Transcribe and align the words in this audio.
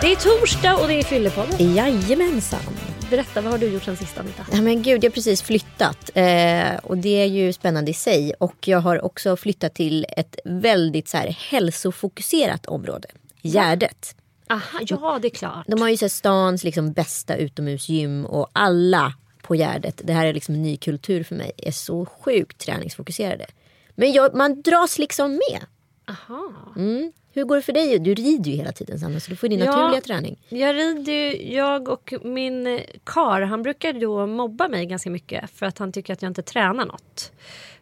Det 0.00 0.12
är 0.12 0.16
torsdag 0.16 0.76
och 0.76 0.88
det 0.88 0.94
är 0.94 1.02
Fyllepodden. 1.02 1.74
Jajamensan. 1.74 2.89
Berätta, 3.10 3.40
vad 3.40 3.52
har 3.52 3.58
du 3.58 3.66
gjort 3.66 3.82
sen 3.82 3.96
sist 3.96 4.18
Anita? 4.18 4.46
Ja, 4.52 4.62
men 4.62 4.82
gud, 4.82 5.04
jag 5.04 5.10
har 5.10 5.14
precis 5.14 5.42
flyttat. 5.42 6.10
Eh, 6.14 6.74
och 6.82 6.98
det 6.98 7.22
är 7.22 7.26
ju 7.26 7.52
spännande 7.52 7.90
i 7.90 7.94
sig. 7.94 8.32
Och 8.38 8.68
jag 8.68 8.78
har 8.78 9.04
också 9.04 9.36
flyttat 9.36 9.74
till 9.74 10.06
ett 10.16 10.38
väldigt 10.44 11.08
så 11.08 11.16
här, 11.16 11.26
hälsofokuserat 11.28 12.66
område. 12.66 13.08
Gärdet. 13.42 14.14
Aha, 14.48 14.80
ja 14.80 15.18
det 15.22 15.28
är 15.28 15.34
klart. 15.34 15.66
De 15.66 15.80
har 15.80 15.88
ju 15.88 15.96
så 15.96 16.04
här, 16.04 16.10
stans 16.10 16.64
liksom, 16.64 16.92
bästa 16.92 17.36
utomhusgym 17.36 18.26
och 18.26 18.50
alla 18.52 19.14
på 19.42 19.54
Gärdet. 19.54 20.00
Det 20.04 20.12
här 20.12 20.26
är 20.26 20.34
liksom 20.34 20.54
en 20.54 20.62
ny 20.62 20.76
kultur 20.76 21.24
för 21.24 21.34
mig. 21.34 21.52
Är 21.56 21.72
så 21.72 22.06
sjukt 22.06 22.58
träningsfokuserade. 22.58 23.46
Men 23.94 24.12
jag, 24.12 24.34
man 24.34 24.62
dras 24.62 24.98
liksom 24.98 25.30
med. 25.30 25.60
Aha. 26.08 26.52
Mm. 26.76 27.12
Hur 27.32 27.44
går 27.44 27.56
det 27.56 27.62
för 27.62 27.72
dig? 27.72 27.98
Du 27.98 28.14
rider 28.14 28.50
ju 28.50 28.56
hela 28.56 28.72
tiden 28.72 28.98
Sanna, 28.98 29.20
så 29.20 29.30
du 29.30 29.36
får 29.36 29.48
din 29.48 29.58
Ja. 29.58 29.64
naturliga 29.64 30.00
träning. 30.00 30.38
Jag 30.48 30.76
rider 30.76 31.12
ju, 31.12 31.52
jag 31.54 31.88
och 31.88 32.14
min 32.22 32.80
kar, 33.04 33.40
han 33.40 33.62
brukar 33.62 33.92
då 33.92 34.26
mobba 34.26 34.68
mig 34.68 34.86
ganska 34.86 35.10
mycket 35.10 35.50
för 35.50 35.66
att 35.66 35.78
han 35.78 35.92
tycker 35.92 36.12
att 36.12 36.22
jag 36.22 36.30
inte 36.30 36.42
tränar 36.42 36.86
något. 36.86 37.32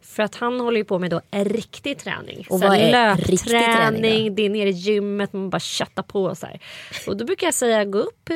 För 0.01 0.23
att 0.23 0.35
han 0.35 0.61
håller 0.61 0.79
ju 0.79 0.85
på 0.85 0.99
med 0.99 1.11
då 1.11 1.21
riktig 1.31 1.99
träning. 1.99 2.47
Och 2.51 2.61
vad 2.61 2.77
är 2.77 3.17
riktig 3.17 3.39
träning 3.39 4.03
löpträning, 4.03 4.35
det 4.35 4.43
är 4.47 4.51
nere 4.51 4.69
i 4.69 4.73
gymmet, 4.73 5.33
man 5.33 5.51
bara 5.51 5.61
köttar 5.61 6.03
på 6.03 6.35
så 6.35 6.47
här. 6.47 6.61
Och 7.07 7.17
då 7.17 7.25
brukar 7.25 7.47
jag 7.47 7.55
säga 7.55 7.85
gå 7.85 7.99
upp 7.99 8.31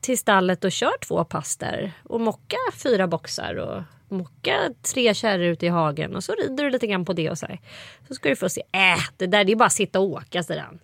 till 0.00 0.18
stallet 0.18 0.64
och 0.64 0.72
kör 0.72 0.98
två 1.06 1.24
pass 1.24 1.56
där. 1.56 1.92
Och 2.02 2.20
mocka 2.20 2.56
fyra 2.82 3.06
boxar 3.06 3.54
och 3.54 3.82
mocka 4.08 4.70
tre 4.94 5.14
kärror 5.14 5.44
ute 5.44 5.66
i 5.66 5.68
hagen. 5.68 6.16
Och 6.16 6.24
så 6.24 6.32
rider 6.32 6.64
du 6.64 6.70
lite 6.70 6.86
grann 6.86 7.04
på 7.04 7.12
det 7.12 7.30
och 7.30 7.38
så 7.38 7.46
här. 7.46 7.60
Så 8.08 8.14
ska 8.14 8.28
du 8.28 8.36
få 8.36 8.48
se, 8.48 8.62
äh, 8.72 9.04
det 9.16 9.26
där 9.26 9.44
det 9.44 9.52
är 9.52 9.56
bara 9.56 9.66
att 9.66 9.72
sitta 9.72 10.00
och 10.00 10.06
åka 10.06 10.42
sedan. 10.42 10.78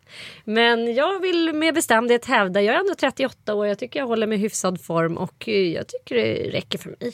Men 0.45 0.95
jag 0.95 1.20
vill 1.20 1.53
med 1.53 1.75
bestämdhet 1.75 2.25
hävda, 2.25 2.62
jag 2.62 2.75
är 2.75 2.81
ändå 2.81 2.95
38 2.95 3.55
år, 3.55 3.67
jag 3.67 3.78
tycker 3.78 4.00
jag 4.00 4.06
håller 4.06 4.27
mig 4.27 4.39
i 4.39 4.41
hyfsad 4.41 4.81
form 4.81 5.17
och 5.17 5.48
eh, 5.48 5.55
jag 5.55 5.87
tycker 5.89 6.15
det 6.15 6.50
räcker 6.50 6.78
för 6.78 6.91
mig. 7.00 7.12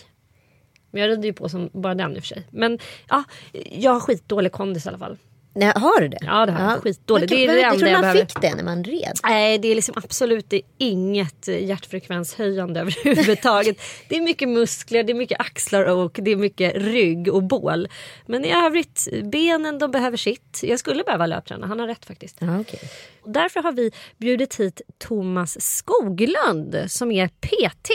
Men 0.91 1.03
jag 1.03 1.11
rider 1.11 1.25
ju 1.25 1.33
på 1.33 1.48
som 1.48 1.70
bara 1.73 1.95
den 1.95 2.17
i 2.17 2.19
och 2.19 2.23
för 2.23 2.29
sig. 2.29 2.47
Men 2.51 2.79
ja, 3.09 3.25
jag 3.70 3.92
har 3.92 4.01
skitdålig 4.01 4.53
kondis 4.53 4.86
i 4.86 4.89
alla 4.89 4.98
fall. 4.98 5.17
Nej, 5.59 5.73
har 5.77 6.01
du 6.01 6.09
det? 6.09 6.19
Ja, 6.20 6.47
det 6.47 6.53
har 6.53 6.70
jag. 6.70 6.83
Skitdåligt. 6.83 7.31
Men 7.31 7.39
Det 7.39 7.45
är 7.45 7.48
det 7.55 7.61
jag 7.61 7.62
enda 7.67 7.78
trodde 7.78 7.91
jag 7.91 7.97
man 7.97 8.01
behöver. 8.03 8.20
fick 8.20 8.41
det 8.41 8.55
när 8.55 8.64
man 8.64 8.84
red. 8.84 9.19
Nej, 9.23 9.59
det 9.59 9.69
är 9.69 9.75
liksom 9.75 9.95
absolut 9.97 10.51
det 10.51 10.56
är 10.56 10.62
inget 10.78 11.48
hjärtfrekvenshöjande 11.48 12.81
överhuvudtaget. 13.05 13.77
det 14.09 14.17
är 14.17 14.20
mycket 14.20 14.48
muskler, 14.48 15.03
det 15.03 15.12
är 15.12 15.14
mycket 15.14 15.41
axlar 15.41 15.84
och 15.84 16.19
det 16.23 16.31
är 16.31 16.36
mycket 16.36 16.73
rygg 16.77 17.29
och 17.29 17.42
bål. 17.42 17.89
Men 18.27 18.45
i 18.45 18.53
övrigt, 18.53 19.09
benen 19.25 19.79
de 19.79 19.91
behöver 19.91 20.17
sitt. 20.17 20.61
Jag 20.62 20.79
skulle 20.79 21.05
behöva 21.05 21.27
löpträna, 21.27 21.67
han 21.67 21.81
har 21.81 21.86
rätt 21.86 22.05
faktiskt. 22.05 22.36
Ja, 22.39 22.61
okej. 22.61 22.81
Och 23.23 23.31
därför 23.31 23.62
har 23.62 23.73
vi 23.73 23.91
bjudit 24.17 24.61
hit 24.61 24.81
Thomas 24.98 25.61
Skoglund 25.61 26.84
som 26.89 27.12
är 27.12 27.29
PT. 27.29 27.91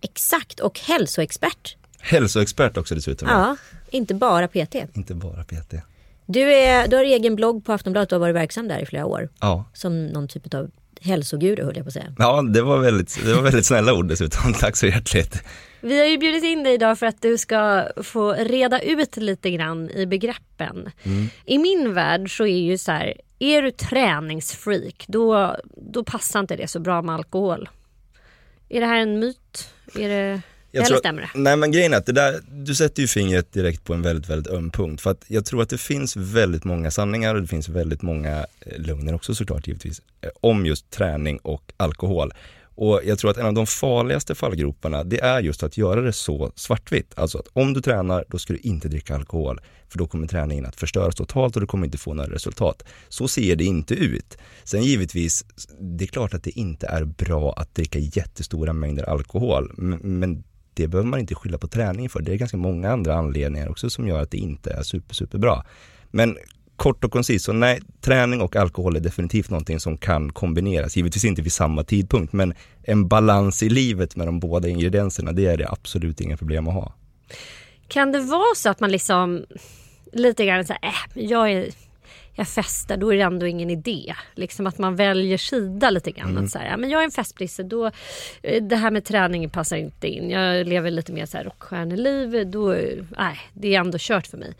Exakt, 0.00 0.60
och 0.60 0.80
hälsoexpert. 0.80 1.76
Hälsoexpert 2.00 2.76
också 2.76 2.94
dessutom. 2.94 3.28
Ja, 3.28 3.56
inte 3.90 4.14
bara 4.14 4.48
PT. 4.48 4.74
Inte 4.94 5.14
bara 5.14 5.44
PT. 5.44 5.74
Du, 6.26 6.54
är, 6.54 6.88
du 6.88 6.96
har 6.96 7.04
egen 7.04 7.36
blogg 7.36 7.64
på 7.64 7.72
Aftonbladet 7.72 8.12
och 8.12 8.16
har 8.16 8.20
varit 8.20 8.34
verksam 8.34 8.68
där 8.68 8.78
i 8.78 8.86
flera 8.86 9.06
år. 9.06 9.28
Ja. 9.40 9.64
Som 9.72 10.06
någon 10.06 10.28
typ 10.28 10.54
av 10.54 10.70
hälsoguru 11.00 11.64
höll 11.64 11.76
jag 11.76 11.84
på 11.84 11.88
att 11.88 11.94
säga. 11.94 12.14
Ja, 12.18 12.42
det 12.42 12.62
var 12.62 12.78
väldigt, 12.78 13.24
det 13.24 13.34
var 13.34 13.42
väldigt 13.42 13.66
snälla 13.66 13.94
ord 13.94 14.08
dessutom. 14.08 14.52
Tack 14.60 14.76
så 14.76 14.86
hjärtligt. 14.86 15.42
Vi 15.80 15.98
har 15.98 16.06
ju 16.06 16.18
bjudit 16.18 16.44
in 16.44 16.62
dig 16.62 16.74
idag 16.74 16.98
för 16.98 17.06
att 17.06 17.22
du 17.22 17.38
ska 17.38 17.88
få 18.02 18.32
reda 18.32 18.80
ut 18.80 19.16
lite 19.16 19.50
grann 19.50 19.90
i 19.90 20.06
begreppen. 20.06 20.90
I 21.44 21.58
min 21.58 21.94
värld 21.94 22.36
så 22.36 22.46
är 22.46 22.58
ju 22.58 22.78
så 22.78 22.92
här, 22.92 23.14
är 23.38 23.62
du 23.62 23.70
träningsfreak 23.70 25.04
då, 25.08 25.56
då 25.76 26.04
passar 26.04 26.40
inte 26.40 26.56
det 26.56 26.68
så 26.68 26.80
bra 26.80 27.02
med 27.02 27.14
alkohol. 27.14 27.68
Är 28.68 28.80
det 28.80 28.86
här 28.86 29.00
en 29.00 29.18
myt? 29.18 29.70
Är 29.98 30.08
det, 30.08 30.42
eller 30.78 30.86
tror- 30.86 30.98
stämmer 30.98 31.22
det? 31.22 31.30
Nej 31.34 31.56
men 31.56 31.72
grejen 31.72 31.92
är 31.92 31.96
att 31.96 32.06
det 32.06 32.12
där, 32.12 32.40
du 32.50 32.74
sätter 32.74 33.02
ju 33.02 33.08
fingret 33.08 33.52
direkt 33.52 33.84
på 33.84 33.94
en 33.94 34.02
väldigt, 34.02 34.30
väldigt 34.30 34.52
öm 34.52 34.70
punkt. 34.70 35.00
För 35.00 35.10
att 35.10 35.24
jag 35.28 35.44
tror 35.44 35.62
att 35.62 35.68
det 35.68 35.78
finns 35.78 36.16
väldigt 36.16 36.64
många 36.64 36.90
sanningar 36.90 37.34
och 37.34 37.40
det 37.42 37.48
finns 37.48 37.68
väldigt 37.68 38.02
många 38.02 38.38
eh, 38.60 38.78
lögner 38.80 39.14
också 39.14 39.34
såklart 39.34 39.66
givetvis. 39.66 40.02
eh, 40.20 40.28
Om 40.40 40.66
just 40.66 40.90
träning 40.90 41.38
och 41.38 41.72
alkohol. 41.76 42.32
Och 42.76 43.00
jag 43.04 43.18
tror 43.18 43.30
att 43.30 43.36
en 43.36 43.46
av 43.46 43.54
de 43.54 43.66
farligaste 43.66 44.34
fallgroparna 44.34 45.04
det 45.04 45.20
är 45.20 45.40
just 45.40 45.62
att 45.62 45.76
göra 45.78 46.00
det 46.00 46.12
så 46.12 46.52
svartvitt. 46.56 47.12
Alltså 47.16 47.38
att 47.38 47.48
om 47.52 47.72
du 47.74 47.80
tränar 47.80 48.24
då 48.28 48.38
ska 48.38 48.52
du 48.52 48.58
inte 48.58 48.88
dricka 48.88 49.14
alkohol. 49.14 49.60
För 49.88 49.98
då 49.98 50.06
kommer 50.06 50.26
träningen 50.26 50.66
att 50.66 50.76
förstöras 50.76 51.14
totalt 51.14 51.54
och 51.56 51.60
du 51.60 51.66
kommer 51.66 51.86
inte 51.86 51.98
få 51.98 52.14
några 52.14 52.30
resultat. 52.34 52.82
Så 53.08 53.28
ser 53.28 53.56
det 53.56 53.64
inte 53.64 53.94
ut. 53.94 54.38
Sen 54.64 54.82
givetvis, 54.82 55.44
det 55.80 56.04
är 56.04 56.08
klart 56.08 56.34
att 56.34 56.42
det 56.42 56.58
inte 56.58 56.86
är 56.86 57.04
bra 57.04 57.52
att 57.52 57.74
dricka 57.74 57.98
jättestora 57.98 58.72
mängder 58.72 59.04
alkohol. 59.10 59.72
Men, 59.76 59.98
men 60.20 60.44
det 60.74 60.88
behöver 60.88 61.08
man 61.08 61.20
inte 61.20 61.34
skylla 61.34 61.58
på 61.58 61.68
träningen 61.68 62.10
för. 62.10 62.22
Det 62.22 62.32
är 62.32 62.36
ganska 62.36 62.56
många 62.56 62.92
andra 62.92 63.14
anledningar 63.14 63.68
också 63.68 63.90
som 63.90 64.08
gör 64.08 64.22
att 64.22 64.30
det 64.30 64.38
inte 64.38 64.70
är 64.70 64.82
super, 64.82 65.14
super 65.14 65.38
bra. 65.38 65.64
Men 66.10 66.36
kort 66.76 67.04
och 67.04 67.12
koncist, 67.12 67.44
så 67.44 67.52
nej, 67.52 67.80
träning 68.00 68.40
och 68.40 68.56
alkohol 68.56 68.96
är 68.96 69.00
definitivt 69.00 69.50
någonting 69.50 69.80
som 69.80 69.96
kan 69.96 70.32
kombineras. 70.32 70.96
Givetvis 70.96 71.24
inte 71.24 71.42
vid 71.42 71.52
samma 71.52 71.84
tidpunkt, 71.84 72.32
men 72.32 72.54
en 72.82 73.08
balans 73.08 73.62
i 73.62 73.68
livet 73.68 74.16
med 74.16 74.28
de 74.28 74.40
båda 74.40 74.68
ingredienserna, 74.68 75.32
det 75.32 75.46
är 75.46 75.56
det 75.56 75.68
absolut 75.68 76.20
inga 76.20 76.36
problem 76.36 76.68
att 76.68 76.74
ha. 76.74 76.94
Kan 77.88 78.12
det 78.12 78.20
vara 78.20 78.54
så 78.56 78.70
att 78.70 78.80
man 78.80 78.90
liksom 78.90 79.44
lite 80.12 80.46
grann 80.46 80.64
såhär, 80.64 80.80
äh, 80.82 81.22
jag 81.24 81.52
är 81.52 81.70
jag 82.34 82.48
festar, 82.48 82.96
då 82.96 83.12
är 83.12 83.16
det 83.16 83.22
ändå 83.22 83.46
ingen 83.46 83.70
idé. 83.70 84.14
Liksom 84.34 84.66
att 84.66 84.78
man 84.78 84.96
väljer 84.96 85.38
sida 85.38 85.90
lite 85.90 86.10
grann. 86.10 86.38
Att 86.38 86.50
så 86.50 86.58
här, 86.58 86.66
ja, 86.66 86.76
men 86.76 86.90
jag 86.90 87.00
är 87.00 87.04
en 87.04 87.10
festbrisse, 87.10 87.62
då, 87.62 87.90
eh, 88.42 88.62
det 88.62 88.76
här 88.76 88.90
med 88.90 89.04
träning 89.04 89.50
passar 89.50 89.76
inte 89.76 90.08
in. 90.08 90.30
Jag 90.30 90.66
lever 90.66 90.90
lite 90.90 91.12
mer 91.12 91.26
så 91.26 91.36
här 91.36 91.44
rockstjärneliv, 91.44 92.50
då, 92.50 92.76
nej, 93.18 93.40
det 93.52 93.74
är 93.74 93.80
ändå 93.80 93.98
kört 94.00 94.26
för 94.26 94.38
mig. 94.38 94.54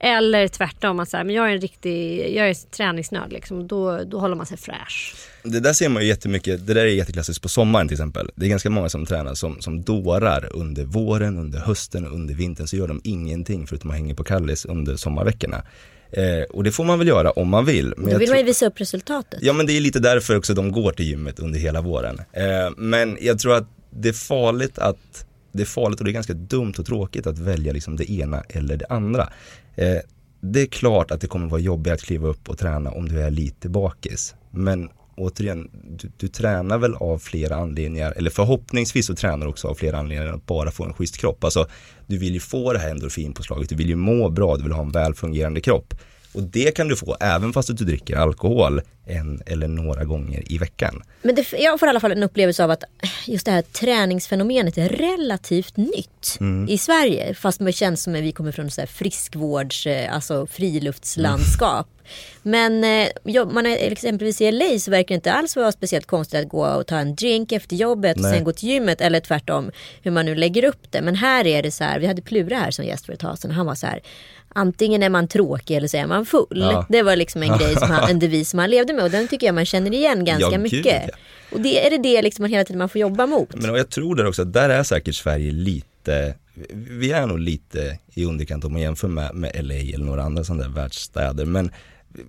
Eller 0.00 0.48
tvärtom, 0.48 1.00
att 1.00 1.10
så 1.10 1.16
här, 1.16 1.24
men 1.24 1.34
jag 1.34 1.50
är 1.50 1.54
en 1.54 1.60
riktig, 1.60 2.20
jag 2.36 2.48
är 2.50 2.70
träningsnörd 2.70 3.32
liksom, 3.32 3.66
då, 3.68 4.04
då 4.04 4.18
håller 4.18 4.36
man 4.36 4.46
sig 4.46 4.56
fräsch. 4.56 5.14
Det 5.42 5.60
där 5.60 5.72
ser 5.72 5.88
man 5.88 6.02
ju 6.02 6.08
jättemycket, 6.08 6.66
det 6.66 6.74
där 6.74 6.80
är 6.80 6.86
jätteklassiskt 6.86 7.42
på 7.42 7.48
sommaren 7.48 7.88
till 7.88 7.94
exempel. 7.94 8.30
Det 8.34 8.46
är 8.46 8.50
ganska 8.50 8.70
många 8.70 8.88
som 8.88 9.06
tränar 9.06 9.34
som, 9.34 9.60
som 9.60 9.82
dårar 9.82 10.48
under 10.56 10.84
våren, 10.84 11.38
under 11.38 11.58
hösten 11.58 12.06
och 12.06 12.12
under 12.12 12.34
vintern 12.34 12.66
så 12.66 12.76
gör 12.76 12.88
de 12.88 13.00
ingenting 13.04 13.66
förutom 13.66 13.90
att 13.90 13.96
hänga 13.96 14.14
på 14.14 14.24
Kallis 14.24 14.64
under 14.64 14.96
sommarveckorna. 14.96 15.62
Eh, 16.12 16.42
och 16.50 16.64
det 16.64 16.72
får 16.72 16.84
man 16.84 16.98
väl 16.98 17.08
göra 17.08 17.30
om 17.30 17.48
man 17.48 17.64
vill. 17.64 17.94
Men 17.96 18.10
Då 18.10 18.18
vill 18.18 18.28
man 18.28 18.38
ju 18.38 18.44
visa 18.44 18.66
upp 18.66 18.80
resultatet. 18.80 19.38
Ja 19.42 19.52
men 19.52 19.66
det 19.66 19.76
är 19.76 19.80
lite 19.80 20.00
därför 20.00 20.36
också 20.36 20.54
de 20.54 20.72
går 20.72 20.92
till 20.92 21.06
gymmet 21.06 21.38
under 21.38 21.58
hela 21.58 21.80
våren. 21.80 22.20
Eh, 22.32 22.44
men 22.76 23.18
jag 23.20 23.38
tror 23.38 23.54
att 23.54 23.68
det 23.90 24.08
är 24.08 24.12
farligt 24.12 24.78
att, 24.78 25.26
det 25.52 25.62
är 25.62 25.66
farligt 25.66 26.00
och 26.00 26.04
det 26.04 26.10
är 26.10 26.12
ganska 26.12 26.34
dumt 26.34 26.74
och 26.78 26.86
tråkigt 26.86 27.26
att 27.26 27.38
välja 27.38 27.72
liksom 27.72 27.96
det 27.96 28.10
ena 28.10 28.42
eller 28.48 28.76
det 28.76 28.86
andra. 28.88 29.28
Eh, 29.76 29.98
det 30.40 30.60
är 30.60 30.66
klart 30.66 31.10
att 31.10 31.20
det 31.20 31.26
kommer 31.26 31.48
vara 31.48 31.60
jobbigt 31.60 31.92
att 31.92 32.02
kliva 32.02 32.28
upp 32.28 32.48
och 32.48 32.58
träna 32.58 32.90
om 32.90 33.08
du 33.08 33.20
är 33.20 33.30
lite 33.30 33.68
bakis. 33.68 34.34
Men 34.50 34.88
återigen, 35.18 35.70
du, 35.88 36.10
du 36.16 36.28
tränar 36.28 36.78
väl 36.78 36.94
av 36.94 37.18
flera 37.18 37.56
anledningar, 37.56 38.12
eller 38.16 38.30
förhoppningsvis 38.30 39.06
så 39.06 39.14
tränar 39.14 39.46
du 39.46 39.50
också 39.50 39.68
av 39.68 39.74
flera 39.74 39.98
anledningar 39.98 40.32
att 40.34 40.46
bara 40.46 40.70
få 40.70 40.84
en 40.84 40.94
schysst 40.94 41.16
kropp. 41.16 41.44
Alltså, 41.44 41.66
du 42.06 42.18
vill 42.18 42.34
ju 42.34 42.40
få 42.40 42.72
det 42.72 42.78
här 42.78 42.90
endorfinpåslaget, 42.90 43.68
du 43.68 43.74
vill 43.74 43.88
ju 43.88 43.96
må 43.96 44.28
bra, 44.28 44.56
du 44.56 44.62
vill 44.62 44.72
ha 44.72 44.82
en 44.82 44.92
väl 44.92 45.14
fungerande 45.14 45.60
kropp. 45.60 45.94
Och 46.32 46.42
det 46.42 46.76
kan 46.76 46.88
du 46.88 46.96
få 46.96 47.16
även 47.20 47.52
fast 47.52 47.76
du 47.78 47.84
dricker 47.84 48.16
alkohol 48.16 48.80
en 49.06 49.42
eller 49.46 49.68
några 49.68 50.04
gånger 50.04 50.52
i 50.52 50.58
veckan. 50.58 51.02
Men 51.22 51.34
det, 51.34 51.52
jag 51.58 51.80
får 51.80 51.88
i 51.88 51.90
alla 51.90 52.00
fall 52.00 52.12
en 52.12 52.22
upplevelse 52.22 52.64
av 52.64 52.70
att 52.70 52.84
just 53.26 53.46
det 53.46 53.52
här 53.52 53.62
träningsfenomenet 53.62 54.78
är 54.78 54.88
relativt 54.88 55.76
nytt 55.76 56.36
Mm. 56.40 56.68
i 56.68 56.78
Sverige. 56.78 57.34
Fast 57.34 57.58
det 57.58 57.72
känns 57.72 58.02
som 58.02 58.14
att 58.14 58.20
vi 58.20 58.32
kommer 58.32 58.52
från 58.52 58.70
så 58.70 58.80
här 58.80 58.86
friskvårds, 58.88 59.86
eh, 59.86 60.14
alltså 60.14 60.46
friluftslandskap. 60.46 61.86
Men 62.42 62.84
eh, 62.84 63.46
man 63.46 63.66
är 63.66 63.92
exempelvis 63.92 64.40
i 64.40 64.52
LA 64.52 64.78
så 64.78 64.90
verkar 64.90 65.08
det 65.08 65.14
inte 65.14 65.32
alls 65.32 65.56
vara 65.56 65.72
speciellt 65.72 66.06
konstigt 66.06 66.40
att 66.40 66.48
gå 66.48 66.66
och 66.66 66.86
ta 66.86 66.96
en 66.96 67.14
drink 67.14 67.52
efter 67.52 67.76
jobbet 67.76 68.16
och 68.16 68.22
Nej. 68.22 68.34
sen 68.34 68.44
gå 68.44 68.52
till 68.52 68.68
gymmet 68.68 69.00
eller 69.00 69.20
tvärtom 69.20 69.70
hur 70.02 70.10
man 70.10 70.26
nu 70.26 70.34
lägger 70.34 70.64
upp 70.64 70.92
det. 70.92 71.02
Men 71.02 71.14
här 71.14 71.46
är 71.46 71.62
det 71.62 71.70
så 71.70 71.84
här, 71.84 71.98
vi 72.00 72.06
hade 72.06 72.22
Plura 72.22 72.56
här 72.56 72.70
som 72.70 72.84
gäst 72.84 73.06
för 73.06 73.12
ett 73.12 73.20
tag 73.20 73.38
sedan 73.38 73.50
och 73.50 73.56
han 73.56 73.66
var 73.66 73.74
så 73.74 73.86
här 73.86 74.00
Antingen 74.54 75.02
är 75.02 75.08
man 75.08 75.28
tråkig 75.28 75.76
eller 75.76 75.88
så 75.88 75.96
är 75.96 76.06
man 76.06 76.26
full. 76.26 76.46
Ja. 76.50 76.86
Det 76.88 77.02
var 77.02 77.16
liksom 77.16 77.42
en 77.42 77.58
grej 77.58 77.76
som 77.76 77.90
han, 77.90 78.10
en 78.10 78.18
devis 78.18 78.50
som 78.50 78.58
han 78.58 78.70
levde 78.70 78.92
med 78.92 79.04
och 79.04 79.10
den 79.10 79.28
tycker 79.28 79.46
jag 79.46 79.54
man 79.54 79.66
känner 79.66 79.94
igen 79.94 80.24
ganska 80.24 80.52
Ja, 80.52 80.58
mycket. 80.58 81.02
ja. 81.08 81.16
Och 81.52 81.60
det 81.60 81.86
är 81.86 81.90
det 81.90 81.98
det 81.98 82.22
liksom 82.22 82.42
man 82.42 82.50
hela 82.50 82.64
tiden 82.64 82.78
man 82.78 82.88
får 82.88 83.00
jobba 83.00 83.26
mot. 83.26 83.54
Men 83.54 83.70
och 83.70 83.78
jag 83.78 83.90
tror 83.90 84.14
där 84.16 84.26
också 84.26 84.42
att 84.42 84.52
där 84.52 84.68
är 84.68 84.82
säkert 84.82 85.14
Sverige 85.14 85.52
lite 85.52 85.86
lite, 86.08 86.34
vi 86.74 87.12
är 87.12 87.26
nog 87.26 87.38
lite 87.38 87.98
i 88.14 88.24
underkant 88.24 88.64
om 88.64 88.72
man 88.72 88.82
jämför 88.82 89.08
med, 89.08 89.34
med 89.34 89.64
LA 89.64 89.74
eller 89.74 90.04
några 90.04 90.22
andra 90.22 90.44
sådana 90.44 90.62
där 90.62 90.70
världsstäder. 90.70 91.44
Men 91.44 91.70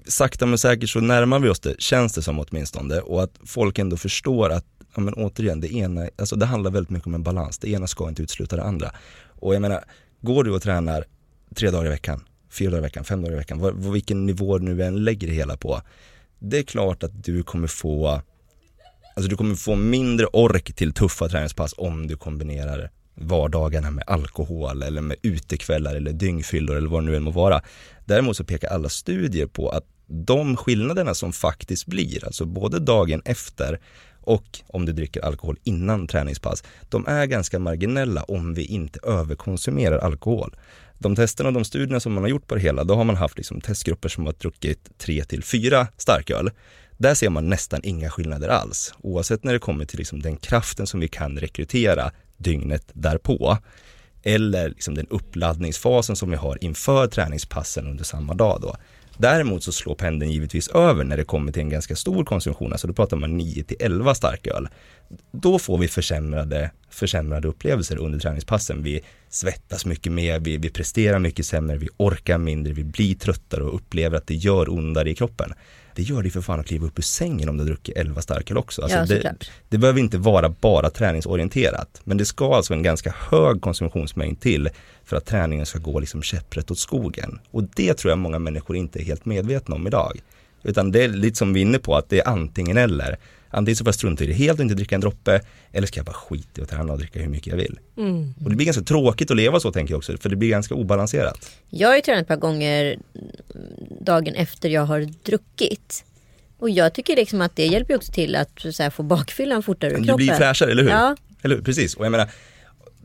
sakta 0.05 0.45
men 0.45 0.57
säkert 0.57 0.89
så 0.89 0.99
närmar 0.99 1.39
vi 1.39 1.49
oss 1.49 1.59
det, 1.59 1.81
känns 1.81 2.13
det 2.13 2.21
som 2.21 2.39
åtminstone. 2.39 2.99
Och 2.99 3.23
att 3.23 3.39
folk 3.45 3.79
ändå 3.79 3.97
förstår 3.97 4.49
att, 4.49 4.65
ja 4.95 5.01
men 5.01 5.13
återigen, 5.13 5.59
det 5.59 5.73
ena, 5.73 6.09
alltså 6.17 6.35
det 6.35 6.45
handlar 6.45 6.71
väldigt 6.71 6.89
mycket 6.89 7.07
om 7.07 7.13
en 7.13 7.23
balans. 7.23 7.57
Det 7.57 7.69
ena 7.69 7.87
ska 7.87 8.09
inte 8.09 8.21
utesluta 8.21 8.55
det 8.55 8.63
andra. 8.63 8.91
Och 9.27 9.55
jag 9.55 9.61
menar, 9.61 9.83
går 10.21 10.43
du 10.43 10.51
och 10.51 10.61
tränar 10.61 11.05
tre 11.55 11.71
dagar 11.71 11.85
i 11.85 11.89
veckan, 11.89 12.23
fyra 12.49 12.69
dagar 12.69 12.79
i 12.79 12.81
veckan, 12.81 13.03
fem 13.03 13.21
dagar 13.21 13.33
i 13.33 13.37
veckan, 13.37 13.59
vad, 13.59 13.93
vilken 13.93 14.25
nivå 14.25 14.57
du 14.57 14.65
nu 14.65 14.83
än 14.83 15.03
lägger 15.03 15.27
det 15.27 15.33
hela 15.33 15.57
på. 15.57 15.81
Det 16.39 16.57
är 16.57 16.63
klart 16.63 17.03
att 17.03 17.23
du 17.23 17.43
kommer 17.43 17.67
få 17.67 18.21
Alltså 19.15 19.29
du 19.29 19.37
kommer 19.37 19.55
få 19.55 19.75
mindre 19.75 20.25
ork 20.25 20.75
till 20.75 20.93
tuffa 20.93 21.29
träningspass 21.29 21.73
om 21.77 22.07
du 22.07 22.17
kombinerar 22.17 22.91
vardagarna 23.21 23.91
med 23.91 24.03
alkohol 24.07 24.83
eller 24.83 25.01
med 25.01 25.17
utekvällar 25.21 25.95
eller 25.95 26.13
dyngfyllor 26.13 26.75
eller 26.75 26.89
vad 26.89 27.03
det 27.03 27.05
nu 27.05 27.15
än 27.15 27.23
må 27.23 27.31
vara. 27.31 27.61
Däremot 28.05 28.37
så 28.37 28.43
pekar 28.43 28.69
alla 28.69 28.89
studier 28.89 29.47
på 29.47 29.69
att 29.69 29.85
de 30.07 30.57
skillnaderna 30.57 31.13
som 31.13 31.33
faktiskt 31.33 31.85
blir, 31.85 32.25
alltså 32.25 32.45
både 32.45 32.79
dagen 32.79 33.21
efter 33.25 33.79
och 34.21 34.59
om 34.67 34.85
du 34.85 34.93
dricker 34.93 35.21
alkohol 35.21 35.57
innan 35.63 36.07
träningspass, 36.07 36.63
de 36.89 37.07
är 37.07 37.25
ganska 37.25 37.59
marginella 37.59 38.23
om 38.23 38.53
vi 38.53 38.65
inte 38.65 38.99
överkonsumerar 39.03 39.97
alkohol. 39.97 40.55
De 40.97 41.15
testerna 41.15 41.49
och 41.49 41.53
de 41.53 41.65
studierna 41.65 41.99
som 41.99 42.13
man 42.13 42.23
har 42.23 42.29
gjort 42.29 42.47
på 42.47 42.55
det 42.55 42.61
hela, 42.61 42.83
då 42.83 42.95
har 42.95 43.03
man 43.03 43.15
haft 43.15 43.37
liksom 43.37 43.61
testgrupper 43.61 44.09
som 44.09 44.25
har 44.25 44.33
druckit 44.33 44.89
3 44.97 45.23
till 45.23 45.43
4 45.43 45.87
starköl. 45.97 46.51
Där 46.97 47.13
ser 47.13 47.29
man 47.29 47.49
nästan 47.49 47.81
inga 47.83 48.09
skillnader 48.09 48.47
alls, 48.47 48.93
oavsett 49.01 49.43
när 49.43 49.53
det 49.53 49.59
kommer 49.59 49.85
till 49.85 49.99
liksom 49.99 50.21
den 50.21 50.37
kraften 50.37 50.87
som 50.87 50.99
vi 50.99 51.07
kan 51.07 51.39
rekrytera 51.39 52.11
dygnet 52.39 52.83
därpå. 52.93 53.57
Eller 54.23 54.69
liksom 54.69 54.95
den 54.95 55.07
uppladdningsfasen 55.09 56.15
som 56.15 56.29
vi 56.29 56.35
har 56.35 56.63
inför 56.63 57.07
träningspassen 57.07 57.87
under 57.87 58.03
samma 58.03 58.33
dag 58.33 58.59
då. 58.61 58.75
Däremot 59.21 59.63
så 59.63 59.71
slår 59.71 59.95
pendeln 59.95 60.31
givetvis 60.31 60.67
över 60.67 61.03
när 61.03 61.17
det 61.17 61.23
kommer 61.23 61.51
till 61.51 61.61
en 61.61 61.69
ganska 61.69 61.95
stor 61.95 62.25
konsumtion, 62.25 62.71
alltså 62.71 62.87
då 62.87 62.93
pratar 62.93 63.17
man 63.17 63.37
9 63.37 63.63
till 63.63 63.77
11 63.79 64.15
starköl. 64.15 64.67
Då 65.31 65.59
får 65.59 65.77
vi 65.77 65.87
försämrade, 65.87 66.71
försämrade 66.89 67.47
upplevelser 67.47 67.97
under 67.97 68.19
träningspassen. 68.19 68.83
Vi 68.83 69.01
svettas 69.29 69.85
mycket 69.85 70.11
mer, 70.11 70.39
vi, 70.39 70.57
vi 70.57 70.69
presterar 70.69 71.19
mycket 71.19 71.45
sämre, 71.45 71.77
vi 71.77 71.89
orkar 71.97 72.37
mindre, 72.37 72.73
vi 72.73 72.83
blir 72.83 73.15
tröttare 73.15 73.63
och 73.63 73.75
upplever 73.75 74.17
att 74.17 74.27
det 74.27 74.35
gör 74.35 74.69
ondare 74.69 75.09
i 75.09 75.15
kroppen 75.15 75.53
det 75.99 76.03
gör 76.03 76.23
det 76.23 76.29
för 76.29 76.41
fan 76.41 76.59
att 76.59 76.65
kliva 76.65 76.87
upp 76.87 76.99
ur 76.99 77.03
sängen 77.03 77.49
om 77.49 77.57
du 77.57 77.63
har 77.63 77.67
druckit 77.67 77.97
11 77.97 78.21
starköl 78.21 78.57
också. 78.57 78.81
Alltså 78.81 78.97
ja, 78.97 79.05
det, 79.05 79.35
det 79.69 79.77
behöver 79.77 79.99
inte 79.99 80.17
vara 80.17 80.49
bara 80.49 80.89
träningsorienterat. 80.89 82.01
Men 82.03 82.17
det 82.17 82.25
ska 82.25 82.55
alltså 82.55 82.73
en 82.73 82.83
ganska 82.83 83.15
hög 83.29 83.61
konsumtionsmängd 83.61 84.41
till 84.41 84.69
för 85.05 85.17
att 85.17 85.25
träningen 85.25 85.65
ska 85.65 85.79
gå 85.79 85.99
liksom 85.99 86.21
käpprätt 86.21 86.71
åt 86.71 86.79
skogen. 86.79 87.39
Och 87.51 87.63
det 87.63 87.93
tror 87.93 88.11
jag 88.11 88.17
många 88.17 88.39
människor 88.39 88.75
inte 88.75 88.99
är 88.99 89.03
helt 89.03 89.25
medvetna 89.25 89.75
om 89.75 89.87
idag. 89.87 90.19
Utan 90.63 90.91
det 90.91 91.03
är 91.03 91.07
lite 91.07 91.37
som 91.37 91.53
vi 91.53 91.59
är 91.59 91.65
inne 91.65 91.79
på, 91.79 91.95
att 91.95 92.09
det 92.09 92.19
är 92.19 92.27
antingen 92.27 92.77
eller. 92.77 93.17
Antingen 93.49 93.75
så 93.75 93.83
får 93.83 93.87
jag 93.87 93.95
strunta 93.95 94.23
i 94.23 94.27
det 94.27 94.33
helt 94.33 94.59
och 94.59 94.63
inte 94.63 94.75
dricka 94.75 94.95
en 94.95 95.01
droppe 95.01 95.41
eller 95.71 95.87
ska 95.87 95.99
jag 95.99 96.05
bara 96.05 96.13
skita 96.13 96.61
i 96.61 96.63
att 96.63 96.69
träna 96.69 96.93
och 96.93 96.99
dricka 96.99 97.19
hur 97.19 97.27
mycket 97.27 97.47
jag 97.47 97.57
vill. 97.57 97.79
Mm. 97.97 98.33
Och 98.43 98.49
det 98.49 98.55
blir 98.55 98.65
ganska 98.65 98.83
tråkigt 98.83 99.31
att 99.31 99.37
leva 99.37 99.59
så 99.59 99.71
tänker 99.71 99.93
jag 99.93 99.97
också 99.97 100.17
för 100.17 100.29
det 100.29 100.35
blir 100.35 100.49
ganska 100.49 100.75
obalanserat. 100.75 101.51
Jag 101.69 101.87
har 101.87 101.95
ju 101.95 102.01
tränat 102.01 102.21
ett 102.21 102.27
par 102.27 102.35
gånger 102.35 102.99
dagen 104.01 104.35
efter 104.35 104.69
jag 104.69 104.85
har 104.85 105.09
druckit. 105.23 106.05
Och 106.57 106.69
jag 106.69 106.93
tycker 106.93 107.15
liksom 107.15 107.41
att 107.41 107.55
det 107.55 107.65
hjälper 107.65 107.95
också 107.95 108.11
till 108.11 108.35
att 108.35 108.93
få 108.93 109.03
bakfyllan 109.03 109.63
fortare 109.63 109.91
ur 109.91 109.95
kroppen. 109.95 110.17
Du 110.17 110.25
blir 110.25 110.33
fräschare, 110.33 110.71
eller 110.71 110.83
hur? 110.83 110.89
Ja. 110.89 111.15
Eller 111.41 111.55
hur? 111.55 111.63
Precis. 111.63 111.95
Och 111.95 112.05
jag 112.05 112.11
menar, 112.11 112.29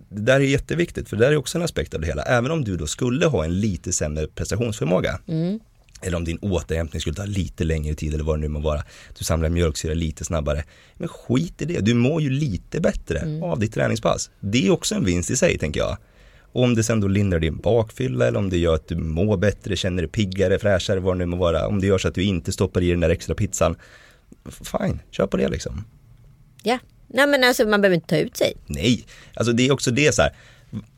det 0.09 0.21
där 0.21 0.35
är 0.35 0.45
jätteviktigt 0.45 1.09
för 1.09 1.17
det 1.17 1.25
där 1.25 1.33
är 1.33 1.37
också 1.37 1.59
en 1.59 1.65
aspekt 1.65 1.95
av 1.95 2.01
det 2.01 2.07
hela. 2.07 2.23
Även 2.23 2.51
om 2.51 2.65
du 2.65 2.77
då 2.77 2.87
skulle 2.87 3.27
ha 3.27 3.45
en 3.45 3.61
lite 3.61 3.93
sämre 3.93 4.27
prestationsförmåga 4.27 5.21
mm 5.29 5.61
eller 6.05 6.17
om 6.17 6.25
din 6.25 6.39
återhämtning 6.39 7.01
skulle 7.01 7.17
ta 7.17 7.25
lite 7.25 7.65
längre 7.65 7.95
tid 7.95 8.15
eller 8.15 8.25
vad 8.25 8.37
det 8.37 8.41
nu 8.41 8.49
må 8.49 8.61
vara. 8.61 8.83
Du 9.19 9.25
samlar 9.25 9.49
mjölksyra 9.49 9.95
lite 9.95 10.25
snabbare. 10.25 10.65
Men 10.95 11.09
skit 11.09 11.63
i 11.63 11.65
det, 11.65 11.81
du 11.81 11.95
mår 11.95 12.23
ju 12.23 12.31
lite 12.31 12.81
bättre 12.81 13.19
mm. 13.19 13.43
av 13.43 13.59
ditt 13.59 13.75
träningspass. 13.75 14.31
Det 14.41 14.67
är 14.67 14.71
också 14.71 14.95
en 14.95 15.05
vinst 15.05 15.31
i 15.31 15.37
sig 15.37 15.59
tänker 15.59 15.81
jag. 15.81 15.97
Och 16.53 16.63
om 16.63 16.75
det 16.75 16.83
sen 16.83 17.01
då 17.01 17.09
lindrar 17.09 17.41
din 17.41 17.57
bakfylla 17.57 18.27
eller 18.27 18.39
om 18.39 18.51
det 18.51 18.59
gör 18.59 18.75
att 18.75 18.89
du 18.89 18.97
mår 18.97 19.37
bättre, 19.37 19.77
känner 19.77 20.03
dig 20.03 20.11
piggare, 20.11 20.59
fräschare, 20.59 21.01
vad 21.01 21.15
det 21.15 21.19
nu 21.19 21.27
må 21.27 21.37
vara. 21.37 21.67
Om 21.67 21.81
det 21.81 21.87
gör 21.87 21.99
så 21.99 22.09
att 22.09 22.15
du 22.15 22.23
inte 22.23 22.53
stoppar 22.53 22.83
i 22.83 22.91
den 22.91 23.01
där 23.01 23.11
extra 23.11 23.35
pizzan. 23.35 23.77
Fine, 24.45 25.01
kör 25.11 25.27
på 25.27 25.37
det 25.37 25.49
liksom. 25.49 25.85
Ja, 26.63 26.79
nej 27.09 27.27
men 27.27 27.45
alltså 27.45 27.67
man 27.67 27.81
behöver 27.81 27.95
inte 27.95 28.07
ta 28.07 28.17
ut 28.17 28.37
sig. 28.37 28.55
Nej, 28.67 29.05
alltså 29.35 29.53
det 29.53 29.69
är 29.69 29.73
också 29.73 29.91
det 29.91 30.15
så 30.15 30.23
här. 30.23 30.33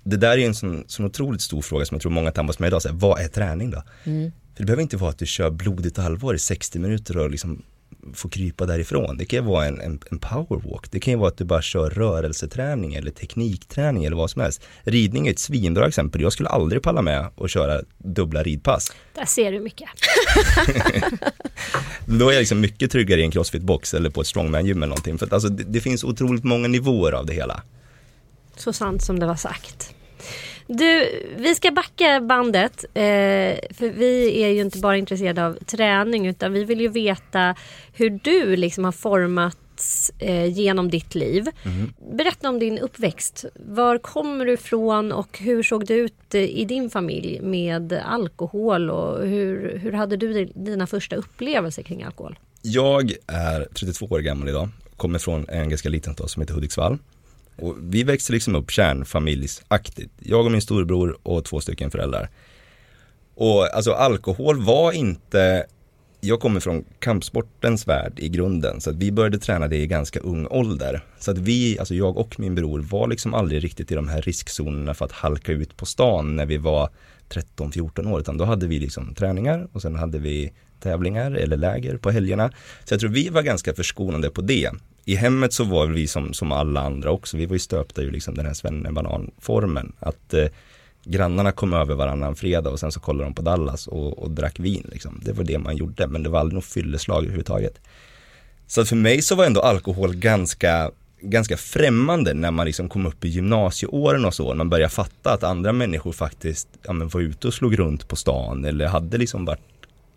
Det 0.04 0.16
där 0.16 0.38
är 0.38 0.46
en 0.46 0.54
sån, 0.54 0.84
sån 0.86 1.06
otroligt 1.06 1.42
stor 1.42 1.62
fråga 1.62 1.84
som 1.84 1.94
jag 1.94 2.02
tror 2.02 2.12
många 2.12 2.30
tampas 2.30 2.58
med 2.58 2.66
idag. 2.66 2.82
Så 2.82 2.88
här, 2.88 2.96
vad 2.96 3.20
är 3.20 3.28
träning 3.28 3.70
då? 3.70 3.82
Mm. 4.04 4.32
För 4.54 4.62
det 4.62 4.66
behöver 4.66 4.82
inte 4.82 4.96
vara 4.96 5.10
att 5.10 5.18
du 5.18 5.26
kör 5.26 5.50
blodigt 5.50 5.98
allvar 5.98 6.34
i 6.34 6.38
60 6.38 6.78
minuter 6.78 7.18
och 7.18 7.30
liksom 7.30 7.62
får 8.14 8.28
krypa 8.28 8.66
därifrån. 8.66 9.16
Det 9.16 9.24
kan 9.24 9.38
ju 9.38 9.44
vara 9.44 9.66
en, 9.66 9.80
en, 9.80 10.00
en 10.10 10.18
powerwalk. 10.18 10.90
Det 10.90 11.00
kan 11.00 11.12
ju 11.12 11.18
vara 11.18 11.28
att 11.28 11.38
du 11.38 11.44
bara 11.44 11.62
kör 11.62 11.90
rörelseträning 11.90 12.94
eller 12.94 13.10
teknikträning 13.10 14.04
eller 14.04 14.16
vad 14.16 14.30
som 14.30 14.42
helst. 14.42 14.62
Ridning 14.82 15.26
är 15.26 15.30
ett 15.30 15.38
svinbra 15.38 15.86
exempel. 15.86 16.20
Jag 16.20 16.32
skulle 16.32 16.48
aldrig 16.48 16.82
palla 16.82 17.02
med 17.02 17.30
att 17.36 17.50
köra 17.50 17.80
dubbla 17.98 18.42
ridpass. 18.42 18.92
Där 19.14 19.24
ser 19.24 19.52
du 19.52 19.60
mycket. 19.60 19.88
Då 22.06 22.28
är 22.28 22.32
jag 22.32 22.40
liksom 22.40 22.60
mycket 22.60 22.90
tryggare 22.90 23.20
i 23.20 23.24
en 23.24 23.30
crossfit-box 23.30 23.96
eller 23.96 24.10
på 24.10 24.20
ett 24.20 24.26
strongman-gym 24.26 24.76
eller 24.76 24.86
någonting. 24.86 25.18
För 25.18 25.26
att 25.26 25.32
alltså, 25.32 25.48
det, 25.48 25.64
det 25.64 25.80
finns 25.80 26.04
otroligt 26.04 26.44
många 26.44 26.68
nivåer 26.68 27.12
av 27.12 27.26
det 27.26 27.32
hela. 27.32 27.62
Så 28.56 28.72
sant 28.72 29.02
som 29.02 29.18
det 29.18 29.26
var 29.26 29.36
sagt. 29.36 29.94
Du, 30.66 31.22
vi 31.36 31.54
ska 31.54 31.70
backa 31.70 32.20
bandet. 32.20 32.84
Eh, 32.94 33.58
för 33.74 33.90
vi 33.90 34.42
är 34.42 34.48
ju 34.48 34.60
inte 34.60 34.78
bara 34.78 34.96
intresserade 34.96 35.46
av 35.46 35.58
träning 35.66 36.26
utan 36.26 36.52
vi 36.52 36.64
vill 36.64 36.80
ju 36.80 36.88
veta 36.88 37.54
hur 37.92 38.20
du 38.22 38.56
liksom 38.56 38.84
har 38.84 38.92
formats 38.92 40.12
eh, 40.18 40.46
genom 40.46 40.90
ditt 40.90 41.14
liv. 41.14 41.48
Mm. 41.64 41.92
Berätta 42.16 42.48
om 42.48 42.58
din 42.58 42.78
uppväxt. 42.78 43.44
Var 43.54 43.98
kommer 43.98 44.44
du 44.44 44.52
ifrån 44.52 45.12
och 45.12 45.38
hur 45.38 45.62
såg 45.62 45.86
det 45.86 45.94
ut 45.94 46.34
eh, 46.34 46.40
i 46.40 46.64
din 46.64 46.90
familj 46.90 47.40
med 47.40 47.92
alkohol 47.92 48.90
och 48.90 49.26
hur, 49.26 49.78
hur 49.78 49.92
hade 49.92 50.16
du 50.16 50.44
dina 50.44 50.86
första 50.86 51.16
upplevelser 51.16 51.82
kring 51.82 52.02
alkohol? 52.02 52.38
Jag 52.62 53.12
är 53.26 53.68
32 53.74 54.06
år 54.06 54.18
gammal 54.18 54.48
idag, 54.48 54.68
kommer 54.96 55.18
från 55.18 55.48
en 55.48 55.68
ganska 55.68 55.88
liten 55.88 56.14
stad 56.14 56.30
som 56.30 56.42
heter 56.42 56.54
Hudiksvall. 56.54 56.98
Och 57.56 57.76
vi 57.80 58.02
växte 58.02 58.32
liksom 58.32 58.54
upp 58.54 58.70
kärnfamiljsaktigt. 58.70 60.12
Jag 60.18 60.44
och 60.44 60.52
min 60.52 60.60
storebror 60.60 61.18
och 61.22 61.44
två 61.44 61.60
stycken 61.60 61.90
föräldrar. 61.90 62.30
Och 63.34 63.76
alltså 63.76 63.92
alkohol 63.92 64.62
var 64.62 64.92
inte, 64.92 65.66
jag 66.20 66.40
kommer 66.40 66.60
från 66.60 66.84
kampsportens 66.98 67.88
värld 67.88 68.12
i 68.16 68.28
grunden, 68.28 68.80
så 68.80 68.90
att 68.90 68.96
vi 68.96 69.12
började 69.12 69.38
träna 69.38 69.68
det 69.68 69.76
i 69.76 69.86
ganska 69.86 70.20
ung 70.20 70.46
ålder. 70.46 71.04
Så 71.18 71.30
att 71.30 71.38
vi, 71.38 71.78
alltså 71.78 71.94
jag 71.94 72.16
och 72.16 72.40
min 72.40 72.54
bror 72.54 72.80
var 72.80 73.08
liksom 73.08 73.34
aldrig 73.34 73.64
riktigt 73.64 73.92
i 73.92 73.94
de 73.94 74.08
här 74.08 74.22
riskzonerna 74.22 74.94
för 74.94 75.04
att 75.04 75.12
halka 75.12 75.52
ut 75.52 75.76
på 75.76 75.86
stan 75.86 76.36
när 76.36 76.46
vi 76.46 76.56
var 76.56 76.90
13-14 77.28 78.12
år, 78.12 78.20
utan 78.20 78.38
då 78.38 78.44
hade 78.44 78.66
vi 78.66 78.78
liksom 78.78 79.14
träningar 79.14 79.68
och 79.72 79.82
sen 79.82 79.94
hade 79.94 80.18
vi 80.18 80.52
tävlingar 80.80 81.30
eller 81.30 81.56
läger 81.56 81.96
på 81.96 82.10
helgerna. 82.10 82.52
Så 82.84 82.94
jag 82.94 83.00
tror 83.00 83.10
vi 83.10 83.28
var 83.28 83.42
ganska 83.42 83.74
förskonade 83.74 84.30
på 84.30 84.40
det 84.40 84.70
i 85.08 85.14
hemmet 85.14 85.52
så 85.52 85.64
var 85.64 85.86
vi 85.86 86.06
som, 86.06 86.32
som 86.34 86.52
alla 86.52 86.80
andra 86.80 87.10
också, 87.10 87.36
vi 87.36 87.46
var 87.46 87.54
ju 87.54 87.58
stöpta 87.58 88.02
i 88.02 88.10
liksom 88.10 88.34
den 88.34 88.46
här 88.46 88.54
svennebanan-formen. 88.54 89.92
Att 90.00 90.34
eh, 90.34 90.46
grannarna 91.04 91.52
kom 91.52 91.72
över 91.72 91.94
varannan 91.94 92.36
fredag 92.36 92.70
och 92.70 92.80
sen 92.80 92.92
så 92.92 93.00
kollade 93.00 93.24
de 93.24 93.34
på 93.34 93.42
Dallas 93.42 93.86
och, 93.86 94.18
och 94.18 94.30
drack 94.30 94.60
vin. 94.60 94.88
Liksom. 94.92 95.20
Det 95.24 95.32
var 95.32 95.44
det 95.44 95.58
man 95.58 95.76
gjorde, 95.76 96.06
men 96.06 96.22
det 96.22 96.28
var 96.28 96.40
aldrig 96.40 96.54
något 96.54 96.64
fylleslag 96.64 97.22
överhuvudtaget. 97.22 97.80
Så 98.66 98.84
för 98.84 98.96
mig 98.96 99.22
så 99.22 99.34
var 99.34 99.44
ändå 99.44 99.60
alkohol 99.60 100.14
ganska, 100.14 100.90
ganska 101.20 101.56
främmande 101.56 102.34
när 102.34 102.50
man 102.50 102.66
liksom 102.66 102.88
kom 102.88 103.06
upp 103.06 103.24
i 103.24 103.28
gymnasieåren 103.28 104.24
och 104.24 104.34
så. 104.34 104.54
Man 104.54 104.70
började 104.70 104.92
fatta 104.92 105.32
att 105.32 105.42
andra 105.42 105.72
människor 105.72 106.12
faktiskt 106.12 106.68
ja, 106.82 106.92
men 106.92 107.08
var 107.08 107.20
ute 107.20 107.46
och 107.46 107.54
slog 107.54 107.78
runt 107.78 108.08
på 108.08 108.16
stan 108.16 108.64
eller 108.64 108.86
hade 108.86 109.18
liksom 109.18 109.44
varit 109.44 109.60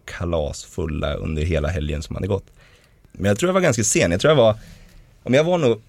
kalasfulla 0.06 1.14
under 1.14 1.42
hela 1.42 1.68
helgen 1.68 2.02
som 2.02 2.16
hade 2.16 2.28
gått. 2.28 2.46
Men 3.12 3.26
jag 3.26 3.40
tror 3.40 3.50
jag 3.50 3.54
var 3.54 3.62
ganska 3.62 3.84
sen, 3.84 4.12
jag 4.12 4.22
tror 4.22 4.32
jag 4.32 4.38
var 4.38 4.56
men 5.24 5.34
jag 5.34 5.44
var 5.44 5.58
nog 5.58 5.82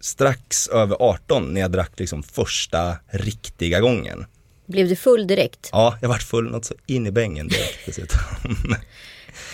strax 0.00 0.68
över 0.68 0.96
18 1.00 1.54
när 1.54 1.60
jag 1.60 1.72
drack 1.72 1.92
liksom 1.96 2.22
första 2.22 2.96
riktiga 3.06 3.80
gången. 3.80 4.26
Blev 4.66 4.88
du 4.88 4.96
full 4.96 5.26
direkt? 5.26 5.68
Ja, 5.72 5.98
jag 6.00 6.08
vart 6.08 6.22
full 6.22 6.50
något 6.50 6.64
så 6.64 6.74
in 6.86 7.06
i 7.06 7.10
bängen 7.10 7.48
direkt 7.48 7.78
dessutom. 7.86 8.18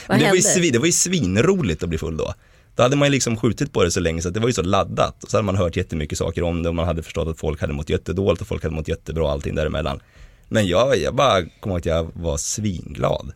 Vad 0.08 0.18
det, 0.18 0.24
hände? 0.24 0.42
var 0.44 0.62
ju, 0.64 0.70
det 0.70 0.78
var 0.78 0.86
ju 0.86 0.92
svinroligt 0.92 1.82
att 1.82 1.88
bli 1.88 1.98
full 1.98 2.16
då. 2.16 2.34
Då 2.76 2.82
hade 2.82 2.96
man 2.96 3.08
ju 3.08 3.12
liksom 3.12 3.36
skjutit 3.36 3.72
på 3.72 3.84
det 3.84 3.90
så 3.90 4.00
länge 4.00 4.22
så 4.22 4.28
att 4.28 4.34
det 4.34 4.40
var 4.40 4.48
ju 4.48 4.52
så 4.52 4.62
laddat. 4.62 5.24
Och 5.24 5.30
så 5.30 5.36
hade 5.36 5.46
man 5.46 5.56
hört 5.56 5.76
jättemycket 5.76 6.18
saker 6.18 6.42
om 6.42 6.62
det 6.62 6.68
och 6.68 6.74
man 6.74 6.86
hade 6.86 7.02
förstått 7.02 7.28
att 7.28 7.38
folk 7.38 7.60
hade 7.60 7.72
mått 7.72 7.90
jättedåligt 7.90 8.42
och 8.42 8.48
folk 8.48 8.62
hade 8.62 8.74
mått 8.74 8.88
jättebra 8.88 9.24
och 9.24 9.30
allting 9.30 9.54
däremellan. 9.54 10.00
Men 10.48 10.66
jag, 10.66 10.98
jag 10.98 11.14
bara 11.14 11.42
kommer 11.60 11.74
ihåg 11.74 11.80
att 11.80 11.86
jag 11.86 12.10
var 12.14 12.36
svinglad. 12.36 13.32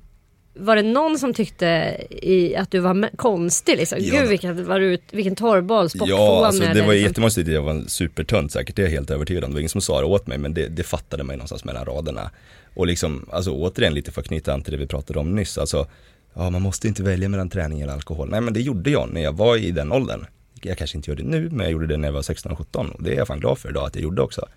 Var 0.59 0.77
det 0.77 0.83
någon 0.83 1.19
som 1.19 1.35
tyckte 1.35 1.97
i, 2.11 2.57
att 2.57 2.71
du 2.71 2.81
var 2.81 3.17
konstig 3.17 3.77
liksom? 3.77 3.99
Ja. 4.01 4.21
Gud 4.21 4.29
vilken, 4.29 4.67
var 4.67 4.81
du, 4.81 4.99
vilken 5.11 5.37
torrboll, 5.37 5.91
spockfåne 5.91 6.13
Ja, 6.13 6.47
alltså 6.47 6.63
det 6.63 6.69
eller 6.69 6.87
var 6.87 6.93
liksom. 6.93 7.09
jättemånga 7.09 7.31
som 7.31 7.53
jag 7.53 7.63
var 7.63 7.85
supertunt 7.89 8.53
säkert, 8.53 8.77
det 8.77 8.83
är 8.83 8.87
jag 8.87 8.91
helt 8.91 9.11
övertygad 9.11 9.45
om. 9.45 9.51
Det 9.51 9.55
var 9.55 9.61
ingen 9.61 9.69
som 9.69 9.81
sa 9.81 10.01
det 10.01 10.07
åt 10.07 10.27
mig, 10.27 10.39
men 10.39 10.55
det, 10.55 10.69
det 10.69 10.83
fattade 10.83 11.25
mig 11.25 11.37
någonstans 11.37 11.65
mellan 11.65 11.85
raderna. 11.85 12.31
Och 12.75 12.87
liksom, 12.87 13.27
alltså 13.33 13.51
återigen 13.51 13.95
lite 13.95 14.13
för 14.13 14.21
att 14.21 14.27
knyta 14.29 14.53
an 14.53 14.63
till 14.63 14.73
det 14.73 14.79
vi 14.79 14.87
pratade 14.87 15.19
om 15.19 15.35
nyss, 15.35 15.59
alltså, 15.59 15.87
ja 16.35 16.51
man 16.51 16.63
måste 16.63 16.89
inte 16.89 17.03
välja 17.03 17.29
mellan 17.29 17.51
träning 17.51 17.81
eller 17.81 17.93
alkohol. 17.93 18.29
Nej 18.31 18.41
men 18.41 18.55
det 18.55 18.61
gjorde 18.61 18.91
jag 18.91 19.09
när 19.13 19.23
jag 19.23 19.33
var 19.33 19.57
i 19.57 19.71
den 19.71 19.93
åldern. 19.93 20.27
Jag 20.63 20.79
kanske 20.79 20.97
inte 20.97 21.11
gör 21.11 21.17
det 21.17 21.25
nu, 21.25 21.49
men 21.51 21.61
jag 21.61 21.71
gjorde 21.71 21.87
det 21.87 21.97
när 21.97 22.09
jag 22.09 22.13
var 22.13 22.23
16-17 22.23 22.91
och 22.91 23.03
det 23.03 23.13
är 23.13 23.17
jag 23.17 23.27
fan 23.27 23.41
glad 23.41 23.59
för 23.59 23.69
idag 23.69 23.87
att 23.87 23.95
jag 23.95 24.03
gjorde 24.03 24.23
också. 24.23 24.49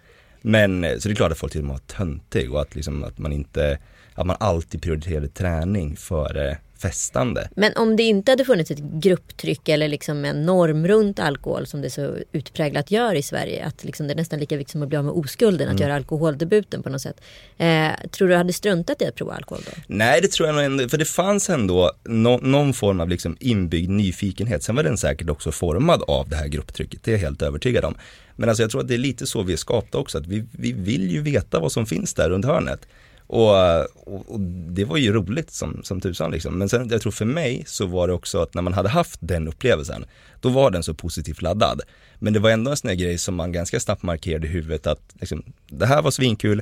Men, 0.41 0.84
eh, 0.84 0.98
så 0.98 1.08
det 1.08 1.13
är 1.13 1.15
klart 1.15 1.31
att 1.31 1.38
folk 1.38 1.53
tyckte 1.53 1.65
man 1.65 1.75
var 1.75 1.96
töntig 1.96 2.53
och 2.53 2.62
att 2.62 2.75
liksom, 2.75 3.03
att 3.03 3.17
man 3.17 3.31
inte, 3.31 3.79
att 4.13 4.25
man 4.25 4.38
alltid 4.39 4.81
prioriterade 4.81 5.27
träning 5.27 5.96
före 5.96 6.58
festande. 6.81 7.50
Men 7.55 7.74
om 7.75 7.95
det 7.95 8.03
inte 8.03 8.31
hade 8.31 8.45
funnits 8.45 8.71
ett 8.71 8.79
grupptryck 8.79 9.69
eller 9.69 9.88
liksom 9.88 10.25
en 10.25 10.45
norm 10.45 10.88
runt 10.88 11.19
alkohol 11.19 11.67
som 11.67 11.81
det 11.81 11.89
så 11.89 12.15
utpräglat 12.31 12.91
gör 12.91 13.15
i 13.15 13.21
Sverige. 13.21 13.65
Att 13.65 13.83
liksom 13.83 14.07
det 14.07 14.13
är 14.13 14.15
nästan 14.15 14.39
lika 14.39 14.57
viktigt 14.57 14.71
som 14.71 14.81
att 14.83 14.89
bli 14.89 14.98
av 14.98 15.05
med 15.05 15.13
oskulden, 15.13 15.69
att 15.69 15.79
göra 15.79 15.95
alkoholdebuten 15.95 16.83
på 16.83 16.89
något 16.89 17.01
sätt. 17.01 17.21
Eh, 17.57 17.89
tror 18.12 18.27
du 18.27 18.36
hade 18.36 18.53
struntat 18.53 19.01
i 19.01 19.05
att 19.05 19.15
prova 19.15 19.33
alkohol 19.33 19.63
då? 19.65 19.71
Nej 19.88 20.21
det 20.21 20.31
tror 20.31 20.48
jag 20.48 20.55
nog 20.55 20.65
ändå, 20.65 20.89
för 20.89 20.98
det 20.98 21.05
fanns 21.05 21.50
ändå 21.50 21.91
nå- 22.03 22.38
någon 22.41 22.74
form 22.74 23.00
av 23.00 23.09
liksom 23.09 23.38
inbyggd 23.39 23.89
nyfikenhet. 23.89 24.63
Sen 24.63 24.75
var 24.75 24.83
den 24.83 24.98
säkert 24.98 25.29
också 25.29 25.51
formad 25.51 26.03
av 26.07 26.29
det 26.29 26.36
här 26.36 26.48
grupptrycket, 26.48 27.03
det 27.03 27.12
är 27.12 27.15
jag 27.15 27.19
helt 27.21 27.41
övertygad 27.41 27.86
om. 27.86 27.95
Men 28.36 28.50
alltså 28.50 28.63
jag 28.63 28.71
tror 28.71 28.81
att 28.81 28.88
det 28.88 28.93
är 28.93 28.98
lite 28.98 29.27
så 29.27 29.43
vi 29.43 29.53
är 29.53 29.57
skapta 29.57 29.98
också, 29.98 30.17
att 30.17 30.27
vi, 30.27 30.45
vi 30.51 30.71
vill 30.71 31.12
ju 31.12 31.21
veta 31.21 31.59
vad 31.59 31.71
som 31.71 31.86
finns 31.86 32.13
där 32.13 32.29
runt 32.29 32.45
hörnet. 32.45 32.88
Och, 33.29 33.79
och, 33.95 34.31
och 34.31 34.39
det 34.39 34.86
var 34.86 34.98
ju 34.98 35.13
roligt 35.13 35.51
som, 35.51 35.81
som 35.83 36.01
tusan 36.01 36.31
liksom. 36.31 36.57
Men 36.57 36.69
sen 36.69 36.89
jag 36.89 37.01
tror 37.01 37.12
för 37.12 37.25
mig 37.25 37.63
så 37.67 37.86
var 37.86 38.07
det 38.07 38.13
också 38.13 38.41
att 38.41 38.53
när 38.53 38.62
man 38.62 38.74
hade 38.74 38.89
haft 38.89 39.19
den 39.21 39.48
upplevelsen, 39.48 40.05
då 40.41 40.50
var 40.50 40.71
den 40.71 40.83
så 40.83 40.93
positivt 40.93 41.41
laddad. 41.41 41.81
Men 42.19 42.33
det 42.33 42.39
var 42.39 42.50
ändå 42.50 42.71
en 42.71 42.77
sån 42.77 42.89
här 42.89 42.95
grej 42.95 43.17
som 43.17 43.36
man 43.36 43.51
ganska 43.51 43.79
snabbt 43.79 44.03
markerade 44.03 44.48
i 44.48 44.50
huvudet 44.50 44.88
att 44.88 45.01
liksom, 45.19 45.43
det 45.67 45.86
här 45.86 46.01
var 46.01 46.12
svinkul, 46.12 46.62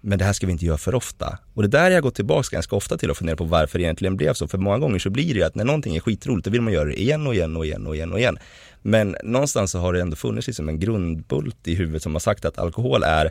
men 0.00 0.18
det 0.18 0.24
här 0.24 0.32
ska 0.32 0.46
vi 0.46 0.52
inte 0.52 0.66
göra 0.66 0.78
för 0.78 0.94
ofta. 0.94 1.38
Och 1.54 1.62
det 1.62 1.68
där 1.68 1.82
har 1.82 1.90
jag 1.90 2.02
gått 2.02 2.14
tillbaka 2.14 2.48
ganska 2.52 2.76
ofta 2.76 2.98
till 2.98 3.10
och 3.10 3.16
funderat 3.16 3.38
på 3.38 3.44
varför 3.44 3.78
det 3.78 3.84
egentligen 3.84 4.16
blev 4.16 4.34
så. 4.34 4.48
För 4.48 4.58
många 4.58 4.78
gånger 4.78 4.98
så 4.98 5.10
blir 5.10 5.34
det 5.34 5.40
ju 5.40 5.46
att 5.46 5.54
när 5.54 5.64
någonting 5.64 5.96
är 5.96 6.00
skitroligt, 6.00 6.44
då 6.44 6.50
vill 6.50 6.62
man 6.62 6.72
göra 6.72 6.84
det 6.84 7.00
igen 7.00 7.26
och 7.26 7.34
igen 7.34 7.56
och 7.56 7.66
igen 7.66 7.86
och 7.86 7.96
igen 7.96 8.12
och 8.12 8.18
igen. 8.18 8.38
Men 8.82 9.16
någonstans 9.24 9.70
så 9.70 9.78
har 9.78 9.92
det 9.92 10.00
ändå 10.00 10.16
funnits 10.16 10.46
liksom 10.46 10.68
en 10.68 10.80
grundbult 10.80 11.68
i 11.68 11.74
huvudet 11.74 12.02
som 12.02 12.14
har 12.14 12.20
sagt 12.20 12.44
att 12.44 12.58
alkohol 12.58 13.02
är 13.02 13.30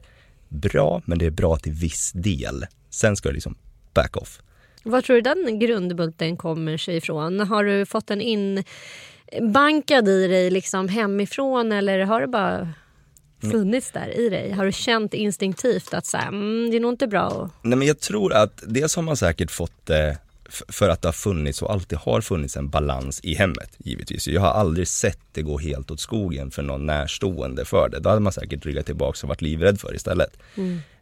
bra, 0.50 1.02
men 1.06 1.18
det 1.18 1.26
är 1.26 1.30
bra 1.32 1.58
till 1.58 1.72
viss 1.74 2.12
del. 2.16 2.66
Sen 2.90 3.16
ska 3.16 3.30
det 3.30 3.34
liksom 3.34 3.56
back 3.94 4.18
off. 4.18 4.42
Var 4.84 5.02
tror 5.02 5.16
du 5.16 5.22
den 5.22 5.60
grundbulten 5.60 6.38
kommer 6.38 6.78
sig 6.78 6.98
ifrån? 6.98 7.40
Har 7.40 7.64
du 7.64 7.86
fått 7.86 8.08
den 8.08 8.22
inbankad 8.22 10.08
i 10.08 10.28
dig 10.28 10.50
liksom 10.50 10.88
hemifrån 10.90 11.72
eller 11.72 12.00
har 12.00 12.22
det 12.22 12.28
bara 12.28 12.74
funnits 13.52 13.92
där 13.92 14.20
i 14.20 14.30
dig? 14.30 14.52
Har 14.52 14.66
du 14.66 14.72
känt 14.72 15.14
instinktivt 15.14 15.94
att 15.94 16.06
så 16.06 16.18
här, 16.18 16.28
mm, 16.28 16.72
det 16.72 16.78
är 16.78 16.80
nog 16.82 16.94
inte 16.94 17.08
bra. 17.08 17.50
Nej 17.62 17.78
men 17.78 17.88
jag 17.88 18.00
tror 18.00 18.34
att 18.34 18.64
dels 18.68 18.96
har 18.96 19.04
man 19.04 19.18
säkert 19.18 19.52
fått 19.52 19.86
det 19.86 20.10
f- 20.10 20.18
för 20.50 20.90
att 20.90 21.02
det 21.02 21.08
har 21.08 21.14
funnits 21.14 21.62
och 21.62 21.72
alltid 21.72 21.98
har 21.98 22.22
funnits 22.22 22.58
en 22.58 22.70
balans 22.70 23.20
i 23.24 23.36
hemmet 23.36 23.76
givetvis. 23.78 24.28
Jag 24.28 24.42
har 24.42 24.52
aldrig 24.52 24.88
sett 24.88 25.20
det 25.32 25.42
gå 25.42 25.58
helt 25.58 25.92
åt 25.92 26.00
skogen 26.00 26.52
för 26.52 26.64
någon 26.64 26.86
närstående 26.86 27.66
för 27.66 27.90
det. 27.90 28.00
Då 28.00 28.10
hade 28.10 28.22
man 28.22 28.34
säkert 28.34 28.66
ryggat 28.66 28.86
tillbaka 28.86 29.20
och 29.24 29.30
varit 29.30 29.42
livrädd 29.42 29.80
för 29.80 29.96
istället. 29.96 30.38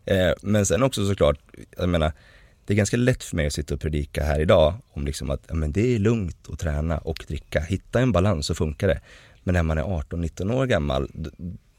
Eh, 0.06 0.32
men 0.42 0.66
sen 0.66 0.84
också 0.84 1.08
såklart, 1.08 1.40
jag 1.78 1.90
menar, 1.90 2.12
det 2.66 2.74
är 2.74 2.78
ganska 2.78 2.98
lätt 2.98 3.24
för 3.24 3.36
mig 3.36 3.48
att 3.48 3.54
sitta 3.54 3.74
och 3.74 3.82
predika 3.82 4.24
här 4.24 4.40
idag 4.40 4.74
om 4.94 5.06
liksom 5.06 5.30
att 5.30 5.54
men 5.54 5.72
det 5.72 5.96
är 5.96 6.00
lugnt 6.00 6.50
att 6.50 6.60
träna 6.60 6.98
och 6.98 7.26
dricka. 7.28 7.60
Hitta 7.60 8.00
en 8.00 8.12
balans 8.12 8.46
så 8.46 8.56
funkar 8.56 8.88
det. 8.88 9.02
Men 9.44 9.54
när 9.54 9.64
man 9.64 9.78
är 9.78 9.84
18-19 9.84 10.54
år 10.54 10.66
gammal, 10.66 11.10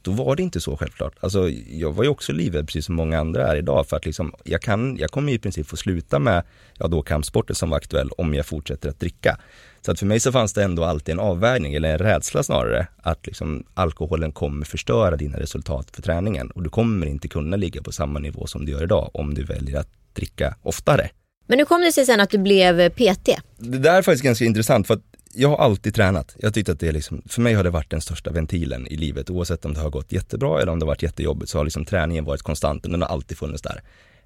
då 0.06 0.12
var 0.12 0.36
det 0.36 0.42
inte 0.42 0.60
så 0.60 0.76
självklart. 0.76 1.14
Alltså, 1.20 1.50
jag 1.70 1.92
var 1.92 2.04
ju 2.04 2.10
också 2.10 2.32
livrädd 2.32 2.66
precis 2.66 2.86
som 2.86 2.94
många 2.94 3.20
andra 3.20 3.48
är 3.48 3.56
idag 3.56 3.86
för 3.88 3.96
att 3.96 4.06
liksom, 4.06 4.34
jag, 4.44 4.62
kan, 4.62 4.96
jag 4.96 5.10
kommer 5.10 5.32
i 5.32 5.38
princip 5.38 5.66
få 5.66 5.76
sluta 5.76 6.18
med, 6.18 6.42
ja 6.78 6.86
då 6.88 7.02
kampsporten 7.02 7.56
som 7.56 7.70
var 7.70 7.76
aktuell 7.76 8.10
om 8.10 8.34
jag 8.34 8.46
fortsätter 8.46 8.88
att 8.88 9.00
dricka. 9.00 9.38
Så 9.80 9.92
att 9.92 9.98
för 9.98 10.06
mig 10.06 10.20
så 10.20 10.32
fanns 10.32 10.52
det 10.52 10.64
ändå 10.64 10.84
alltid 10.84 11.12
en 11.12 11.20
avvägning, 11.20 11.74
eller 11.74 11.92
en 11.92 11.98
rädsla 11.98 12.42
snarare, 12.42 12.86
att 12.96 13.26
liksom 13.26 13.64
alkoholen 13.74 14.32
kommer 14.32 14.66
förstöra 14.66 15.16
dina 15.16 15.38
resultat 15.40 15.90
för 15.92 16.02
träningen 16.02 16.50
och 16.50 16.62
du 16.62 16.70
kommer 16.70 17.06
inte 17.06 17.28
kunna 17.28 17.56
ligga 17.56 17.82
på 17.82 17.92
samma 17.92 18.18
nivå 18.18 18.46
som 18.46 18.66
du 18.66 18.72
gör 18.72 18.82
idag 18.82 19.10
om 19.14 19.34
du 19.34 19.44
väljer 19.44 19.80
att 19.80 19.88
dricka 20.12 20.56
oftare. 20.62 21.10
Men 21.46 21.58
hur 21.58 21.66
kom 21.66 21.80
det 21.80 21.92
sig 21.92 22.06
sen 22.06 22.20
att 22.20 22.30
du 22.30 22.38
blev 22.38 22.88
PT? 22.88 23.28
Det 23.58 23.78
där 23.78 23.94
är 23.94 24.02
faktiskt 24.02 24.24
ganska 24.24 24.44
intressant 24.44 24.86
för 24.86 24.94
att 24.94 25.02
jag 25.36 25.48
har 25.48 25.56
alltid 25.56 25.94
tränat. 25.94 26.36
Jag 26.38 26.54
tyckte 26.54 26.72
att 26.72 26.80
det 26.80 26.92
liksom, 26.92 27.22
för 27.28 27.42
mig 27.42 27.54
har 27.54 27.64
det 27.64 27.70
varit 27.70 27.90
den 27.90 28.00
största 28.00 28.30
ventilen 28.30 28.86
i 28.86 28.96
livet. 28.96 29.30
Oavsett 29.30 29.64
om 29.64 29.74
det 29.74 29.80
har 29.80 29.90
gått 29.90 30.12
jättebra 30.12 30.62
eller 30.62 30.72
om 30.72 30.78
det 30.78 30.84
har 30.84 30.90
varit 30.90 31.02
jättejobbigt 31.02 31.50
så 31.50 31.58
har 31.58 31.64
liksom 31.64 31.84
träningen 31.84 32.24
varit 32.24 32.42
konstant. 32.42 32.82
Den 32.82 33.02
har 33.02 33.08
alltid 33.08 33.38
funnits 33.38 33.62
där. 33.62 33.82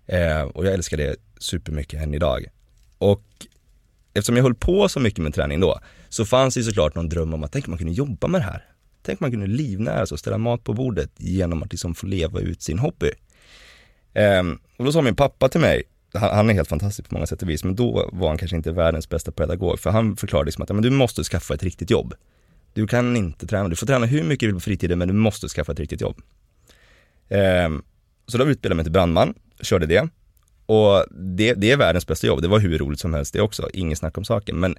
Eh, 0.07 0.43
och 0.43 0.67
jag 0.67 0.75
älskar 0.75 0.97
det 0.97 1.17
supermycket 1.39 2.03
än 2.03 2.15
idag. 2.15 2.47
Och 2.99 3.25
eftersom 4.15 4.37
jag 4.37 4.43
höll 4.43 4.55
på 4.55 4.89
så 4.89 5.01
mycket 5.01 5.19
med 5.19 5.35
träning 5.35 5.61
då, 5.61 5.81
så 6.09 6.25
fanns 6.25 6.55
det 6.55 6.63
såklart 6.63 6.95
någon 6.95 7.09
dröm 7.09 7.35
om 7.35 7.45
att 7.45 7.53
tänk 7.53 7.67
om 7.67 7.71
man 7.71 7.79
kunde 7.79 7.93
jobba 7.93 8.29
med 8.29 8.41
det 8.41 8.45
här. 8.45 8.65
Tänk 9.03 9.21
om 9.21 9.25
man 9.25 9.31
kunde 9.31 9.47
livnära 9.47 10.07
sig 10.07 10.15
och 10.15 10.19
ställa 10.19 10.39
mat 10.39 10.65
på 10.65 10.73
bordet 10.73 11.11
genom 11.17 11.63
att 11.63 11.73
liksom 11.73 11.95
få 11.95 12.07
leva 12.07 12.41
ut 12.41 12.63
sin 12.63 12.79
hobby. 12.79 13.11
Eh, 14.15 14.43
och 14.77 14.85
då 14.85 14.93
sa 14.93 15.03
min 15.03 15.17
pappa 15.17 15.49
till 15.49 15.61
mig, 15.61 15.83
han, 16.13 16.51
är 16.51 16.55
helt 16.55 16.69
fantastisk 16.69 17.09
på 17.09 17.15
många 17.15 17.27
sätt 17.27 17.43
och 17.43 17.49
vis, 17.49 17.65
men 17.65 17.77
då 17.77 18.11
var 18.13 18.29
han 18.29 18.39
kanske 18.39 18.57
inte 18.57 18.73
världens 18.73 19.09
bästa 19.09 19.33
pedagog, 19.33 19.81
för 19.81 19.91
han 19.91 20.17
förklarade 20.17 20.47
liksom 20.47 20.63
att 20.63 20.69
men 20.69 20.83
du 20.83 20.91
måste 20.91 21.25
skaffa 21.25 21.55
ett 21.55 21.63
riktigt 21.63 21.91
jobb. 21.91 22.15
Du 22.73 22.87
kan 22.87 23.17
inte 23.17 23.47
träna, 23.47 23.69
du 23.69 23.77
får 23.77 23.87
träna 23.87 24.07
hur 24.07 24.23
mycket 24.23 24.41
du 24.41 24.47
vill 24.47 24.55
på 24.55 24.61
fritiden, 24.61 24.99
men 24.99 25.09
du 25.09 25.15
måste 25.15 25.49
skaffa 25.49 25.73
ett 25.73 25.81
riktigt 25.81 26.01
jobb. 26.01 26.23
Ehm, 27.29 27.83
så 28.27 28.39
då 28.39 28.45
utbildade 28.45 28.73
jag 28.73 28.77
mig 28.77 28.85
till 28.85 28.93
brandman, 28.93 29.35
körde 29.61 29.87
det. 29.87 30.09
Och 30.67 31.05
det, 31.11 31.55
det 31.55 31.71
är 31.71 31.77
världens 31.77 32.07
bästa 32.07 32.27
jobb, 32.27 32.43
det 32.43 32.49
var 32.49 32.59
hur 32.59 32.79
roligt 32.79 33.01
som 33.01 33.15
helst 33.15 33.33
det 33.33 33.41
också, 33.41 33.71
Inget 33.73 33.99
snack 33.99 34.19
om 34.19 34.25
saken. 34.25 34.61
Men 34.61 34.77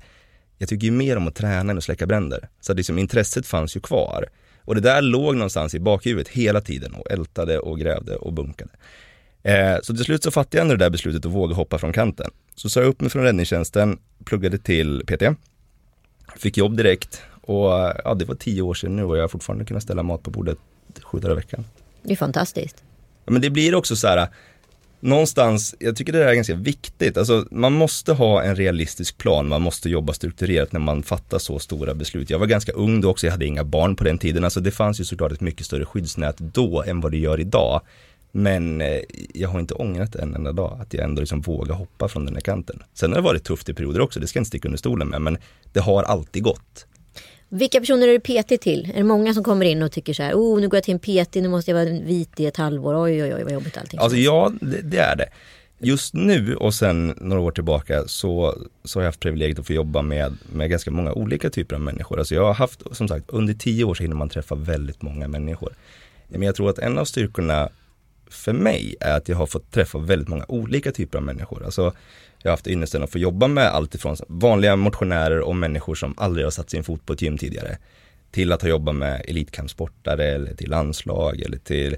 jag 0.58 0.70
tycker 0.70 0.86
ju 0.86 0.92
mer 0.92 1.18
om 1.18 1.28
att 1.28 1.36
träna 1.36 1.72
än 1.72 1.78
att 1.78 1.84
släcka 1.84 2.06
bränder. 2.06 2.50
Så 2.60 2.72
att 2.72 2.78
liksom 2.78 2.98
intresset 2.98 3.46
fanns 3.48 3.76
ju 3.76 3.80
kvar. 3.80 4.26
Och 4.66 4.76
det 4.76 4.82
där 4.82 5.02
låg 5.02 5.36
någonstans 5.36 5.76
i 5.76 5.80
bakhuvudet 5.80 6.28
hela 6.28 6.62
tiden 6.62 6.94
och 6.94 7.12
ältade 7.12 7.60
och 7.60 7.80
grävde 7.80 8.16
och 8.16 8.34
bunkade. 8.34 8.72
Eh, 9.44 9.78
så 9.84 9.96
till 9.96 10.06
slut 10.06 10.24
så 10.24 10.32
fattade 10.32 10.58
jag 10.58 10.62
ändå 10.62 10.76
det 10.76 10.86
där 10.86 10.90
beslutet 10.90 11.26
att 11.26 11.32
våga 11.32 11.56
hoppa 11.56 11.78
från 11.78 11.94
kanten. 11.94 12.32
Så 12.56 12.70
sa 12.70 12.80
jag 12.80 12.90
upp 12.90 13.02
mig 13.02 13.10
från 13.10 13.24
räddningstjänsten, 13.24 14.00
pluggade 14.26 14.58
till 14.58 15.04
PT, 15.08 15.24
fick 16.38 16.58
jobb 16.58 16.78
direkt 16.78 17.22
och 17.42 17.70
ja, 18.04 18.16
det 18.20 18.26
var 18.26 18.36
tio 18.36 18.62
år 18.62 18.74
sedan 18.74 18.96
nu 18.96 19.04
och 19.04 19.18
jag 19.18 19.24
har 19.24 19.28
fortfarande 19.28 19.66
kunnat 19.66 19.84
ställa 19.84 20.04
mat 20.04 20.24
på 20.24 20.32
bordet 20.32 20.58
sju 21.04 21.20
dagar 21.20 21.34
i 21.34 21.36
veckan. 21.36 21.66
Det 22.04 22.12
är 22.12 22.18
fantastiskt. 22.18 22.84
Ja, 23.26 23.32
men 23.32 23.42
det 23.42 23.50
blir 23.50 23.76
också 23.76 23.96
så 23.96 24.08
här, 24.08 24.28
någonstans, 25.00 25.76
jag 25.80 25.96
tycker 25.96 26.14
det 26.14 26.20
där 26.20 26.28
är 26.28 26.34
ganska 26.34 26.56
viktigt, 26.56 27.18
alltså 27.18 27.46
man 27.52 27.74
måste 27.74 28.14
ha 28.14 28.44
en 28.44 28.56
realistisk 28.56 29.18
plan, 29.18 29.48
man 29.48 29.62
måste 29.62 29.90
jobba 29.90 30.14
strukturerat 30.14 30.72
när 30.72 30.80
man 30.80 31.04
fattar 31.04 31.40
så 31.40 31.60
stora 31.60 31.94
beslut. 31.94 32.30
Jag 32.30 32.40
var 32.40 32.46
ganska 32.46 32.72
ung 32.72 33.02
då 33.02 33.10
också, 33.10 33.28
jag 33.28 33.32
hade 33.32 33.46
inga 33.46 33.64
barn 33.64 33.96
på 33.96 34.04
den 34.04 34.18
tiden, 34.18 34.44
alltså 34.44 34.60
det 34.60 34.72
fanns 34.72 35.00
ju 35.00 35.04
såklart 35.04 35.32
ett 35.32 35.42
mycket 35.42 35.66
större 35.66 35.86
skyddsnät 35.86 36.38
då 36.38 36.84
än 36.84 37.02
vad 37.02 37.12
det 37.12 37.18
gör 37.18 37.40
idag. 37.40 37.82
Men 38.32 38.82
eh, 38.82 39.02
jag 39.34 39.50
har 39.50 39.60
inte 39.60 39.74
ångrat 39.74 40.16
en 40.16 40.36
enda 40.36 40.52
dag 40.52 40.78
att 40.82 40.94
jag 40.94 41.04
ändå 41.04 41.20
liksom 41.20 41.42
vågar 41.42 41.76
hoppa 41.76 42.08
från 42.08 42.26
den 42.26 42.34
här 42.34 42.42
kanten. 42.42 42.84
Sen 42.94 43.12
har 43.12 43.18
det 43.18 43.24
varit 43.24 43.44
tufft 43.44 43.70
i 43.70 43.74
perioder 43.74 44.02
också, 44.02 44.20
det 44.20 44.28
ska 44.28 44.38
jag 44.38 44.42
inte 44.42 44.48
sticka 44.48 44.68
under 44.68 44.78
stolen 44.78 45.08
med, 45.08 45.22
men 45.22 45.38
det 45.74 45.80
har 45.80 46.04
alltid 46.04 46.44
gått. 46.44 46.86
Vilka 47.50 47.80
personer 47.80 48.08
är 48.08 48.12
du 48.12 48.20
PT 48.20 48.62
till? 48.62 48.92
Är 48.94 48.98
det 48.98 49.04
många 49.04 49.34
som 49.34 49.44
kommer 49.44 49.66
in 49.66 49.84
och 49.84 49.92
tycker 49.92 50.14
så 50.14 50.24
här, 50.24 50.34
oh 50.34 50.62
nu 50.62 50.68
går 50.68 50.78
jag 50.78 50.84
till 50.84 50.94
en 50.94 51.26
PT, 51.26 51.36
nu 51.36 51.48
måste 51.48 51.72
jag 51.72 51.76
vara 51.76 52.00
vit 52.00 52.40
i 52.40 52.46
ett 52.46 52.58
halvår, 52.58 53.04
oj 53.04 53.24
oj 53.24 53.36
oj 53.36 53.44
vad 53.44 53.54
jobbigt 53.54 53.78
allting. 53.78 54.00
Alltså 54.00 54.18
ja, 54.18 54.52
det, 54.62 54.82
det 54.82 54.98
är 54.98 55.16
det. 55.16 55.30
Just 55.84 56.14
nu 56.14 56.56
och 56.56 56.74
sen 56.74 57.14
några 57.22 57.42
år 57.42 57.52
tillbaka 57.52 58.04
så, 58.08 58.56
så 58.84 59.00
har 59.00 59.04
jag 59.04 59.08
haft 59.08 59.20
privilegiet 59.20 59.60
att 59.60 59.68
få 59.68 59.74
jobba 59.74 60.02
med, 60.02 60.38
med 60.54 60.70
ganska 60.70 60.92
många 60.92 61.14
olika 61.14 61.50
typer 61.50 61.76
av 61.76 61.82
människor. 61.82 62.20
Alltså 62.20 62.36
jag 62.36 62.46
har 62.46 62.54
haft, 62.54 62.82
som 62.92 63.08
sagt, 63.08 63.30
under 63.30 63.54
tio 63.54 63.84
år 63.84 63.94
så 63.94 64.04
hinner 64.04 64.16
man 64.16 64.30
träffa 64.30 64.56
väldigt 64.56 65.02
många 65.02 65.28
människor. 65.28 65.74
Men 66.28 66.42
jag 66.42 66.56
tror 66.56 66.70
att 66.70 66.80
en 66.80 66.98
av 66.98 67.06
styrkorna 67.06 67.70
för 68.32 68.54
mig 68.54 68.96
är 69.00 69.18
att 69.18 69.30
jag 69.30 69.38
har 69.38 69.46
fått 69.46 69.72
träffa 69.72 69.98
väldigt 69.98 70.28
många 70.28 70.46
olika 70.48 70.92
typer 70.92 71.18
av 71.18 71.24
människor. 71.24 71.66
Alltså 71.66 71.94
jag 72.44 72.52
har 72.52 72.54
haft 72.54 72.68
ynnesten 72.68 73.04
att 73.04 73.12
få 73.12 73.18
jobba 73.18 73.48
med 73.48 73.68
allt 73.68 73.96
ifrån 73.96 74.16
vanliga 74.28 74.76
motionärer 74.76 75.40
och 75.40 75.56
människor 75.56 75.96
som 75.96 76.14
aldrig 76.18 76.46
har 76.46 76.52
satt 76.52 76.70
sin 76.70 76.84
fot 76.84 77.06
på 77.06 77.14
ett 77.14 77.22
gym 77.22 77.38
tidigare. 77.38 77.78
Till 78.32 78.52
att 78.52 78.62
ha 78.62 78.70
jobbat 78.70 78.96
med 78.96 79.22
elitkampsportare 79.28 80.28
eller 80.28 80.54
till 80.54 80.70
landslag 80.70 81.42
eller 81.42 81.58
till 81.58 81.96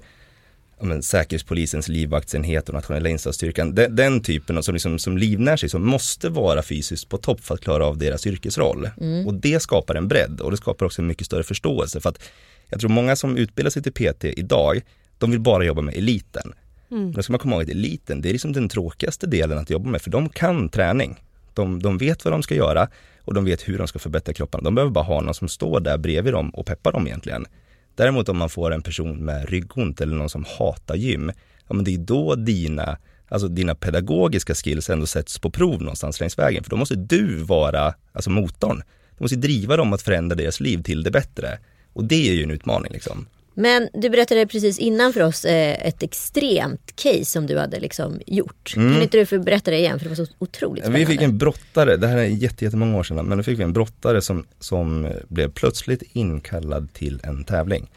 ja, 0.78 0.84
men, 0.84 1.02
Säkerhetspolisens 1.02 1.88
livvaktsenhet 1.88 2.68
och 2.68 2.74
nationella 2.74 3.08
insatsstyrkan. 3.08 3.74
Den, 3.74 3.96
den 3.96 4.20
typen 4.20 4.62
som, 4.62 4.74
liksom, 4.74 4.98
som 4.98 5.18
livnär 5.18 5.56
sig, 5.56 5.68
som 5.68 5.86
måste 5.86 6.28
vara 6.28 6.62
fysiskt 6.62 7.08
på 7.08 7.18
topp 7.18 7.40
för 7.40 7.54
att 7.54 7.60
klara 7.60 7.86
av 7.86 7.98
deras 7.98 8.26
yrkesroll. 8.26 8.88
Och 9.26 9.34
det 9.34 9.60
skapar 9.62 9.94
en 9.94 10.08
bredd 10.08 10.40
och 10.40 10.50
det 10.50 10.56
skapar 10.56 10.86
också 10.86 11.02
en 11.02 11.06
mycket 11.06 11.26
större 11.26 11.42
förståelse. 11.42 12.00
För 12.00 12.08
att 12.08 12.22
jag 12.68 12.80
tror 12.80 12.90
många 12.90 13.16
som 13.16 13.36
utbildar 13.36 13.70
sig 13.70 13.82
till 13.82 13.92
PT 13.92 14.24
idag, 14.24 14.80
de 15.24 15.30
vill 15.30 15.40
bara 15.40 15.64
jobba 15.64 15.82
med 15.82 15.94
eliten. 15.94 16.52
Men 16.88 17.12
då 17.12 17.22
ska 17.22 17.32
man 17.32 17.38
komma 17.38 17.54
ihåg 17.54 17.62
att 17.62 17.68
eliten, 17.68 18.20
det 18.20 18.28
är 18.28 18.32
liksom 18.32 18.52
den 18.52 18.68
tråkigaste 18.68 19.26
delen 19.26 19.58
att 19.58 19.70
jobba 19.70 19.90
med, 19.90 20.02
för 20.02 20.10
de 20.10 20.28
kan 20.28 20.68
träning. 20.68 21.22
de, 21.54 21.82
de 21.82 21.98
vet 21.98 22.24
vad 22.24 22.34
de 22.34 22.42
ska 22.42 22.54
göra 22.54 22.88
och 23.18 23.34
de 23.34 23.44
vet 23.44 23.68
hur 23.68 23.78
de 23.78 23.88
ska 23.88 23.98
förbättra 23.98 24.34
kropparna. 24.34 24.64
De 24.64 24.74
behöver 24.74 24.92
bara 24.92 25.04
ha 25.04 25.20
någon 25.20 25.34
som 25.34 25.48
står 25.48 25.80
där 25.80 25.98
bredvid 25.98 26.32
dem 26.32 26.50
och 26.50 26.66
peppar 26.66 26.92
dem 26.92 27.06
egentligen. 27.06 27.46
Däremot 27.94 28.28
om 28.28 28.36
man 28.36 28.48
får 28.48 28.72
en 28.72 28.82
person 28.82 29.24
med 29.24 29.48
ryggont 29.48 30.00
eller 30.00 30.16
någon 30.16 30.30
som 30.30 30.44
hatar 30.58 30.94
gym, 30.94 31.32
ja 31.68 31.74
men 31.74 31.84
det 31.84 31.94
är 31.94 31.98
då 31.98 32.34
dina, 32.34 32.98
alltså 33.28 33.48
dina 33.48 33.74
pedagogiska 33.74 34.54
skills 34.54 34.90
ändå 34.90 35.06
sätts 35.06 35.38
på 35.38 35.50
prov 35.50 35.82
någonstans 35.82 36.20
längs 36.20 36.38
vägen. 36.38 36.64
För 36.64 36.70
då 36.70 36.76
måste 36.76 36.94
du 36.94 37.36
vara, 37.36 37.94
alltså 38.12 38.30
motorn. 38.30 38.82
Du 39.18 39.24
måste 39.24 39.36
driva 39.36 39.76
dem 39.76 39.92
att 39.92 40.02
förändra 40.02 40.36
deras 40.36 40.60
liv 40.60 40.82
till 40.82 41.02
det 41.02 41.10
bättre. 41.10 41.58
Och 41.92 42.04
det 42.04 42.28
är 42.28 42.34
ju 42.34 42.42
en 42.42 42.50
utmaning 42.50 42.92
liksom. 42.92 43.26
Men 43.54 43.88
du 43.92 44.10
berättade 44.10 44.46
precis 44.46 44.78
innan 44.78 45.12
för 45.12 45.20
oss 45.20 45.44
eh, 45.44 45.86
ett 45.86 46.02
extremt 46.02 46.96
case 46.96 47.24
som 47.24 47.46
du 47.46 47.58
hade 47.58 47.80
liksom 47.80 48.20
gjort. 48.26 48.74
Mm. 48.76 48.92
Kan 48.92 49.02
inte 49.02 49.24
du 49.24 49.38
berätta 49.38 49.70
det 49.70 49.78
igen 49.78 49.98
för 49.98 50.04
det 50.04 50.08
var 50.08 50.26
så 50.26 50.32
otroligt 50.38 50.84
spännande. 50.84 51.06
Vi 51.06 51.12
fick 51.12 51.22
en 51.22 51.38
brottare, 51.38 51.96
det 51.96 52.06
här 52.06 52.16
är 52.16 52.24
jätte, 52.24 52.64
jättemånga 52.64 52.98
år 52.98 53.02
sedan, 53.02 53.26
men 53.26 53.38
då 53.38 53.44
fick 53.44 53.58
vi 53.58 53.62
en 53.62 53.72
brottare 53.72 54.20
som, 54.20 54.46
som 54.60 55.08
blev 55.28 55.50
plötsligt 55.50 56.02
inkallad 56.12 56.92
till 56.92 57.20
en 57.22 57.44
tävling. 57.44 57.90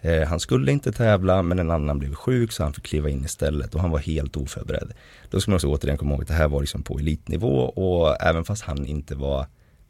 Eh, 0.00 0.28
han 0.28 0.40
skulle 0.40 0.72
inte 0.72 0.92
tävla 0.92 1.42
men 1.42 1.58
en 1.58 1.70
annan 1.70 1.98
blev 1.98 2.14
sjuk 2.14 2.52
så 2.52 2.62
han 2.62 2.72
fick 2.72 2.84
kliva 2.84 3.10
in 3.10 3.24
istället 3.24 3.74
och 3.74 3.80
han 3.80 3.90
var 3.90 3.98
helt 3.98 4.36
oförberedd. 4.36 4.92
Då 5.30 5.40
ska 5.40 5.50
man 5.50 5.56
också 5.56 5.68
återigen 5.68 5.98
komma 5.98 6.12
ihåg 6.12 6.22
att 6.22 6.28
det 6.28 6.34
här 6.34 6.48
var 6.48 6.60
liksom 6.60 6.82
på 6.82 6.98
elitnivå 6.98 7.58
och 7.58 8.22
även 8.22 8.44
fast 8.44 8.62
han 8.62 8.86
inte 8.86 9.14
var 9.14 9.46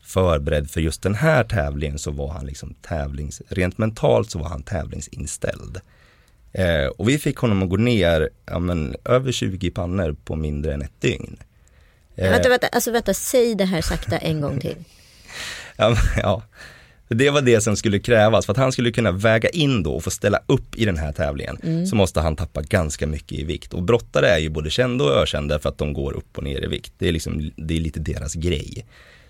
förberedd 0.07 0.71
för 0.71 0.81
just 0.81 1.03
den 1.03 1.15
här 1.15 1.45
tävlingen 1.45 1.99
så 1.99 2.11
var 2.11 2.29
han 2.29 2.47
liksom 2.47 2.75
tävlings, 2.83 3.43
rent 3.49 3.79
mentalt 3.79 4.31
så 4.31 4.39
var 4.39 4.49
han 4.49 4.63
tävlingsinställd. 4.63 5.81
Eh, 6.53 6.87
och 6.87 7.09
vi 7.09 7.19
fick 7.19 7.37
honom 7.37 7.63
att 7.63 7.69
gå 7.69 7.77
ner 7.77 8.29
ja, 8.47 8.59
men, 8.59 8.97
över 9.05 9.33
20 9.33 9.71
pannor 9.71 10.17
på 10.25 10.37
mindre 10.37 10.75
än 10.75 10.83
ett 10.83 11.01
dygn. 11.01 11.37
Eh, 12.17 12.31
Vänta, 12.31 12.49
vänta, 12.49 12.67
alltså 12.67 12.91
vänta, 12.91 13.15
säg 13.15 13.55
det 13.55 13.65
här 13.65 13.81
sakta 13.81 14.19
en 14.19 14.41
gång 14.41 14.61
till. 14.61 14.77
ja, 15.77 15.89
men, 15.89 15.99
ja. 16.23 16.43
Det 17.09 17.31
var 17.31 17.43
det 17.43 17.61
som 17.61 17.77
skulle 17.77 17.99
krävas 17.99 18.47
för 18.47 18.53
att 18.53 18.59
han 18.59 18.73
skulle 18.73 18.93
kunna 18.93 19.13
väga 19.13 19.49
in 19.49 19.83
då 19.83 19.93
och 19.93 20.05
få 20.05 20.11
ställa 20.11 20.41
upp 20.47 20.77
i 20.77 20.85
den 20.85 20.97
här 20.97 21.13
tävlingen 21.13 21.87
så 21.87 21.97
måste 21.97 22.21
han 22.21 22.37
tappa 22.37 22.63
ganska 22.63 23.07
mycket 23.07 23.39
i 23.39 23.45
vikt 23.45 23.75
och 23.75 23.83
brottare 23.83 24.29
är 24.29 24.39
ju 24.39 24.49
både 24.49 24.71
kända 24.71 25.05
och 25.05 25.11
ökända 25.11 25.59
för 25.59 25.69
att 25.69 25.79
de 25.79 25.93
går 25.93 26.13
upp 26.13 26.39
och 26.39 26.45
ner 26.45 26.65
i 26.65 26.67
vikt. 26.67 26.93
Det 26.99 27.09
är 27.09 27.13
liksom, 27.13 27.51
det 27.57 27.77
är 27.77 27.81
lite 27.81 28.01
deras 28.01 28.35
grej. 28.35 28.87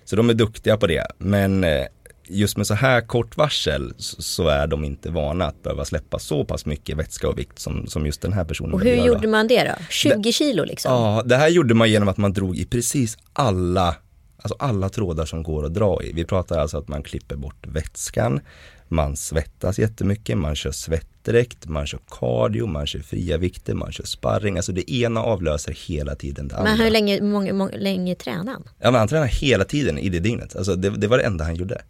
Så 0.07 0.17
de 0.17 0.31
är 0.31 0.35
duktiga 0.35 0.77
på 0.77 0.87
det 0.87 1.07
men 1.19 1.65
eh, 1.65 1.85
just 2.29 2.57
med 2.57 2.67
så 2.67 2.75
här 2.75 3.01
kort 3.01 3.37
varsel 3.37 3.95
så 3.99 4.49
är 4.49 4.67
de 4.67 4.85
inte 4.85 5.11
vana 5.11 5.45
att 5.47 5.63
behöva 5.63 5.85
släppa 5.85 6.19
så 6.19 6.45
pass 6.45 6.67
mycket 6.67 6.97
vätska 6.97 7.29
och 7.29 7.39
vikt 7.39 7.59
som, 7.59 7.87
som 7.87 8.07
just 8.07 8.23
den 8.23 8.33
här 8.33 8.45
personen 8.45 8.75
Och 8.75 8.81
hur 8.81 9.07
gjorde 9.07 9.29
man 9.29 9.49
det 9.49 9.65
då? 9.65 9.85
20 9.91 10.33
kilo 10.33 10.65
liksom? 10.65 10.93
Ja, 10.93 11.23
det 11.27 11.37
här 11.37 11.49
gjorde 11.49 11.75
man 11.75 11.91
genom 11.91 12.09
att 12.09 12.17
man 12.17 12.33
drog 12.33 12.59
i 12.59 12.65
precis 12.65 13.19
alla, 13.33 13.95
alltså 14.37 14.57
alla 14.59 14.89
trådar 14.89 15.25
som 15.25 15.43
går 15.43 15.67
att 15.67 15.75
dra 15.75 16.03
i. 16.03 16.13
Vi 16.13 16.25
pratar 16.25 16.59
alltså 16.59 16.79
att 16.79 16.89
man 16.89 17.03
klipper 17.03 17.37
bort 17.37 17.67
vätskan, 17.67 18.41
man 18.89 19.17
svettas 19.17 19.79
jättemycket, 19.79 20.39
man 20.39 20.55
kör 20.55 20.71
svettdräkt, 20.71 21.67
man 21.67 21.87
kör 21.87 22.01
cardio, 22.11 22.67
man 22.67 22.87
kör 22.87 23.01
fria 23.01 23.37
vikter, 23.37 23.75
man 23.75 23.93
kör 23.93 24.05
sparring. 24.05 24.57
Alltså 24.57 24.73
det 24.73 24.93
ena 24.93 25.23
avlöser 25.23 25.77
hela 25.89 26.15
tiden 26.15 26.49
det 26.49 26.57
andra. 26.57 26.71
Men 26.71 26.81
hur 26.81 26.91
länge, 26.91 27.23
många, 27.23 27.71
länge 27.77 28.15
tränade 28.15 28.51
han? 28.51 28.63
Ja, 28.79 28.91
men 28.91 28.95
han 28.95 29.09
tränade 29.09 29.31
hela 29.31 29.65
tiden 29.65 29.99
i 29.99 30.09
det 30.09 30.19
dygnet. 30.19 30.57
Alltså 30.57 30.77
det, 30.77 30.91
det 30.91 31.07
var 31.07 31.19
det 31.19 31.25
enda 31.25 31.45
han 31.45 31.57
gjorde. 31.57 31.83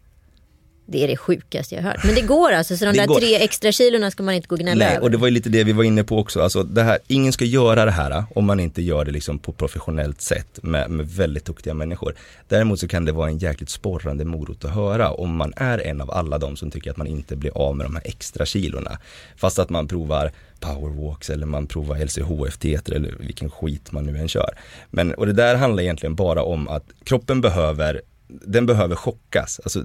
Det 0.88 1.05
är 1.05 1.09
det 1.09 1.16
sjukaste 1.16 1.75
jag 1.75 1.83
har 1.83 1.90
hört. 1.90 2.05
Men 2.05 2.14
det 2.14 2.21
går 2.21 2.52
alltså, 2.52 2.76
så 2.76 2.85
de 2.85 2.93
Det 2.93 2.99
där 2.99 3.07
går. 3.07 3.21
tre 3.21 3.35
extra 3.37 3.73
kilorna 3.73 4.11
ska 4.11 4.23
man 4.23 4.35
inte 4.35 4.49
gå 4.49 4.55
och 4.55 4.61
gnälla 4.61 4.85
Nej, 4.85 4.95
över? 4.97 5.02
och 5.02 5.11
det 5.11 5.16
var 5.16 5.26
ju 5.26 5.35
lite 5.35 5.49
det 5.49 5.64
vi 5.64 5.73
var 5.73 5.85
inne 5.85 6.05
på 6.05 6.19
också. 6.19 6.40
Alltså 6.40 6.62
det 6.62 6.83
här, 6.83 6.99
ingen 7.07 7.33
ska 7.33 7.45
göra 7.45 7.85
det 7.85 7.90
här 7.90 8.25
om 8.35 8.45
man 8.45 8.61
inte 8.61 8.83
gör 8.83 9.05
det 9.05 9.11
liksom 9.11 9.38
på 9.38 9.52
professionellt 9.52 10.21
sätt 10.21 10.59
med, 10.62 10.90
med 10.90 11.09
väldigt 11.09 11.45
duktiga 11.45 11.75
människor. 11.75 12.14
Däremot 12.49 12.81
så 12.81 12.88
kan 12.88 13.05
det 13.05 13.12
vara 13.12 13.28
en 13.28 13.38
jäkligt 13.38 13.71
sporrande 13.71 14.25
morot 14.25 14.64
att 14.64 14.71
höra 14.75 15.11
om 15.11 15.37
man 15.37 15.52
är 15.57 15.78
en 15.87 16.00
av 16.00 16.11
alla 16.11 16.38
de 16.38 16.57
som 16.57 16.71
tycker 16.71 16.90
att 16.90 16.97
man 16.97 17.07
inte 17.07 17.37
blir 17.37 17.59
av 17.59 17.76
med 17.76 17.87
de 17.87 17.95
här 17.95 18.02
extra 18.07 18.47
kilorna. 18.47 18.99
Fast 19.37 19.59
att 19.59 19.71
man 19.71 19.88
provar 19.88 20.33
powerwalks 20.61 21.31
eller 21.31 21.47
man 21.47 21.66
provar 21.66 21.97
LCHF 22.05 22.88
eller 22.88 23.14
vilken 23.19 23.50
skit 23.50 23.93
man 23.93 24.05
nu 24.07 24.19
än 24.19 24.28
kör. 24.28 24.59
Men, 24.90 25.14
och 25.14 25.26
det 25.26 25.33
där 25.33 25.55
handlar 25.57 25.83
egentligen 25.83 26.14
bara 26.14 26.43
om 26.43 26.69
att 26.69 26.85
kroppen 27.05 27.40
behöver, 27.40 28.03
den 28.29 28.66
behöver 28.66 28.94
chockas. 28.96 29.61
Alltså, 29.64 29.85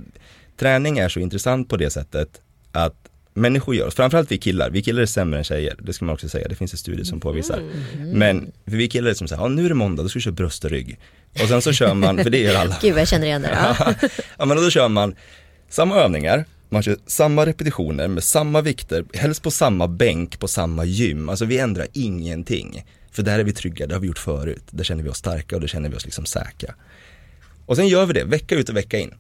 träning 0.62 1.00
är 1.00 1.10
så 1.10 1.20
intressant 1.20 1.70
på 1.70 1.78
det 1.78 1.90
sättet 1.90 2.42
att 2.72 2.96
människor 3.34 3.76
gör, 3.76 3.90
framförallt 3.90 4.32
vi 4.32 4.38
killar, 4.38 4.70
vi 4.70 4.82
killar 4.82 5.02
är 5.02 5.06
sämre 5.06 5.38
än 5.38 5.44
tjejer, 5.44 5.76
det 5.80 5.94
ska 5.94 6.06
man 6.06 6.14
också 6.14 6.30
säga, 6.30 6.48
det 6.48 6.56
finns 6.56 6.74
en 6.74 6.78
studie 6.78 7.06
som 7.06 7.20
påvisar. 7.20 7.64
Men 7.98 8.52
för 8.66 8.78
vi 8.78 8.88
killar 8.88 9.10
är 9.10 9.14
som 9.14 9.28
säger, 9.28 9.42
ja 9.42 9.48
nu 9.48 9.66
är 9.66 9.70
det 9.70 9.76
måndag, 9.76 10.04
då 10.04 10.10
ska 10.10 10.20
vi 10.20 10.24
köra 10.24 10.34
bröst 10.34 10.66
och 10.66 10.72
rygg. 10.72 11.00
Och 11.42 11.48
sen 11.48 11.62
så 11.62 11.74
kör 11.74 11.94
man, 11.94 12.24
för 12.24 12.30
det 12.30 12.38
gör 12.38 12.56
alla. 12.56 12.78
Gud 12.82 12.98
jag 12.98 13.08
känner 13.08 13.26
igen 13.26 13.42
det. 13.42 13.50
Ja. 13.80 13.94
ja 14.38 14.46
men 14.46 14.58
då 14.58 14.70
kör 14.70 14.88
man 14.90 15.16
samma 15.70 15.96
övningar, 15.96 16.46
man 16.70 16.84
kör 16.84 16.98
samma 17.06 17.46
repetitioner 17.46 18.08
med 18.08 18.24
samma 18.24 18.62
vikter, 18.62 19.06
helst 19.14 19.44
på 19.44 19.52
samma 19.52 19.88
bänk, 19.88 20.40
på 20.40 20.48
samma 20.48 20.86
gym. 20.86 21.30
Alltså 21.30 21.46
vi 21.46 21.58
ändrar 21.60 21.88
ingenting. 21.94 22.84
För 23.12 23.24
där 23.24 23.40
är 23.40 23.44
vi 23.44 23.54
trygga, 23.54 23.88
det 23.88 23.96
har 23.96 24.02
vi 24.02 24.08
gjort 24.08 24.20
förut. 24.20 24.64
Där 24.72 24.84
känner 24.84 25.04
vi 25.04 25.10
oss 25.10 25.18
starka 25.18 25.56
och 25.56 25.62
då 25.62 25.68
känner 25.68 25.90
vi 25.90 25.96
oss 25.96 26.06
liksom 26.06 26.26
säkra. 26.26 26.74
Och 27.66 27.76
sen 27.76 27.88
gör 27.88 28.06
vi 28.06 28.14
det 28.14 28.24
vecka 28.24 28.56
ut 28.56 28.70
och 28.70 28.76
vecka 28.76 28.98
in. 28.98 29.14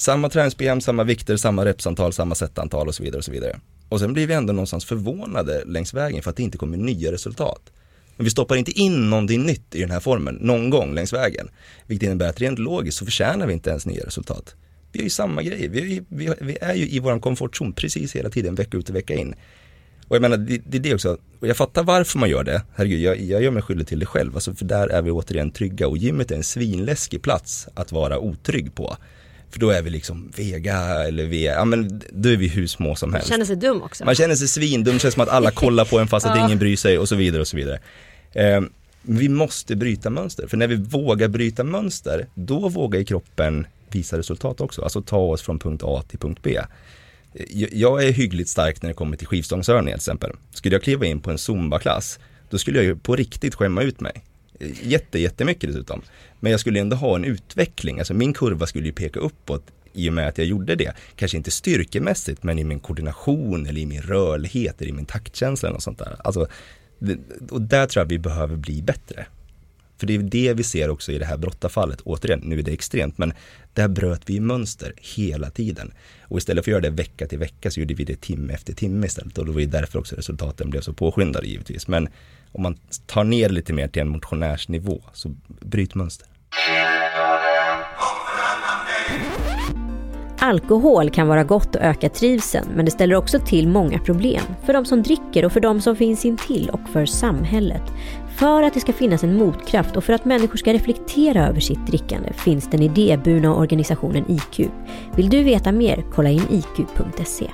Samma 0.00 0.28
träningsprogram, 0.28 0.80
samma 0.80 1.04
vikter, 1.04 1.36
samma 1.36 1.64
repsantal, 1.64 2.12
samma 2.12 2.34
setantal 2.34 2.88
och 2.88 2.94
så 2.94 3.02
vidare 3.02 3.18
och 3.18 3.24
så 3.24 3.32
vidare. 3.32 3.60
Och 3.88 4.00
sen 4.00 4.12
blir 4.12 4.26
vi 4.26 4.34
ändå 4.34 4.52
någonstans 4.52 4.84
förvånade 4.84 5.64
längs 5.66 5.94
vägen 5.94 6.22
för 6.22 6.30
att 6.30 6.36
det 6.36 6.42
inte 6.42 6.58
kommer 6.58 6.76
nya 6.76 7.12
resultat. 7.12 7.72
Men 8.16 8.24
vi 8.24 8.30
stoppar 8.30 8.56
inte 8.56 8.70
in 8.70 9.10
någonting 9.10 9.42
nytt 9.42 9.74
i 9.74 9.80
den 9.80 9.90
här 9.90 10.00
formen 10.00 10.34
någon 10.34 10.70
gång 10.70 10.94
längs 10.94 11.12
vägen. 11.12 11.48
Vilket 11.86 12.06
innebär 12.06 12.28
att 12.28 12.40
rent 12.40 12.58
logiskt 12.58 12.98
så 12.98 13.04
förtjänar 13.04 13.46
vi 13.46 13.52
inte 13.52 13.70
ens 13.70 13.86
nya 13.86 14.06
resultat. 14.06 14.54
Vi 14.92 15.00
är 15.00 15.04
ju 15.04 15.10
samma 15.10 15.42
grej, 15.42 15.68
vi 15.68 15.80
är 15.80 15.86
ju, 15.86 16.04
vi, 16.08 16.34
vi 16.40 16.58
är 16.60 16.74
ju 16.74 16.88
i 16.88 16.98
vår 16.98 17.20
komfortzon 17.20 17.72
precis 17.72 18.16
hela 18.16 18.30
tiden, 18.30 18.54
vecka 18.54 18.76
ut 18.76 18.88
och 18.88 18.96
vecka 18.96 19.14
in. 19.14 19.34
Och 20.08 20.16
jag 20.16 20.22
menar, 20.22 20.36
det, 20.36 20.62
det 20.66 20.78
är 20.78 20.82
det 20.82 20.94
också, 20.94 21.18
och 21.40 21.48
jag 21.48 21.56
fattar 21.56 21.82
varför 21.82 22.18
man 22.18 22.30
gör 22.30 22.44
det, 22.44 22.62
herregud, 22.74 23.00
jag, 23.00 23.20
jag 23.20 23.42
gör 23.42 23.50
mig 23.50 23.62
skyldig 23.62 23.86
till 23.86 23.98
det 23.98 24.06
själv, 24.06 24.34
alltså 24.34 24.54
för 24.54 24.64
där 24.64 24.88
är 24.88 25.02
vi 25.02 25.10
återigen 25.10 25.50
trygga 25.50 25.88
och 25.88 25.98
gymmet 25.98 26.30
är 26.30 26.36
en 26.36 26.44
svinläskig 26.44 27.22
plats 27.22 27.68
att 27.74 27.92
vara 27.92 28.18
otrygg 28.18 28.74
på. 28.74 28.96
För 29.50 29.60
då 29.60 29.70
är 29.70 29.82
vi 29.82 29.90
liksom 29.90 30.32
vega 30.36 30.76
eller 31.06 31.24
vi, 31.24 31.44
ja 31.46 31.64
men 31.64 32.02
då 32.12 32.28
är 32.28 32.36
vi 32.36 32.48
hur 32.48 32.66
små 32.66 32.94
som 32.94 33.12
helst. 33.14 33.28
Känner 33.28 33.44
sig 33.44 33.56
dum 33.56 33.82
också. 33.82 34.04
Man 34.04 34.14
känner 34.14 34.34
sig 34.34 34.48
svindum, 34.48 34.98
känns 34.98 35.14
som 35.14 35.22
att 35.22 35.28
alla 35.28 35.50
kollar 35.50 35.84
på 35.84 35.98
en 35.98 36.08
fast 36.08 36.26
att 36.26 36.36
ingen 36.46 36.58
bryr 36.58 36.76
sig 36.76 36.98
och 36.98 37.08
så 37.08 37.16
vidare 37.16 37.40
och 37.40 37.48
så 37.48 37.56
vidare. 37.56 37.80
Eh, 38.32 38.60
vi 39.02 39.28
måste 39.28 39.76
bryta 39.76 40.10
mönster, 40.10 40.46
för 40.46 40.56
när 40.56 40.66
vi 40.66 40.74
vågar 40.76 41.28
bryta 41.28 41.64
mönster, 41.64 42.26
då 42.34 42.68
vågar 42.68 43.02
kroppen 43.02 43.66
visa 43.90 44.18
resultat 44.18 44.60
också, 44.60 44.82
alltså 44.82 45.02
ta 45.02 45.18
oss 45.18 45.42
från 45.42 45.58
punkt 45.58 45.82
A 45.84 46.02
till 46.08 46.18
punkt 46.18 46.40
B. 46.42 46.58
Jag- 47.50 47.72
Jag 47.72 48.04
är 48.04 48.12
hyggligt 48.12 48.48
stark 48.48 48.82
när 48.82 48.88
det 48.88 48.94
kommer 48.94 49.16
till 49.16 49.26
skivstångsövningar 49.26 49.96
till 49.96 50.02
exempel. 50.02 50.32
Skulle 50.54 50.74
jag 50.74 50.82
kliva 50.82 51.06
in 51.06 51.20
på 51.20 51.30
en 51.30 51.38
zumba-klass, 51.38 52.18
då 52.50 52.58
skulle 52.58 52.78
jag 52.78 52.84
ju 52.84 52.96
på 52.96 53.16
riktigt 53.16 53.54
skämma 53.54 53.82
ut 53.82 54.00
mig. 54.00 54.12
Jätte, 54.82 55.18
jättemycket 55.18 55.70
dessutom. 55.70 56.02
Men 56.40 56.50
jag 56.52 56.60
skulle 56.60 56.80
ändå 56.80 56.96
ha 56.96 57.16
en 57.16 57.24
utveckling, 57.24 57.98
alltså 57.98 58.14
min 58.14 58.32
kurva 58.32 58.66
skulle 58.66 58.86
ju 58.86 58.92
peka 58.92 59.20
uppåt 59.20 59.64
i 59.92 60.08
och 60.08 60.12
med 60.12 60.28
att 60.28 60.38
jag 60.38 60.46
gjorde 60.46 60.74
det. 60.74 60.92
Kanske 61.16 61.36
inte 61.36 61.50
styrkemässigt, 61.50 62.42
men 62.42 62.58
i 62.58 62.64
min 62.64 62.80
koordination 62.80 63.66
eller 63.66 63.80
i 63.80 63.86
min 63.86 64.02
rörlighet 64.02 64.80
eller 64.80 64.90
i 64.90 64.94
min 64.94 65.06
taktkänsla 65.06 65.70
och 65.70 65.82
sånt 65.82 65.98
där. 65.98 66.16
Alltså, 66.24 66.46
och 67.50 67.62
där 67.62 67.86
tror 67.86 68.04
jag 68.04 68.08
vi 68.08 68.18
behöver 68.18 68.56
bli 68.56 68.82
bättre. 68.82 69.26
För 70.00 70.06
det 70.06 70.14
är 70.14 70.18
det 70.18 70.54
vi 70.54 70.62
ser 70.62 70.90
också 70.90 71.12
i 71.12 71.18
det 71.18 71.24
här 71.24 71.36
brottarfallet. 71.36 72.00
Återigen, 72.00 72.40
nu 72.44 72.58
är 72.58 72.62
det 72.62 72.72
extremt, 72.72 73.18
men 73.18 73.32
där 73.74 73.88
bröt 73.88 74.22
vi 74.26 74.40
mönster 74.40 74.92
hela 75.16 75.50
tiden. 75.50 75.92
Och 76.22 76.38
istället 76.38 76.64
för 76.64 76.70
att 76.70 76.72
göra 76.72 76.90
det 76.90 76.90
vecka 76.90 77.26
till 77.26 77.38
vecka 77.38 77.70
så 77.70 77.80
gjorde 77.80 77.94
vi 77.94 78.04
det 78.04 78.20
timme 78.20 78.52
efter 78.52 78.72
timme 78.72 79.06
istället. 79.06 79.38
Och 79.38 79.46
det 79.46 79.52
var 79.52 79.60
ju 79.60 79.66
därför 79.66 79.98
också 79.98 80.16
resultaten 80.16 80.70
blev 80.70 80.80
så 80.80 80.92
påskyndade 80.92 81.46
givetvis. 81.46 81.88
Men 81.88 82.08
om 82.52 82.62
man 82.62 82.76
tar 83.06 83.24
ner 83.24 83.48
lite 83.48 83.72
mer 83.72 83.88
till 83.88 84.02
en 84.02 84.08
motionärsnivå, 84.08 85.02
så 85.12 85.34
bryt 85.60 85.94
mönster. 85.94 86.28
Alkohol 90.42 91.10
kan 91.10 91.28
vara 91.28 91.44
gott 91.44 91.76
och 91.76 91.82
öka 91.82 92.08
trivseln 92.08 92.68
men 92.74 92.84
det 92.84 92.90
ställer 92.90 93.14
också 93.14 93.38
till 93.38 93.68
många 93.68 93.98
problem. 93.98 94.42
För 94.64 94.72
de 94.72 94.84
som 94.84 95.02
dricker 95.02 95.44
och 95.44 95.52
för 95.52 95.60
de 95.60 95.80
som 95.80 95.96
finns 95.96 96.24
intill 96.24 96.70
och 96.70 96.88
för 96.92 97.06
samhället. 97.06 97.82
För 98.38 98.62
att 98.62 98.74
det 98.74 98.80
ska 98.80 98.92
finnas 98.92 99.24
en 99.24 99.36
motkraft 99.36 99.96
och 99.96 100.04
för 100.04 100.12
att 100.12 100.24
människor 100.24 100.56
ska 100.56 100.72
reflektera 100.72 101.46
över 101.46 101.60
sitt 101.60 101.86
drickande 101.86 102.32
finns 102.32 102.70
den 102.70 102.82
idéburna 102.82 103.54
organisationen 103.54 104.24
IQ. 104.30 104.70
Vill 105.16 105.30
du 105.30 105.42
veta 105.42 105.72
mer? 105.72 106.04
Kolla 106.12 106.30
in 106.30 106.46
iq.se. 106.50 107.50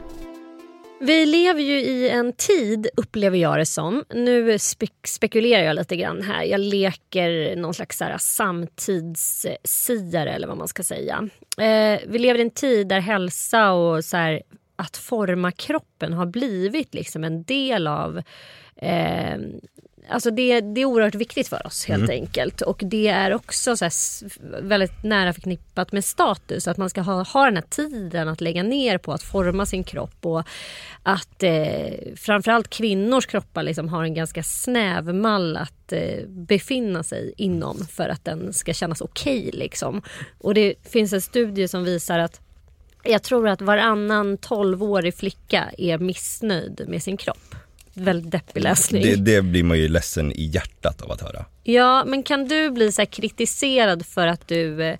Vi 1.00 1.26
lever 1.26 1.60
ju 1.60 1.80
i 1.80 2.10
en 2.10 2.32
tid, 2.32 2.88
upplever 2.96 3.38
jag 3.38 3.58
det 3.58 3.66
som. 3.66 4.04
Nu 4.14 4.56
spe- 4.56 5.06
spekulerar 5.06 5.62
jag 5.62 5.76
lite 5.76 5.96
grann 5.96 6.22
här. 6.22 6.42
Jag 6.42 6.60
leker 6.60 7.56
någon 7.56 7.74
slags 7.74 8.00
här 8.00 8.16
samtidssiare 8.18 10.30
eller 10.30 10.48
vad 10.48 10.56
man 10.56 10.68
ska 10.68 10.82
säga. 10.82 11.28
Eh, 11.58 12.00
vi 12.06 12.18
lever 12.18 12.38
i 12.38 12.42
en 12.42 12.50
tid 12.50 12.88
där 12.88 13.00
hälsa 13.00 13.72
och 13.72 14.04
så 14.04 14.16
här, 14.16 14.42
att 14.76 14.96
forma 14.96 15.52
kroppen 15.52 16.12
har 16.12 16.26
blivit 16.26 16.94
liksom 16.94 17.24
en 17.24 17.42
del 17.42 17.86
av 17.86 18.22
eh, 18.76 19.36
Alltså 20.08 20.30
det, 20.30 20.60
det 20.60 20.80
är 20.80 20.84
oerhört 20.84 21.14
viktigt 21.14 21.48
för 21.48 21.66
oss 21.66 21.84
helt 21.86 22.02
Mm. 22.04 22.22
enkelt. 22.22 22.60
Och 22.60 22.80
det 22.84 23.08
är 23.08 23.34
också 23.34 23.76
så 23.76 23.88
väldigt 24.62 25.02
nära 25.02 25.32
förknippat 25.32 25.92
med 25.92 26.04
status. 26.04 26.68
Att 26.68 26.76
man 26.76 26.90
ska 26.90 27.00
ha, 27.00 27.22
ha 27.22 27.44
den 27.44 27.56
här 27.56 27.64
tiden 27.70 28.28
att 28.28 28.40
lägga 28.40 28.62
ner 28.62 28.98
på 28.98 29.12
att 29.12 29.22
forma 29.22 29.66
sin 29.66 29.84
kropp. 29.84 30.26
Och 30.26 30.42
att 31.02 31.42
eh, 31.42 32.14
framförallt 32.16 32.68
kvinnors 32.68 33.26
kroppar 33.26 33.62
liksom 33.62 33.88
har 33.88 34.04
en 34.04 34.14
ganska 34.14 34.42
snäv 34.42 35.14
mall 35.14 35.56
att 35.56 35.92
eh, 35.92 36.26
befinna 36.28 37.02
sig 37.02 37.34
inom 37.36 37.86
för 37.90 38.08
att 38.08 38.24
den 38.24 38.52
ska 38.52 38.72
kännas 38.72 39.00
okej. 39.00 39.50
liksom. 39.52 40.02
Och 40.38 40.54
det 40.54 40.74
finns 40.88 41.12
en 41.12 41.22
studie 41.22 41.68
som 41.68 41.84
visar 41.84 42.18
att 42.18 42.40
jag 43.04 43.22
tror 43.22 43.48
att 43.48 43.62
varannan 43.62 44.38
12-årig 44.38 45.14
flicka 45.14 45.64
är 45.78 45.98
missnöjd 45.98 46.84
med 46.88 47.02
sin 47.02 47.16
kropp. 47.16 47.54
Väldigt 47.96 48.30
deppig 48.32 48.62
läsning. 48.62 49.02
Det, 49.02 49.16
det 49.16 49.42
blir 49.42 49.62
man 49.62 49.78
ju 49.78 49.88
ledsen 49.88 50.32
i 50.32 50.44
hjärtat 50.44 51.02
av 51.02 51.10
att 51.12 51.20
höra. 51.20 51.44
Ja, 51.62 52.04
men 52.06 52.22
kan 52.22 52.48
du 52.48 52.70
bli 52.70 52.92
så 52.92 53.00
här 53.00 53.06
kritiserad 53.06 54.06
för 54.06 54.26
att 54.26 54.48
du 54.48 54.82
eh, 54.84 54.98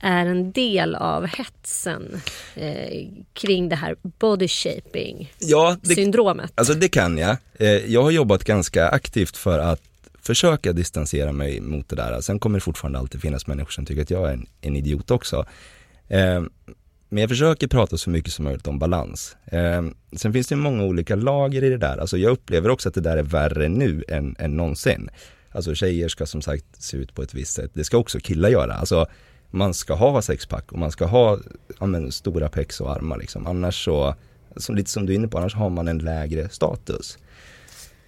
är 0.00 0.26
en 0.26 0.52
del 0.52 0.94
av 0.94 1.26
hetsen 1.26 2.20
eh, 2.54 3.08
kring 3.32 3.68
det 3.68 3.76
här 3.76 3.96
body 4.02 4.48
shaping 4.48 5.32
Ja, 5.38 5.76
det, 5.82 5.94
syndromet? 5.94 6.52
Alltså 6.54 6.74
det 6.74 6.88
kan 6.88 7.18
jag. 7.18 7.36
Eh, 7.58 7.68
Jag 7.68 8.02
har 8.02 8.10
jobbat 8.10 8.44
ganska 8.44 8.88
aktivt 8.88 9.36
för 9.36 9.58
att 9.58 9.82
försöka 10.22 10.72
distansera 10.72 11.32
mig 11.32 11.60
mot 11.60 11.88
det 11.88 11.96
där. 11.96 12.20
Sen 12.20 12.38
kommer 12.38 12.56
det 12.58 12.60
fortfarande 12.60 12.98
alltid 12.98 13.20
finnas 13.20 13.46
människor 13.46 13.70
som 13.70 13.86
tycker 13.86 14.02
att 14.02 14.10
jag 14.10 14.28
är 14.28 14.32
en, 14.32 14.46
en 14.60 14.76
idiot 14.76 15.10
också. 15.10 15.46
Eh, 16.08 16.42
men 17.12 17.20
jag 17.20 17.30
försöker 17.30 17.66
prata 17.66 17.96
så 17.96 18.10
mycket 18.10 18.32
som 18.32 18.44
möjligt 18.44 18.66
om 18.66 18.78
balans. 18.78 19.36
Eh, 19.46 19.82
Sen 20.16 20.32
finns 20.32 20.48
det 20.48 20.56
många 20.56 20.84
olika 20.84 21.16
lager 21.16 21.64
i 21.64 21.70
det 21.70 21.76
där. 21.76 21.98
Alltså 21.98 22.18
jag 22.18 22.32
upplever 22.32 22.68
också 22.68 22.88
att 22.88 22.94
det 22.94 23.00
där 23.00 23.16
är 23.16 23.22
värre 23.22 23.68
nu 23.68 24.04
än, 24.08 24.36
än 24.38 24.56
någonsin. 24.56 25.10
Alltså 25.50 25.74
tjejer 25.74 26.08
ska 26.08 26.26
som 26.26 26.42
sagt 26.42 26.82
se 26.82 26.96
ut 26.96 27.14
på 27.14 27.22
ett 27.22 27.34
visst 27.34 27.54
sätt. 27.54 27.70
Det 27.74 27.84
ska 27.84 27.96
också 27.96 28.20
killar 28.20 28.48
göra. 28.48 28.74
Alltså 28.74 29.06
man 29.50 29.74
ska 29.74 29.94
ha 29.94 30.22
sexpack 30.22 30.72
och 30.72 30.78
man 30.78 30.90
ska 30.90 31.04
ha 31.06 31.38
ja, 31.80 31.86
men, 31.86 32.12
stora 32.12 32.48
pex 32.48 32.80
och 32.80 32.92
armar 32.92 33.18
liksom. 33.18 33.46
Annars 33.46 33.84
så, 33.84 34.14
som, 34.56 34.74
lite 34.74 34.90
som 34.90 35.06
du 35.06 35.12
är 35.12 35.16
inne 35.16 35.28
på, 35.28 35.38
annars 35.38 35.54
har 35.54 35.70
man 35.70 35.88
en 35.88 35.98
lägre 35.98 36.48
status. 36.48 37.18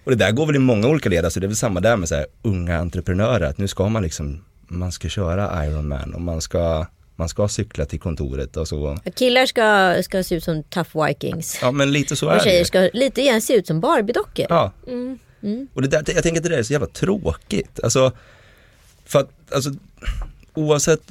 Och 0.03 0.11
det 0.11 0.17
där 0.17 0.31
går 0.31 0.45
väl 0.45 0.55
i 0.55 0.59
många 0.59 0.87
olika 0.87 1.09
led, 1.09 1.25
alltså 1.25 1.39
det 1.39 1.45
är 1.45 1.47
väl 1.47 1.55
samma 1.55 1.79
där 1.79 1.97
med 1.97 2.09
så 2.09 2.15
här, 2.15 2.25
unga 2.41 2.77
entreprenörer, 2.77 3.45
att 3.45 3.57
nu 3.57 3.67
ska 3.67 3.89
man 3.89 4.03
liksom, 4.03 4.43
man 4.67 4.91
ska 4.91 5.09
köra 5.09 5.65
Ironman 5.65 6.13
och 6.13 6.21
man 6.21 6.41
ska, 6.41 6.85
man 7.15 7.29
ska 7.29 7.47
cykla 7.47 7.85
till 7.85 7.99
kontoret 7.99 8.57
och 8.57 8.67
så. 8.67 8.97
Killar 9.15 9.45
ska, 9.45 9.97
ska 10.03 10.23
se 10.23 10.35
ut 10.35 10.43
som 10.43 10.63
tough 10.63 11.05
vikings. 11.07 11.59
Ja 11.61 11.71
men 11.71 11.91
lite 11.91 12.15
så 12.15 12.27
är 12.27 12.31
Och 12.31 12.37
det. 12.37 12.43
tjejer 12.43 12.63
ska 12.63 12.89
lite 12.93 13.23
grann 13.23 13.41
se 13.41 13.53
ut 13.53 13.67
som 13.67 13.81
Barbie-dockor. 13.81 14.45
Ja. 14.49 14.71
Mm. 14.87 15.67
Och 15.73 15.81
det 15.81 15.87
där, 15.87 16.03
jag 16.07 16.23
tänker 16.23 16.39
att 16.39 16.43
det 16.43 16.49
där 16.49 16.57
är 16.57 16.63
så 16.63 16.73
jävla 16.73 16.87
tråkigt. 16.87 17.79
Alltså, 17.83 18.11
för 19.05 19.19
att, 19.19 19.29
alltså, 19.51 19.71
oavsett 20.53 21.01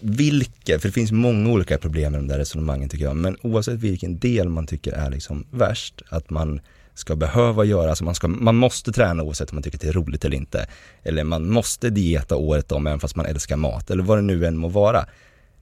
vilka, 0.00 0.78
för 0.78 0.88
det 0.88 0.92
finns 0.92 1.12
många 1.12 1.50
olika 1.50 1.78
problem 1.78 2.12
med 2.12 2.20
de 2.20 2.28
där 2.28 2.38
resonemangen 2.38 2.88
tycker 2.88 3.04
jag, 3.04 3.16
men 3.16 3.36
oavsett 3.42 3.74
vilken 3.74 4.18
del 4.18 4.48
man 4.48 4.66
tycker 4.66 4.92
är 4.92 5.10
liksom 5.10 5.44
värst, 5.50 6.02
att 6.08 6.30
man 6.30 6.60
ska 6.94 7.16
behöva 7.16 7.64
göra, 7.64 7.90
alltså 7.90 8.04
man, 8.04 8.14
ska, 8.14 8.28
man 8.28 8.56
måste 8.56 8.92
träna 8.92 9.22
oavsett 9.22 9.50
om 9.50 9.56
man 9.56 9.62
tycker 9.62 9.76
att 9.78 9.82
det 9.82 9.88
är 9.88 9.92
roligt 9.92 10.24
eller 10.24 10.36
inte. 10.36 10.66
Eller 11.02 11.24
man 11.24 11.50
måste 11.50 11.90
dieta 11.90 12.36
året 12.36 12.72
om 12.72 12.86
även 12.86 13.00
fast 13.00 13.16
man 13.16 13.26
älskar 13.26 13.56
mat, 13.56 13.90
eller 13.90 14.02
vad 14.02 14.18
det 14.18 14.22
nu 14.22 14.46
än 14.46 14.56
må 14.56 14.68
vara. 14.68 15.06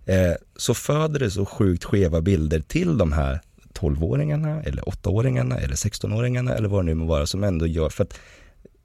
Eh, 0.08 0.34
så 0.56 0.74
föder 0.74 1.20
det 1.20 1.30
så 1.30 1.44
sjukt 1.44 1.84
skeva 1.84 2.20
bilder 2.20 2.60
till 2.60 2.98
de 2.98 3.12
här 3.12 3.40
12-åringarna 3.74 4.62
eller 4.62 4.82
8-åringarna 4.82 5.58
eller 5.58 5.74
16-åringarna 5.74 6.54
eller 6.54 6.68
vad 6.68 6.80
det 6.80 6.86
nu 6.86 6.94
må 6.94 7.06
vara 7.06 7.26
som 7.26 7.44
ändå 7.44 7.66
gör, 7.66 7.88
för 7.88 8.04
att 8.04 8.18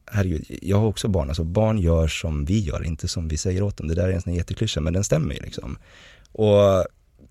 herregud, 0.05 0.45
jag 0.61 0.77
har 0.77 0.87
också 0.87 1.07
barn, 1.07 1.29
alltså 1.29 1.43
barn 1.43 1.77
gör 1.77 2.07
som 2.07 2.45
vi 2.45 2.59
gör, 2.59 2.85
inte 2.85 3.07
som 3.07 3.27
vi 3.27 3.37
säger 3.37 3.63
åt 3.63 3.77
dem. 3.77 3.87
Det 3.87 3.95
där 3.95 4.07
är 4.07 4.13
en 4.13 4.21
sån 4.21 4.33
jätteklyscha, 4.33 4.81
men 4.81 4.93
den 4.93 5.03
stämmer 5.03 5.33
ju 5.35 5.41
liksom. 5.41 5.77
Och 6.31 6.85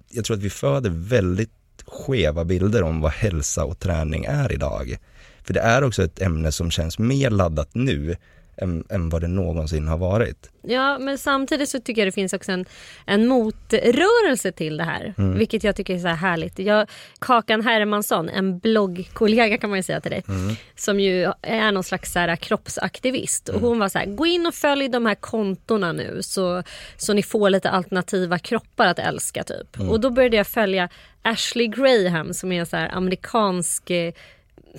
jag 0.09 0.25
tror 0.25 0.37
att 0.37 0.43
vi 0.43 0.51
föder 0.51 0.91
väldigt 0.91 1.51
skeva 1.87 2.45
bilder 2.45 2.83
om 2.83 3.01
vad 3.01 3.13
hälsa 3.13 3.65
och 3.65 3.79
träning 3.79 4.25
är 4.25 4.53
idag. 4.53 4.97
För 5.45 5.55
det 5.55 5.61
är 5.61 5.85
också 5.85 6.05
ett 6.05 6.21
ämne 6.21 6.53
som 6.53 6.71
känns 6.71 6.99
mer 6.99 7.31
laddat 7.31 7.75
nu 7.75 8.17
än, 8.57 8.85
än 8.91 9.09
vad 9.09 9.21
det 9.21 9.29
någonsin 9.29 9.88
har 9.88 9.97
varit. 9.97 10.51
Ja, 10.62 10.99
men 10.99 11.19
samtidigt 11.19 11.69
så 11.69 11.81
tycker 11.81 12.01
jag 12.03 12.09
det 12.09 12.12
finns 12.12 12.33
också 12.33 12.53
en, 12.53 12.65
en 13.07 13.27
motrörelse 13.27 14.53
till 14.53 14.77
det 14.77 14.85
här. 14.85 15.15
Mm. 15.19 15.38
Vilket 15.38 15.65
jag 15.65 15.77
tycker 15.77 15.95
är 15.95 15.99
så 15.99 16.09
här 16.09 16.15
härligt. 16.15 16.59
Jag, 16.59 16.88
Kakan 17.19 17.62
Hermansson, 17.62 18.29
en 18.29 18.59
bloggkollega 18.59 19.59
kan 19.59 19.71
man 19.71 19.79
ju 19.79 19.83
säga 19.83 20.01
till 20.01 20.11
dig. 20.11 20.25
Mm. 20.29 20.57
Som 20.77 21.01
ju 21.01 21.33
är 21.43 21.73
någon 21.73 21.85
slags 21.85 22.12
så 22.12 22.19
här 22.19 22.37
kroppsaktivist. 22.37 23.49
Mm. 23.49 23.62
Och 23.62 23.69
hon 23.69 23.79
var 23.79 23.88
så 23.88 23.99
här, 23.99 24.07
gå 24.07 24.27
in 24.27 24.47
och 24.47 24.55
följ 24.55 24.88
de 24.88 25.07
här 25.07 25.15
kontona 25.15 25.93
nu. 25.93 26.19
Så, 26.23 26.62
så 26.97 27.12
ni 27.12 27.23
får 27.23 27.51
lite 27.51 27.71
alternativa 27.71 28.38
kroppar 28.38 28.87
att 28.87 28.99
älska 28.99 29.45
typ. 29.45 29.77
Mm. 29.77 29.91
Och 29.91 30.01
då 30.01 30.11
började 30.11 30.37
jag 30.37 30.47
följa 30.47 30.88
Ashley 31.23 31.67
Graham 31.67 32.35
som 32.35 32.53
är 32.53 32.61
en 32.61 32.67
så 32.67 32.77
här 32.77 32.88
amerikansk 32.93 33.91
eh, 33.91 34.12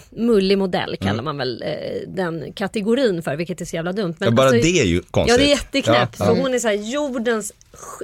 mullig 0.10 0.58
modell 0.58 0.97
kallar 0.97 1.13
Mm. 1.13 1.25
man 1.25 1.38
väl 1.38 1.63
eh, 1.65 2.08
den 2.08 2.53
kategorin 2.53 3.23
för, 3.23 3.36
vilket 3.36 3.62
är 3.62 3.65
så 3.65 3.75
jävla 3.75 3.91
dumt. 3.93 4.15
Ja, 4.19 4.32
bara 4.32 4.47
alltså- 4.47 4.62
det 4.62 4.79
är 4.79 4.86
ju 4.86 5.01
konstigt. 5.01 5.32
Ja 5.32 5.38
det 5.38 5.45
är 5.51 5.56
jätteknäppt. 5.56 6.15
Ja, 6.19 6.25
För 6.25 6.36
ja. 6.36 6.41
hon 6.41 6.53
är 6.53 6.60
så 6.60 6.67
här 6.67 6.75
jordens 6.75 7.53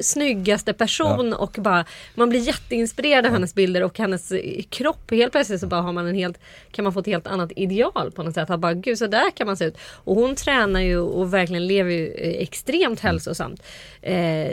snyggaste 0.02 0.74
person 0.74 1.34
och 1.34 1.56
bara 1.60 1.86
man 2.16 2.30
blir 2.30 2.40
jätteinspirerad 2.40 3.26
av 3.26 3.32
hennes 3.32 3.56
bilder 3.56 3.84
och 3.84 3.98
hennes 3.98 4.32
eh, 4.32 4.62
kropp. 4.70 5.12
Helt 5.12 5.32
plötsligt 5.32 5.60
så 5.62 5.68
bara 5.68 5.82
har 5.82 5.94
man 5.94 6.08
en 6.08 6.16
helt, 6.16 6.38
kan 6.72 6.84
man 6.84 6.94
få 6.94 7.00
ett 7.00 7.06
helt 7.06 7.28
annat 7.28 7.52
ideal 7.56 8.12
på 8.12 8.24
något 8.24 8.34
sätt. 8.34 8.50
Att 8.50 8.60
bara 8.60 8.74
gud 8.74 8.98
så 8.98 9.08
där 9.08 9.32
kan 9.32 9.48
man 9.48 9.58
se 9.58 9.66
ut. 9.66 9.78
Och 9.82 10.16
hon 10.16 10.36
tränar 10.36 10.82
ju 10.82 10.98
och 11.00 11.34
verkligen 11.34 11.68
lever 11.68 11.92
ju 11.92 12.08
eh, 12.08 12.42
extremt 12.42 13.00
hälsosamt. 13.00 13.64
Eh, 14.02 14.52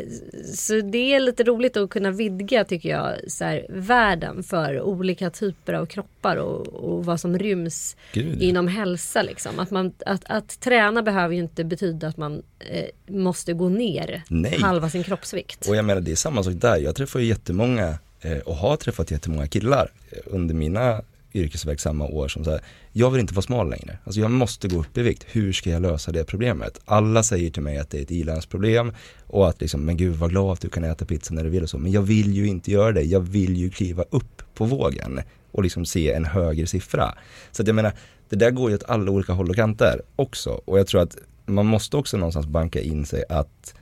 så 0.54 0.80
det 0.80 1.14
är 1.14 1.20
lite 1.20 1.44
roligt 1.44 1.76
att 1.76 1.90
kunna 1.90 2.10
vidga 2.10 2.64
tycker 2.64 2.88
jag 2.88 3.14
så 3.28 3.44
här, 3.44 3.66
världen 3.68 4.42
för 4.42 4.80
olika 4.80 5.30
typer 5.30 5.72
av 5.72 5.86
kroppar 5.86 6.36
och, 6.36 6.66
och 6.66 7.04
vad 7.04 7.20
som 7.20 7.25
ryms 7.34 7.96
Gud. 8.12 8.42
inom 8.42 8.68
hälsa. 8.68 9.22
Liksom. 9.22 9.58
Att, 9.58 9.70
man, 9.70 9.92
att, 10.06 10.24
att 10.24 10.60
träna 10.60 11.02
behöver 11.02 11.34
ju 11.34 11.40
inte 11.40 11.64
betyda 11.64 12.08
att 12.08 12.16
man 12.16 12.42
eh, 12.58 13.14
måste 13.14 13.52
gå 13.52 13.68
ner 13.68 14.22
Nej. 14.28 14.58
halva 14.60 14.90
sin 14.90 15.02
kroppsvikt. 15.02 15.68
Och 15.68 15.76
jag 15.76 15.84
menar 15.84 16.00
det 16.00 16.12
är 16.12 16.16
samma 16.16 16.42
sak 16.42 16.54
där, 16.56 16.76
jag 16.76 16.94
träffar 16.94 17.20
ju 17.20 17.26
jättemånga 17.26 17.98
eh, 18.20 18.38
och 18.38 18.56
har 18.56 18.76
träffat 18.76 19.10
jättemånga 19.10 19.46
killar 19.46 19.90
eh, 20.10 20.18
under 20.26 20.54
mina 20.54 21.02
yrkesverksamma 21.34 22.06
år 22.06 22.28
som 22.28 22.44
säger 22.44 22.60
jag 22.98 23.10
vill 23.10 23.20
inte 23.20 23.34
vara 23.34 23.42
smal 23.42 23.70
längre. 23.70 23.98
Alltså 24.04 24.20
jag 24.20 24.30
måste 24.30 24.68
gå 24.68 24.80
upp 24.80 24.98
i 24.98 25.02
vikt. 25.02 25.26
Hur 25.28 25.52
ska 25.52 25.70
jag 25.70 25.82
lösa 25.82 26.12
det 26.12 26.24
problemet? 26.24 26.80
Alla 26.84 27.22
säger 27.22 27.50
till 27.50 27.62
mig 27.62 27.78
att 27.78 27.90
det 27.90 27.98
är 27.98 28.02
ett 28.02 28.10
ilandsproblem 28.10 28.92
och 29.26 29.48
att 29.48 29.60
liksom, 29.60 29.84
men 29.84 29.96
gud 29.96 30.16
vad 30.16 30.30
glad 30.30 30.52
att 30.52 30.60
du 30.60 30.68
kan 30.68 30.84
äta 30.84 31.04
pizza 31.04 31.34
när 31.34 31.44
du 31.44 31.50
vill 31.50 31.62
och 31.62 31.70
så. 31.70 31.78
Men 31.78 31.92
jag 31.92 32.02
vill 32.02 32.34
ju 32.34 32.46
inte 32.46 32.70
göra 32.70 32.92
det. 32.92 33.02
Jag 33.02 33.20
vill 33.20 33.56
ju 33.56 33.70
kliva 33.70 34.04
upp 34.10 34.42
på 34.54 34.64
vågen 34.64 35.20
och 35.56 35.62
liksom 35.62 35.84
se 35.84 36.12
en 36.12 36.24
högre 36.24 36.66
siffra. 36.66 37.14
Så 37.52 37.62
att 37.62 37.66
jag 37.68 37.74
menar, 37.74 37.92
det 38.28 38.36
där 38.36 38.50
går 38.50 38.70
ju 38.70 38.76
åt 38.76 38.84
alla 38.84 39.10
olika 39.10 39.32
håll 39.32 39.50
och 39.50 39.56
kanter 39.56 40.02
också. 40.16 40.50
Och 40.64 40.78
jag 40.78 40.86
tror 40.86 41.02
att 41.02 41.16
man 41.46 41.66
måste 41.66 41.96
också 41.96 42.16
någonstans 42.16 42.46
banka 42.46 42.80
in 42.80 43.06
sig 43.06 43.24
att 43.28 43.74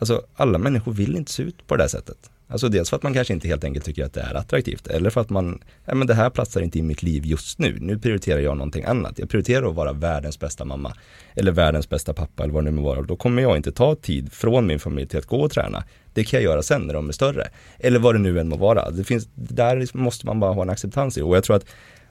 Alltså 0.00 0.22
alla 0.34 0.58
människor 0.58 0.92
vill 0.92 1.16
inte 1.16 1.32
se 1.32 1.42
ut 1.42 1.66
på 1.66 1.76
det 1.76 1.82
där 1.82 1.88
sättet. 1.88 2.30
Alltså 2.50 2.68
dels 2.68 2.90
för 2.90 2.96
att 2.96 3.02
man 3.02 3.14
kanske 3.14 3.34
inte 3.34 3.48
helt 3.48 3.64
enkelt 3.64 3.84
tycker 3.84 4.04
att 4.04 4.12
det 4.12 4.20
är 4.20 4.34
attraktivt 4.34 4.86
eller 4.86 5.10
för 5.10 5.20
att 5.20 5.30
man, 5.30 5.62
ja 5.84 5.94
men 5.94 6.06
det 6.06 6.14
här 6.14 6.30
platsar 6.30 6.60
inte 6.60 6.78
i 6.78 6.82
mitt 6.82 7.02
liv 7.02 7.26
just 7.26 7.58
nu. 7.58 7.78
Nu 7.80 7.98
prioriterar 7.98 8.40
jag 8.40 8.56
någonting 8.56 8.84
annat. 8.84 9.18
Jag 9.18 9.30
prioriterar 9.30 9.68
att 9.68 9.74
vara 9.74 9.92
världens 9.92 10.40
bästa 10.40 10.64
mamma 10.64 10.94
eller 11.34 11.52
världens 11.52 11.88
bästa 11.88 12.14
pappa 12.14 12.42
eller 12.42 12.54
vad 12.54 12.64
det 12.64 12.70
nu 12.70 12.76
må 12.76 12.82
vara. 12.82 13.02
Då 13.02 13.16
kommer 13.16 13.42
jag 13.42 13.56
inte 13.56 13.72
ta 13.72 13.94
tid 13.94 14.32
från 14.32 14.66
min 14.66 14.78
familj 14.78 15.08
till 15.08 15.18
att 15.18 15.26
gå 15.26 15.40
och 15.40 15.50
träna. 15.50 15.84
Det 16.12 16.24
kan 16.24 16.42
jag 16.42 16.50
göra 16.50 16.62
sen 16.62 16.82
när 16.82 16.94
de 16.94 17.08
är 17.08 17.12
större. 17.12 17.48
Eller 17.78 17.98
vad 17.98 18.14
det 18.14 18.18
nu 18.18 18.40
än 18.40 18.48
må 18.48 18.56
vara. 18.56 18.90
Det 18.90 19.04
finns, 19.04 19.28
där 19.34 19.96
måste 19.96 20.26
man 20.26 20.40
bara 20.40 20.52
ha 20.52 20.62
en 20.62 20.70
acceptans 20.70 21.18
i 21.18 21.22
och 21.22 21.36
jag 21.36 21.44
tror 21.44 21.56
att 21.56 21.66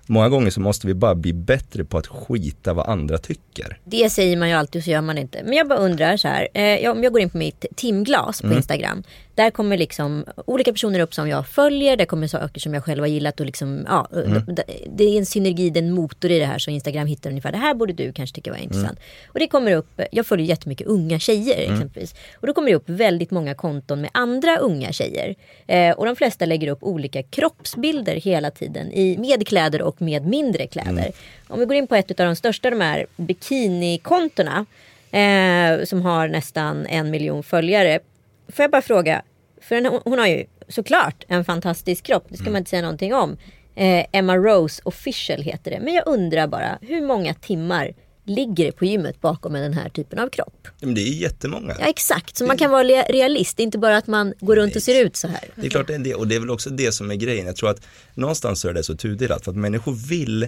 många 0.07 0.29
gånger 0.29 0.49
så 0.49 0.59
måste 0.59 0.87
vi 0.87 0.93
bara 0.93 1.15
bli 1.15 1.33
bättre 1.33 1.83
på 1.83 1.97
att 1.97 2.07
skita 2.07 2.73
vad 2.73 2.87
andra 2.87 3.17
tycker. 3.17 3.79
Det 3.83 4.09
säger 4.09 4.37
man 4.37 4.49
ju 4.49 4.55
alltid 4.55 4.79
och 4.79 4.83
så 4.83 4.89
gör 4.89 5.01
man 5.01 5.17
inte. 5.17 5.43
Men 5.43 5.53
jag 5.53 5.67
bara 5.67 5.79
undrar 5.79 6.17
så 6.17 6.27
här. 6.27 6.47
Eh, 6.53 6.91
om 6.91 7.03
jag 7.03 7.13
går 7.13 7.21
in 7.21 7.29
på 7.29 7.37
mitt 7.37 7.65
timglas 7.75 8.41
på 8.41 8.53
Instagram. 8.53 9.03
Där 9.35 9.51
kommer 9.51 9.77
liksom 9.77 10.25
olika 10.45 10.71
personer 10.71 10.99
upp 10.99 11.13
som 11.13 11.27
jag 11.27 11.47
följer. 11.47 11.97
Där 11.97 12.05
kommer 12.05 12.27
saker 12.27 12.59
som 12.59 12.73
jag 12.73 12.83
själv 12.83 12.99
har 12.99 13.07
gillat. 13.07 13.39
Och 13.39 13.45
liksom, 13.45 13.85
ja, 13.87 14.07
det, 14.47 14.63
det 14.95 15.03
är 15.03 15.17
en 15.17 15.25
synergi, 15.25 15.69
det 15.69 15.79
är 15.79 15.83
en 15.83 15.93
motor 15.93 16.31
i 16.31 16.39
det 16.39 16.45
här. 16.45 16.59
Så 16.59 16.71
Instagram 16.71 17.07
hittar 17.07 17.29
ungefär. 17.29 17.51
Det 17.51 17.57
här 17.57 17.73
borde 17.73 17.93
du 17.93 18.13
kanske 18.13 18.35
tycka 18.35 18.51
var 18.51 18.57
intressant. 18.57 18.99
Och 19.27 19.39
det 19.39 19.47
kommer 19.47 19.71
upp. 19.71 20.01
Jag 20.11 20.25
följer 20.25 20.47
jättemycket 20.47 20.87
unga 20.87 21.19
tjejer 21.19 21.73
exempelvis. 21.73 22.15
Och 22.35 22.47
då 22.47 22.53
kommer 22.53 22.69
det 22.69 22.75
upp 22.75 22.89
väldigt 22.89 23.31
många 23.31 23.55
konton 23.55 24.01
med 24.01 24.09
andra 24.13 24.57
unga 24.57 24.91
tjejer. 24.91 25.35
Eh, 25.67 25.91
och 25.91 26.05
de 26.05 26.15
flesta 26.15 26.45
lägger 26.45 26.67
upp 26.67 26.83
olika 26.83 27.23
kroppsbilder 27.23 28.15
hela 28.15 28.51
tiden. 28.51 28.91
I, 28.91 29.17
med 29.17 29.47
kläder 29.47 29.81
och 29.81 29.96
med 29.99 30.25
mindre 30.25 30.67
kläder. 30.67 31.11
Om 31.47 31.59
vi 31.59 31.65
går 31.65 31.75
in 31.75 31.87
på 31.87 31.95
ett 31.95 32.19
av 32.19 32.25
de 32.25 32.35
största 32.35 32.69
de 32.69 32.81
här 32.81 33.05
bikinikontona. 33.15 34.65
Eh, 35.11 35.85
som 35.85 36.01
har 36.01 36.27
nästan 36.27 36.85
en 36.85 37.09
miljon 37.11 37.43
följare. 37.43 37.99
Får 38.47 38.63
jag 38.63 38.71
bara 38.71 38.81
fråga. 38.81 39.21
För 39.61 39.89
hon, 39.89 40.01
hon 40.05 40.19
har 40.19 40.27
ju 40.27 40.45
såklart 40.67 41.25
en 41.27 41.45
fantastisk 41.45 42.03
kropp. 42.03 42.25
Det 42.29 42.37
ska 42.37 42.49
man 42.49 42.57
inte 42.57 42.69
säga 42.69 42.81
någonting 42.81 43.13
om. 43.13 43.37
Eh, 43.75 44.05
Emma 44.11 44.37
Rose 44.37 44.81
official 44.85 45.41
heter 45.41 45.71
det. 45.71 45.79
Men 45.79 45.93
jag 45.93 46.07
undrar 46.07 46.47
bara. 46.47 46.77
Hur 46.81 47.01
många 47.01 47.33
timmar 47.33 47.93
ligger 48.29 48.65
det 48.65 48.71
på 48.71 48.85
gymmet 48.85 49.21
bakom 49.21 49.53
den 49.53 49.73
här 49.73 49.89
typen 49.89 50.19
av 50.19 50.29
kropp? 50.29 50.67
Men 50.81 50.93
det 50.93 51.01
är 51.01 51.13
jättemånga. 51.13 51.75
Ja 51.79 51.85
exakt, 51.85 52.37
så 52.37 52.45
man 52.45 52.57
kan 52.57 52.71
vara 52.71 52.83
realist, 52.83 53.59
inte 53.59 53.77
bara 53.77 53.97
att 53.97 54.07
man 54.07 54.33
går 54.39 54.55
runt 54.55 54.75
och 54.75 54.83
ser 54.83 55.05
ut 55.05 55.15
så 55.15 55.27
här. 55.27 55.43
Det 55.55 55.65
är 55.65 55.69
klart 55.69 55.87
det 55.87 55.95
är 55.95 55.99
det 55.99 56.15
och 56.15 56.27
det 56.27 56.35
är 56.35 56.39
väl 56.39 56.49
också 56.49 56.69
det 56.69 56.91
som 56.91 57.11
är 57.11 57.15
grejen. 57.15 57.45
Jag 57.45 57.55
tror 57.55 57.69
att 57.69 57.81
någonstans 58.13 58.59
så 58.61 58.69
är 58.69 58.73
det 58.73 58.83
så 58.83 58.95
tudelat 58.97 59.43
för 59.43 59.51
att 59.51 59.57
människor 59.57 59.93
vill 60.09 60.47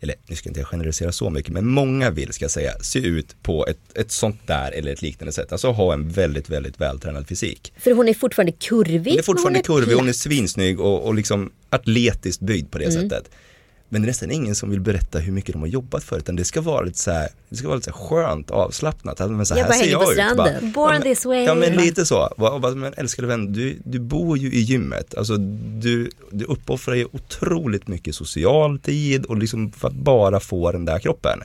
eller 0.00 0.14
nu 0.26 0.36
ska 0.36 0.48
inte 0.48 0.60
jag 0.60 0.66
generalisera 0.68 1.12
så 1.12 1.30
mycket, 1.30 1.52
men 1.52 1.66
många 1.66 2.10
vill, 2.10 2.32
ska 2.32 2.44
jag 2.44 2.50
säga, 2.50 2.78
se 2.80 2.98
ut 2.98 3.42
på 3.42 3.66
ett, 3.66 3.78
ett 3.94 4.10
sånt 4.12 4.46
där 4.46 4.72
eller 4.72 4.92
ett 4.92 5.02
liknande 5.02 5.32
sätt. 5.32 5.52
Alltså 5.52 5.68
ha 5.70 5.92
en 5.92 6.08
väldigt, 6.08 6.48
väldigt 6.48 6.80
vältränad 6.80 7.28
fysik. 7.28 7.72
För 7.78 7.90
hon 7.92 8.08
är 8.08 8.14
fortfarande 8.14 8.52
kurvig. 8.52 9.10
Hon 9.12 9.18
är 9.18 9.22
fortfarande 9.22 9.56
men 9.58 9.62
kurvig, 9.62 9.94
hon 9.94 10.00
är 10.04 10.04
platt. 10.04 10.16
svinsnygg 10.16 10.80
och, 10.80 11.06
och 11.06 11.14
liksom 11.14 11.52
atletiskt 11.70 12.40
byggd 12.40 12.70
på 12.70 12.78
det 12.78 12.84
Mm. 12.84 13.10
sättet. 13.10 13.30
Men 13.88 14.02
det 14.02 14.06
är 14.06 14.08
nästan 14.08 14.30
ingen 14.30 14.54
som 14.54 14.70
vill 14.70 14.80
berätta 14.80 15.18
hur 15.18 15.32
mycket 15.32 15.52
de 15.52 15.58
har 15.58 15.68
jobbat 15.68 16.04
för 16.04 16.18
utan 16.18 16.36
det 16.36 16.44
ska 16.44 16.60
vara 16.60 16.80
lite 16.80 16.98
så 16.98 17.10
här, 17.10 17.28
det 17.48 17.56
ska 17.56 17.66
vara 17.66 17.76
lite 17.76 17.92
så 17.92 17.98
här 17.98 18.06
skönt, 18.06 18.50
avslappnat. 18.50 19.18
Men 19.18 19.46
så 19.46 19.54
Jag 19.54 19.58
här 19.58 19.68
bara 19.68 19.74
ser 19.74 19.84
hänger 19.84 19.96
på 19.96 20.02
jag 20.02 20.10
ut. 20.10 20.16
stranden. 20.18 20.72
Born 20.72 20.92
ja, 20.92 20.92
men, 20.92 21.02
this 21.02 21.24
way. 21.24 21.44
Ja 21.44 21.54
men 21.54 21.72
lite 21.72 22.06
så. 22.06 22.28
Men 22.76 22.94
älskade 22.96 23.28
vän, 23.28 23.52
du, 23.52 23.78
du 23.84 23.98
bor 23.98 24.38
ju 24.38 24.52
i 24.52 24.60
gymmet. 24.60 25.14
Alltså 25.14 25.36
du, 25.36 26.10
du 26.30 26.44
uppoffrar 26.44 26.94
ju 26.94 27.06
otroligt 27.12 27.88
mycket 27.88 28.14
social 28.14 28.78
tid 28.78 29.24
och 29.24 29.36
liksom 29.36 29.72
för 29.72 29.88
att 29.88 29.94
bara 29.94 30.40
få 30.40 30.72
den 30.72 30.84
där 30.84 30.98
kroppen. 30.98 31.40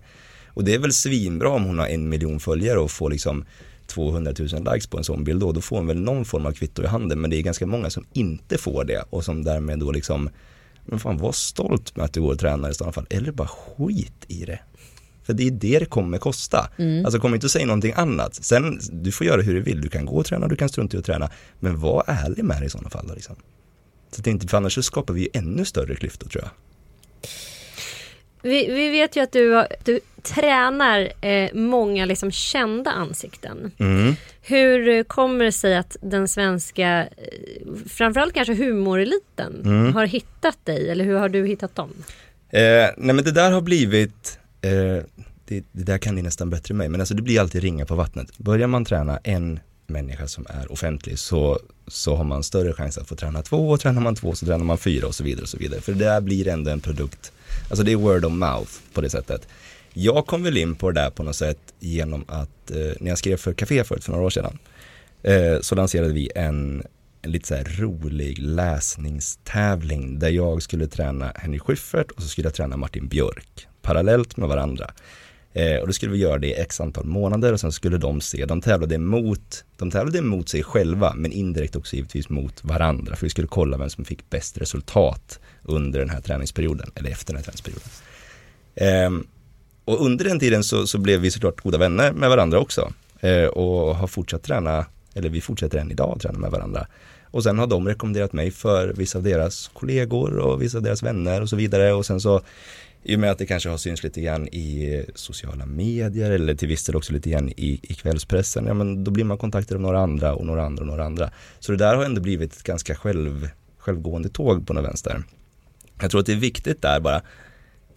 Och 0.47 0.63
det 0.63 0.73
är 0.73 0.79
väl 0.79 0.93
svinbra 0.93 1.49
om 1.49 1.63
hon 1.63 1.79
har 1.79 1.87
en 1.87 2.09
miljon 2.09 2.39
följare 2.39 2.79
och 2.79 2.91
får 2.91 3.09
liksom 3.09 3.45
200 3.87 4.33
000 4.39 4.47
likes 4.73 4.87
på 4.87 4.97
en 4.97 5.03
sån 5.03 5.23
bild 5.23 5.39
då, 5.39 5.51
då 5.51 5.61
får 5.61 5.77
hon 5.77 5.87
väl 5.87 6.01
någon 6.01 6.25
form 6.25 6.45
av 6.45 6.51
kvitto 6.51 6.83
i 6.83 6.87
handen. 6.87 7.21
Men 7.21 7.29
det 7.29 7.37
är 7.37 7.41
ganska 7.41 7.65
många 7.65 7.89
som 7.89 8.05
inte 8.13 8.57
får 8.57 8.83
det 8.83 9.03
och 9.09 9.23
som 9.25 9.43
därmed 9.43 9.79
då 9.79 9.91
liksom, 9.91 10.29
men 10.85 10.99
fan 10.99 11.17
var 11.17 11.31
stolt 11.31 11.95
med 11.95 12.05
att 12.05 12.13
du 12.13 12.21
går 12.21 12.31
och 12.31 12.39
tränar 12.39 12.69
i 12.69 12.73
sådana 12.73 12.93
fall. 12.93 13.05
Eller 13.09 13.31
bara 13.31 13.47
skit 13.47 14.25
i 14.27 14.45
det. 14.45 14.59
För 15.23 15.33
det 15.33 15.47
är 15.47 15.51
det 15.51 15.79
det 15.79 15.85
kommer 15.85 16.17
kosta. 16.17 16.69
Alltså 17.05 17.19
kom 17.19 17.33
inte 17.33 17.45
och 17.45 17.51
säg 17.51 17.65
någonting 17.65 17.93
annat. 17.95 18.35
Sen, 18.35 18.79
du 18.91 19.11
får 19.11 19.27
göra 19.27 19.41
hur 19.41 19.53
du 19.53 19.61
vill. 19.61 19.81
Du 19.81 19.89
kan 19.89 20.05
gå 20.05 20.15
och 20.15 20.25
träna, 20.25 20.47
du 20.47 20.55
kan 20.55 20.69
strunta 20.69 20.97
i 20.97 20.99
att 20.99 21.05
träna. 21.05 21.29
Men 21.59 21.79
var 21.79 22.03
ärlig 22.07 22.45
med 22.45 22.61
det 22.61 22.65
i 22.65 22.69
sådana 22.69 22.89
fall 22.89 23.07
då 23.07 23.13
liksom. 23.13 23.35
Så 24.11 24.19
att 24.19 24.23
det 24.23 24.31
inte, 24.31 24.47
för 24.47 24.57
annars 24.57 24.73
så 24.73 24.83
skapar 24.83 25.13
vi 25.13 25.21
ju 25.21 25.27
ännu 25.33 25.65
större 25.65 25.95
klyftor 25.95 26.29
tror 26.29 26.43
jag. 26.43 26.51
Vi, 28.43 28.71
vi 28.71 28.89
vet 28.89 29.15
ju 29.15 29.21
att 29.21 29.31
du, 29.31 29.65
du 29.83 29.99
tränar 30.21 31.25
eh, 31.25 31.53
många 31.53 32.05
liksom 32.05 32.31
kända 32.31 32.91
ansikten. 32.91 33.71
Mm. 33.77 34.15
Hur 34.41 35.03
kommer 35.03 35.45
det 35.45 35.51
sig 35.51 35.75
att 35.77 35.97
den 36.01 36.27
svenska, 36.27 37.01
eh, 37.03 37.07
framförallt 37.89 38.33
kanske 38.33 38.55
humoreliten, 38.55 39.61
Mm. 39.65 39.93
har 39.93 40.05
hittat 40.05 40.65
dig? 40.65 40.89
Eller 40.89 41.05
hur 41.05 41.15
har 41.17 41.29
du 41.29 41.45
hittat 41.47 41.75
dem? 41.75 41.89
Eh, 42.49 42.61
nej 42.97 43.15
men 43.15 43.23
det 43.23 43.31
där 43.31 43.51
har 43.51 43.61
blivit, 43.61 44.39
eh, 44.61 44.71
det, 45.45 45.63
det 45.71 45.83
där 45.83 45.97
kan 45.97 46.15
ni 46.15 46.21
nästan 46.21 46.49
bättre 46.49 46.73
än 46.73 46.77
mig, 46.77 46.89
men 46.89 46.99
alltså 47.01 47.13
det 47.13 47.21
blir 47.21 47.39
alltid 47.39 47.61
ringa 47.63 47.85
på 47.85 47.95
vattnet. 47.95 48.37
Börjar 48.37 48.67
man 48.67 48.85
träna 48.85 49.19
en 49.23 49.59
människa 49.87 50.27
som 50.27 50.45
är 50.49 50.71
offentlig 50.71 51.19
så, 51.19 51.59
så 51.87 52.15
har 52.15 52.23
man 52.23 52.43
större 52.43 52.73
chans 52.73 52.97
att 52.97 53.07
få 53.07 53.15
träna 53.15 53.41
två 53.41 53.69
och 53.69 53.79
tränar 53.79 54.01
man 54.01 54.15
två 54.15 54.35
så 54.35 54.45
tränar 54.45 54.65
man 54.65 54.77
fyra 54.77 55.07
och 55.07 55.15
så 55.15 55.23
vidare 55.23 55.41
och 55.43 55.49
så 55.49 55.57
vidare. 55.57 55.81
För 55.81 55.91
det 55.93 55.99
där 56.05 56.21
blir 56.21 56.47
ändå 56.47 56.71
en 56.71 56.79
produkt, 56.79 57.31
alltså 57.69 57.83
det 57.83 57.91
är 57.91 57.95
word 57.95 58.25
of 58.25 58.31
mouth 58.33 58.71
på 58.93 59.01
det 59.01 59.09
sättet. 59.09 59.47
Jag 59.93 60.27
kom 60.27 60.43
väl 60.43 60.57
in 60.57 60.75
på 60.75 60.91
det 60.91 61.01
där 61.01 61.09
på 61.09 61.23
något 61.23 61.35
sätt 61.35 61.73
genom 61.79 62.25
att, 62.27 62.71
eh, 62.71 62.93
när 62.99 63.09
jag 63.09 63.17
skrev 63.17 63.37
för 63.37 63.53
Café 63.53 63.83
förut 63.83 64.03
för 64.03 64.11
några 64.11 64.25
år 64.25 64.29
sedan, 64.29 64.57
eh, 65.23 65.59
så 65.61 65.75
lanserade 65.75 66.13
vi 66.13 66.31
en, 66.35 66.83
en 67.21 67.31
lite 67.31 67.47
så 67.47 67.55
här 67.55 67.77
rolig 67.79 68.39
läsningstävling 68.39 70.19
där 70.19 70.29
jag 70.29 70.61
skulle 70.61 70.87
träna 70.87 71.31
Henrik 71.35 71.61
Schyffert 71.61 72.11
och 72.11 72.21
så 72.21 72.27
skulle 72.27 72.47
jag 72.47 72.53
träna 72.53 72.77
Martin 72.77 73.07
Björk 73.07 73.67
parallellt 73.81 74.37
med 74.37 74.49
varandra. 74.49 74.91
Eh, 75.53 75.77
och 75.77 75.87
då 75.87 75.93
skulle 75.93 76.11
vi 76.11 76.17
göra 76.17 76.37
det 76.37 76.47
i 76.47 76.53
x 76.53 76.81
antal 76.81 77.05
månader 77.05 77.53
och 77.53 77.59
sen 77.59 77.71
skulle 77.71 77.97
de 77.97 78.21
se, 78.21 78.45
de 78.45 78.61
tävlade 78.61 78.97
mot, 78.97 79.65
de 79.77 79.91
tävlade 79.91 80.21
mot 80.21 80.49
sig 80.49 80.63
själva 80.63 81.13
men 81.15 81.31
indirekt 81.31 81.75
också 81.75 81.95
givetvis 81.95 82.29
mot 82.29 82.63
varandra 82.63 83.15
för 83.15 83.25
vi 83.25 83.29
skulle 83.29 83.47
kolla 83.47 83.77
vem 83.77 83.89
som 83.89 84.05
fick 84.05 84.29
bäst 84.29 84.57
resultat 84.57 85.39
under 85.63 85.99
den 85.99 86.09
här 86.09 86.21
träningsperioden 86.21 86.91
eller 86.95 87.11
efter 87.11 87.33
den 87.33 87.37
här 87.37 87.43
träningsperioden. 87.43 87.89
Ehm, 88.75 89.27
och 89.85 90.05
under 90.05 90.25
den 90.25 90.39
tiden 90.39 90.63
så, 90.63 90.87
så 90.87 90.97
blev 90.97 91.19
vi 91.19 91.31
såklart 91.31 91.61
goda 91.61 91.77
vänner 91.77 92.11
med 92.11 92.29
varandra 92.29 92.59
också 92.59 92.93
eh, 93.19 93.45
och 93.45 93.95
har 93.95 94.07
fortsatt 94.07 94.43
träna, 94.43 94.85
eller 95.13 95.29
vi 95.29 95.41
fortsätter 95.41 95.77
än 95.77 95.91
idag 95.91 96.13
att 96.15 96.21
träna 96.21 96.39
med 96.39 96.51
varandra. 96.51 96.87
Och 97.23 97.43
sen 97.43 97.59
har 97.59 97.67
de 97.67 97.87
rekommenderat 97.87 98.33
mig 98.33 98.51
för 98.51 98.93
vissa 98.93 99.17
av 99.17 99.23
deras 99.23 99.67
kollegor 99.73 100.37
och 100.37 100.61
vissa 100.61 100.77
av 100.77 100.83
deras 100.83 101.03
vänner 101.03 101.41
och 101.41 101.49
så 101.49 101.55
vidare 101.55 101.93
och 101.93 102.05
sen 102.05 102.21
så 102.21 102.41
i 103.03 103.15
och 103.15 103.19
med 103.19 103.31
att 103.31 103.37
det 103.37 103.45
kanske 103.45 103.69
har 103.69 103.77
synts 103.77 104.03
lite 104.03 104.21
grann 104.21 104.47
i 104.47 105.05
sociala 105.15 105.65
medier 105.65 106.31
eller 106.31 106.55
till 106.55 106.67
viss 106.67 106.83
del 106.83 106.95
också 106.95 107.13
lite 107.13 107.29
grann 107.29 107.49
i, 107.49 107.79
i 107.83 107.93
kvällspressen, 107.93 108.65
ja 108.65 108.73
men 108.73 109.03
då 109.03 109.11
blir 109.11 109.23
man 109.23 109.37
kontaktad 109.37 109.75
av 109.75 109.81
några 109.81 109.99
andra 109.99 110.35
och 110.35 110.45
några 110.45 110.65
andra 110.65 110.81
och 110.81 110.87
några 110.87 111.05
andra. 111.05 111.31
Så 111.59 111.71
det 111.71 111.77
där 111.77 111.95
har 111.95 112.05
ändå 112.05 112.21
blivit 112.21 112.53
ett 112.53 112.63
ganska 112.63 112.95
själv, 112.95 113.49
självgående 113.77 114.29
tåg 114.29 114.67
på 114.67 114.73
något 114.73 114.85
vänster. 114.85 115.23
Jag 116.01 116.11
tror 116.11 116.19
att 116.19 116.25
det 116.25 116.33
är 116.33 116.37
viktigt 116.37 116.81
där 116.81 116.99
bara, 116.99 117.21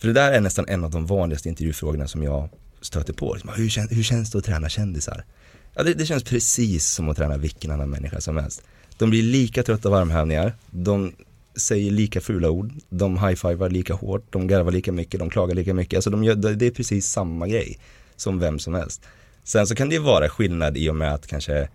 för 0.04 0.08
det 0.08 0.20
där 0.20 0.32
är 0.32 0.40
nästan 0.40 0.64
en 0.68 0.84
av 0.84 0.90
de 0.90 1.06
vanligaste 1.06 1.48
intervjufrågorna 1.48 2.08
som 2.08 2.22
jag 2.22 2.48
stöter 2.80 3.12
på. 3.12 3.34
Liksom, 3.34 3.50
Hur, 3.56 3.68
kän, 3.68 3.88
hur 3.90 4.02
känns 4.02 4.30
det 4.30 4.38
att 4.38 4.44
träna 4.44 4.68
kändisar? 4.68 5.24
Ja, 5.74 5.82
det, 5.82 5.94
det 5.94 6.06
känns 6.06 6.24
precis 6.24 6.86
som 6.86 7.08
att 7.08 7.16
träna 7.16 7.36
vilken 7.36 7.70
annan 7.70 7.90
människa 7.90 8.20
som 8.20 8.36
helst. 8.36 8.62
De 8.98 9.10
blir 9.10 9.22
lika 9.22 9.62
trötta 9.62 9.88
av 9.88 9.94
armhävningar, 9.94 10.52
de 10.70 11.12
säger 11.56 11.90
lika 11.90 12.20
fula 12.20 12.50
ord, 12.50 12.72
de 12.88 13.18
high-fivar 13.18 13.70
lika 13.70 13.94
hårt, 13.94 14.32
de 14.32 14.46
garvar 14.46 14.72
lika 14.72 14.92
mycket, 14.92 15.20
de 15.20 15.30
klagar 15.30 15.54
lika 15.54 15.74
mycket. 15.74 15.96
Alltså 15.96 16.10
de 16.10 16.24
gör, 16.24 16.34
det 16.34 16.66
är 16.66 16.70
precis 16.70 17.08
samma 17.08 17.48
grej 17.48 17.78
som 18.16 18.38
vem 18.38 18.58
som 18.58 18.74
helst. 18.74 19.02
Sen 19.44 19.66
så 19.66 19.74
kan 19.74 19.88
det 19.88 19.94
ju 19.94 20.00
vara 20.00 20.28
skillnad 20.28 20.76
i 20.76 20.90
och 20.90 20.96
med 20.96 21.14
att 21.14 21.26
kanske 21.26 21.68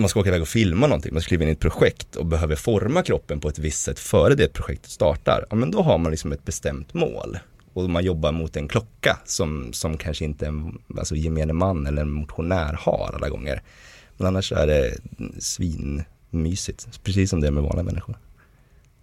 man 0.00 0.08
ska 0.08 0.20
åka 0.20 0.28
iväg 0.28 0.42
och 0.42 0.48
filma 0.48 0.86
någonting, 0.86 1.12
man 1.12 1.22
ska 1.22 1.28
kliva 1.28 1.42
in 1.42 1.48
i 1.48 1.52
ett 1.52 1.60
projekt 1.60 2.16
och 2.16 2.26
behöver 2.26 2.56
forma 2.56 3.02
kroppen 3.02 3.40
på 3.40 3.48
ett 3.48 3.58
visst 3.58 3.82
sätt 3.82 3.98
före 3.98 4.34
det 4.34 4.52
projektet 4.52 4.90
startar. 4.90 5.46
Ja 5.50 5.56
men 5.56 5.70
då 5.70 5.82
har 5.82 5.98
man 5.98 6.10
liksom 6.10 6.32
ett 6.32 6.44
bestämt 6.44 6.94
mål. 6.94 7.38
Och 7.72 7.90
man 7.90 8.04
jobbar 8.04 8.32
mot 8.32 8.56
en 8.56 8.68
klocka 8.68 9.18
som, 9.24 9.72
som 9.72 9.98
kanske 9.98 10.24
inte 10.24 10.46
en 10.46 10.78
alltså 10.98 11.16
gemene 11.16 11.52
man 11.52 11.86
eller 11.86 12.02
en 12.02 12.10
motionär 12.10 12.78
har 12.80 13.10
alla 13.14 13.28
gånger. 13.28 13.62
Men 14.16 14.26
annars 14.26 14.52
är 14.52 14.66
det 14.66 14.96
svinmysigt, 15.38 17.04
precis 17.04 17.30
som 17.30 17.40
det 17.40 17.46
är 17.46 17.50
med 17.50 17.62
vanliga 17.62 17.84
människor. 17.84 18.16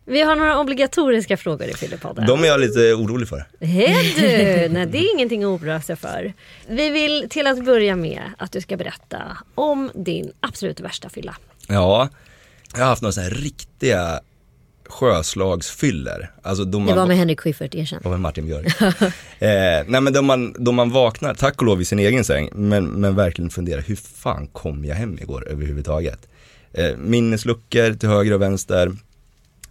Vi 0.06 0.22
har 0.22 0.36
några 0.36 0.60
obligatoriska 0.60 1.38
frågor 1.38 1.68
i 1.68 1.74
Fyllepodden. 1.74 2.26
De 2.28 2.44
är 2.44 2.48
jag 2.48 2.60
lite 2.60 2.94
orolig 2.94 3.28
för. 3.28 3.46
Är 3.60 4.22
du? 4.22 4.70
Nej, 4.74 4.86
det 4.86 4.98
är 4.98 5.14
ingenting 5.14 5.44
att 5.44 5.62
oroa 5.62 5.82
sig 5.82 5.96
för. 5.96 6.34
Vi 6.68 6.90
vill 6.90 7.28
till 7.30 7.48
att 7.48 7.66
börja 7.66 7.96
med 7.96 8.22
att 8.38 8.52
du 8.52 8.62
ska 8.62 8.78
berätta 8.78 9.38
om 9.56 9.92
din 9.96 10.32
absolut 10.40 10.80
värsta 10.80 11.10
fylla. 11.10 11.36
Ja, 11.68 12.10
jag 12.74 12.80
har 12.80 12.88
haft 12.88 13.02
några 13.02 13.12
sådana 13.12 13.30
här 13.30 13.36
riktiga 13.36 14.20
sjöslagsfyller. 14.86 16.32
Alltså 16.42 16.66
då 16.66 16.80
man 16.80 16.88
Det 16.88 16.96
var 16.96 17.08
med 17.08 17.18
Henrik 17.18 17.40
Schyffert, 17.40 17.76
erkänn. 17.76 18.00
Det 18.04 18.10
var 18.10 18.16
med 18.16 18.22
Martin 18.22 18.46
Björk. 18.46 18.82
eh, 18.82 19.10
nej 19.88 20.02
men 20.02 20.14
då 20.14 20.22
man, 20.22 20.56
då 20.60 20.72
man 20.72 20.90
vaknar, 20.90 21.34
tack 21.34 21.62
och 21.62 21.68
lov 21.68 21.82
i 21.82 21.86
sin 21.86 22.00
egen 22.00 22.24
säng, 22.24 22.50
men, 22.54 22.86
men 22.86 23.16
verkligen 23.16 23.50
funderar, 23.50 23.82
hur 23.82 23.96
fan 23.96 24.48
kom 24.48 24.86
jag 24.86 24.96
hem 24.96 25.18
igår 25.22 25.48
överhuvudtaget? 25.50 26.28
Eh, 26.74 26.98
minnesluckor 26.98 27.94
till 27.94 28.10
höger 28.10 28.34
och 28.34 28.42
vänster, 28.42 28.92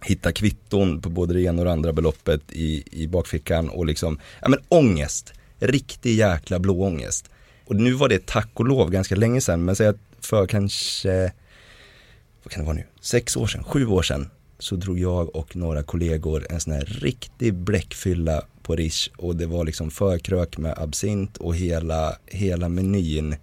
hitta 0.03 0.31
kvitton 0.31 1.01
på 1.01 1.09
både 1.09 1.33
det 1.33 1.41
ena 1.41 1.61
och 1.61 1.65
det 1.65 1.71
andra 1.71 1.93
beloppet 1.93 2.41
i, 2.51 2.83
i 2.91 3.07
bakfickan 3.07 3.69
och 3.69 3.85
liksom, 3.85 4.19
ja 4.41 4.49
men 4.49 4.59
ångest, 4.67 5.33
riktig 5.59 6.15
jäkla 6.15 6.59
blåångest. 6.59 7.29
Och 7.65 7.75
nu 7.75 7.93
var 7.93 8.09
det 8.09 8.25
tack 8.25 8.49
och 8.53 8.65
lov 8.65 8.91
ganska 8.91 9.15
länge 9.15 9.41
sedan, 9.41 9.65
men 9.65 9.75
säg 9.75 9.87
att 9.87 9.99
för 10.21 10.47
kanske, 10.47 11.31
vad 12.43 12.51
kan 12.51 12.61
det 12.61 12.65
vara 12.65 12.75
nu, 12.75 12.83
sex 13.01 13.37
år 13.37 13.47
sedan, 13.47 13.63
sju 13.63 13.87
år 13.87 14.01
sedan, 14.01 14.29
så 14.59 14.75
drog 14.75 14.99
jag 14.99 15.35
och 15.35 15.55
några 15.55 15.83
kollegor 15.83 16.45
en 16.49 16.59
sån 16.59 16.73
här 16.73 16.85
riktig 16.85 17.53
bläckfylla 17.53 18.43
på 18.63 18.75
Rish 18.75 19.09
och 19.17 19.35
det 19.35 19.45
var 19.45 19.65
liksom 19.65 19.91
förkrök 19.91 20.57
med 20.57 20.73
absint 20.77 21.37
och 21.37 21.55
hela, 21.55 22.15
hela 22.25 22.69
menyn. 22.69 23.35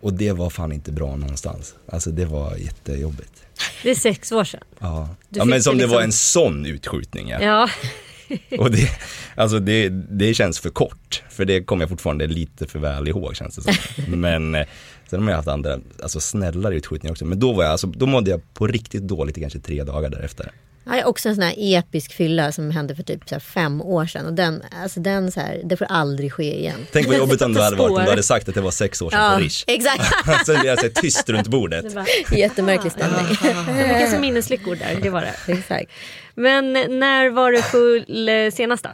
Och 0.00 0.14
det 0.14 0.32
var 0.32 0.50
fan 0.50 0.72
inte 0.72 0.92
bra 0.92 1.16
någonstans. 1.16 1.74
Alltså 1.86 2.10
det 2.10 2.24
var 2.24 2.56
jättejobbigt. 2.56 3.43
Det 3.84 3.90
är 3.90 3.94
sex 3.94 4.32
år 4.32 4.44
sedan. 4.44 4.60
Ja, 4.78 5.08
ja 5.28 5.44
men 5.44 5.62
som 5.62 5.78
det 5.78 5.82
det 5.84 5.86
var 5.86 6.02
liksom- 6.02 6.04
en 6.04 6.12
sån 6.12 6.66
utskjutning 6.66 7.28
ja. 7.28 7.40
Ja, 7.42 7.68
Och 8.58 8.70
det, 8.70 8.88
alltså 9.34 9.58
det, 9.58 9.88
det 9.88 10.34
känns 10.34 10.60
för 10.60 10.70
kort, 10.70 11.22
för 11.30 11.44
det 11.44 11.62
kommer 11.64 11.82
jag 11.82 11.90
fortfarande 11.90 12.26
lite 12.26 12.66
för 12.66 12.78
väl 12.78 13.08
ihåg 13.08 13.36
känns 13.36 13.56
det 13.56 13.62
som. 13.62 13.74
Men 14.20 14.54
eh, 14.54 14.66
sen 15.10 15.22
har 15.22 15.30
jag 15.30 15.36
haft 15.36 15.48
andra, 15.48 15.78
alltså 16.02 16.20
snällare 16.20 16.74
utskjutningar 16.74 17.12
också. 17.12 17.24
Men 17.24 17.40
då 17.40 17.52
var 17.52 17.64
jag, 17.64 17.72
alltså, 17.72 17.86
då 17.86 18.06
mådde 18.06 18.30
jag 18.30 18.54
på 18.54 18.66
riktigt 18.66 19.02
dåligt 19.02 19.38
i 19.38 19.40
kanske 19.40 19.58
tre 19.58 19.84
dagar 19.84 20.10
därefter. 20.10 20.52
Jag 20.86 20.92
har 20.92 21.04
också 21.04 21.28
en 21.28 21.34
sån 21.34 21.44
här 21.44 21.54
episk 21.58 22.12
fylla 22.12 22.52
som 22.52 22.70
hände 22.70 22.94
för 22.94 23.02
typ 23.02 23.28
så 23.28 23.34
här 23.34 23.40
fem 23.40 23.80
år 23.82 24.06
sedan. 24.06 24.26
Och 24.26 24.32
den, 24.32 24.62
alltså 24.82 25.00
den 25.00 25.32
så 25.32 25.40
här, 25.40 25.60
det 25.64 25.76
får 25.76 25.84
aldrig 25.90 26.32
ske 26.32 26.58
igen. 26.58 26.86
Tänk 26.92 27.06
vad 27.06 27.16
jobbigt 27.16 27.42
om 27.42 27.54
det 27.54 27.62
hade 27.62 27.76
varit 27.76 27.90
om 27.98 28.04
du 28.04 28.10
hade 28.10 28.22
sagt 28.22 28.48
att 28.48 28.54
det 28.54 28.60
var 28.60 28.70
sex 28.70 29.02
år 29.02 29.10
sedan 29.10 29.34
på 29.38 29.44
Rish. 29.44 29.64
exakt. 29.66 30.02
Sen 30.46 30.60
blir 30.60 30.70
jag 30.70 30.78
så 30.78 30.86
här 30.86 30.92
tyst 31.02 31.28
runt 31.28 31.48
bordet. 31.48 31.88
det 31.88 31.94
var, 31.94 32.06
Jättemärklig 32.38 32.92
stämning. 32.92 33.26
vilka 33.88 34.10
som 34.10 34.20
minneslyckor 34.20 34.76
där, 34.76 34.98
det 35.02 35.10
var 35.10 35.20
det. 35.20 35.52
exakt. 35.52 35.90
Men 36.34 36.72
när 36.72 37.30
var 37.30 37.52
du 37.52 37.62
full 37.62 38.28
eh, 38.28 38.50
senast 38.52 38.84
då? 38.84 38.90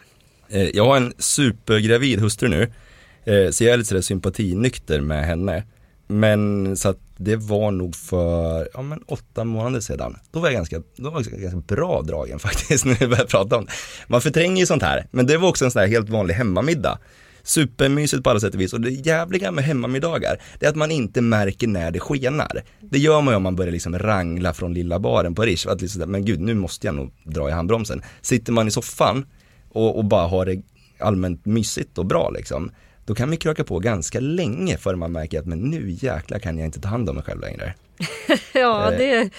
Eh, 0.57 0.69
Jag 0.69 0.85
har 0.87 0.97
en 0.97 1.13
supergravid 1.19 2.21
hustru 2.21 2.49
nu. 2.49 2.63
Eh, 3.25 3.51
så 3.51 3.65
jag 3.65 3.73
är 3.73 3.77
lite 3.77 3.89
sådär 3.89 4.01
sympatinykter 4.03 5.01
med 5.01 5.27
henne. 5.27 5.63
Men 6.11 6.77
så 6.77 6.89
att 6.89 6.99
det 7.17 7.37
var 7.37 7.71
nog 7.71 7.97
för, 7.97 8.69
ja 8.75 8.83
men 8.83 9.03
åtta 9.07 9.45
månader 9.45 9.81
sedan. 9.81 10.17
Då 10.31 10.41
var 10.41 10.49
jag 10.49 10.55
ganska, 10.55 10.83
då 10.97 11.11
var 11.11 11.25
jag 11.31 11.41
ganska 11.41 11.75
bra 11.75 12.03
dragen 12.03 12.39
faktiskt 12.49 12.85
när 12.85 12.95
vi 12.95 13.07
började 13.07 13.29
prata 13.29 13.57
om 13.57 13.65
det. 13.65 13.73
Man 14.07 14.21
förtränger 14.21 14.61
ju 14.61 14.67
sånt 14.67 14.83
här, 14.83 15.07
men 15.11 15.27
det 15.27 15.39
var 15.39 15.49
också 15.49 15.65
en 15.65 15.71
sån 15.71 15.81
här 15.81 15.89
helt 15.89 16.09
vanlig 16.09 16.35
hemmamiddag. 16.35 16.99
Supermysigt 17.43 18.25
på 18.25 18.31
alla 18.31 18.41
sätt 18.41 18.55
och 18.55 18.61
vis 18.61 18.73
och 18.73 18.81
det 18.81 18.91
jävliga 18.91 19.51
med 19.51 19.65
hemmamiddagar, 19.65 20.41
det 20.59 20.67
är 20.67 20.71
att 20.71 20.77
man 20.77 20.91
inte 20.91 21.21
märker 21.21 21.67
när 21.67 21.91
det 21.91 22.01
skenar. 22.01 22.63
Det 22.81 22.99
gör 22.99 23.21
man 23.21 23.33
ju 23.33 23.37
om 23.37 23.43
man 23.43 23.57
börjar 23.57 23.73
liksom 23.73 23.99
rangla 23.99 24.55
från 24.55 24.75
lilla 24.75 24.99
baren 24.99 25.35
på 25.35 25.43
Rish, 25.43 25.67
att 25.69 25.81
liksom, 25.81 26.11
men 26.11 26.25
gud 26.25 26.41
nu 26.41 26.55
måste 26.55 26.87
jag 26.87 26.95
nog 26.95 27.13
dra 27.25 27.49
i 27.49 27.53
handbromsen. 27.53 28.03
Sitter 28.23 28.53
man 28.53 28.69
i 28.69 28.71
soffan 28.71 29.27
och, 29.69 29.99
och 29.99 30.05
bara 30.05 30.27
har 30.27 30.47
det 30.47 30.63
allmänt 30.99 31.47
mysigt 31.47 31.99
och 31.99 32.07
bra 32.07 32.31
liksom, 32.31 32.71
då 33.11 33.15
kan 33.15 33.31
vi 33.31 33.37
kröka 33.37 33.65
på 33.65 33.79
ganska 33.79 34.21
länge 34.21 34.77
för 34.77 34.95
man 34.95 35.13
märker 35.13 35.39
att 35.39 35.47
men 35.47 35.59
nu 35.59 35.91
jäklar 35.91 36.39
kan 36.39 36.59
jag 36.59 36.67
inte 36.67 36.81
ta 36.81 36.89
hand 36.89 37.09
om 37.09 37.15
mig 37.15 37.25
själv 37.25 37.41
längre. 37.41 37.75
ja, 38.53 38.91
det 38.91 39.11
är 39.11 39.31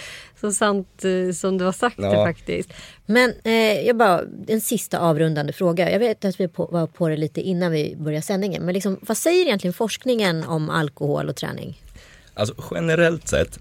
så 0.42 0.52
sant 0.52 1.06
eh, 1.06 1.34
som 1.34 1.58
du 1.58 1.66
har 1.66 1.72
sagt 1.72 1.96
ja. 2.00 2.10
det 2.10 2.16
faktiskt. 2.16 2.70
Men 3.06 3.34
eh, 3.44 3.82
jag 3.82 3.98
bara, 3.98 4.22
en 4.48 4.62
sista 4.62 5.00
avrundande 5.00 5.54
fråga. 5.54 5.92
Jag 5.92 6.00
vet 6.00 6.26
att 6.26 6.40
vi 6.40 6.48
på, 6.48 6.66
var 6.66 6.88
på 6.88 7.10
det 7.10 7.18
lite 7.18 7.42
innan 7.42 7.72
vi 7.72 7.96
började 8.00 8.22
sändningen. 8.22 8.64
Men 8.64 8.74
liksom, 8.74 8.98
vad 9.02 9.18
säger 9.18 9.46
egentligen 9.46 9.74
forskningen 9.74 10.44
om 10.44 10.70
alkohol 10.70 11.30
och 11.30 11.36
träning? 11.36 11.82
Alltså 12.34 12.56
generellt 12.72 13.28
sett 13.28 13.60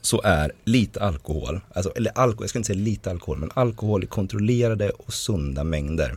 så 0.00 0.22
är 0.22 0.52
lite 0.64 1.00
alkohol, 1.00 1.60
alltså, 1.74 1.92
eller 1.96 2.18
alkohol, 2.18 2.42
jag 2.42 2.50
ska 2.50 2.58
inte 2.58 2.66
säga 2.66 2.84
lite 2.84 3.10
alkohol, 3.10 3.38
men 3.38 3.50
alkohol 3.54 4.04
i 4.04 4.06
kontrollerade 4.06 4.90
och 4.90 5.12
sunda 5.12 5.64
mängder 5.64 6.16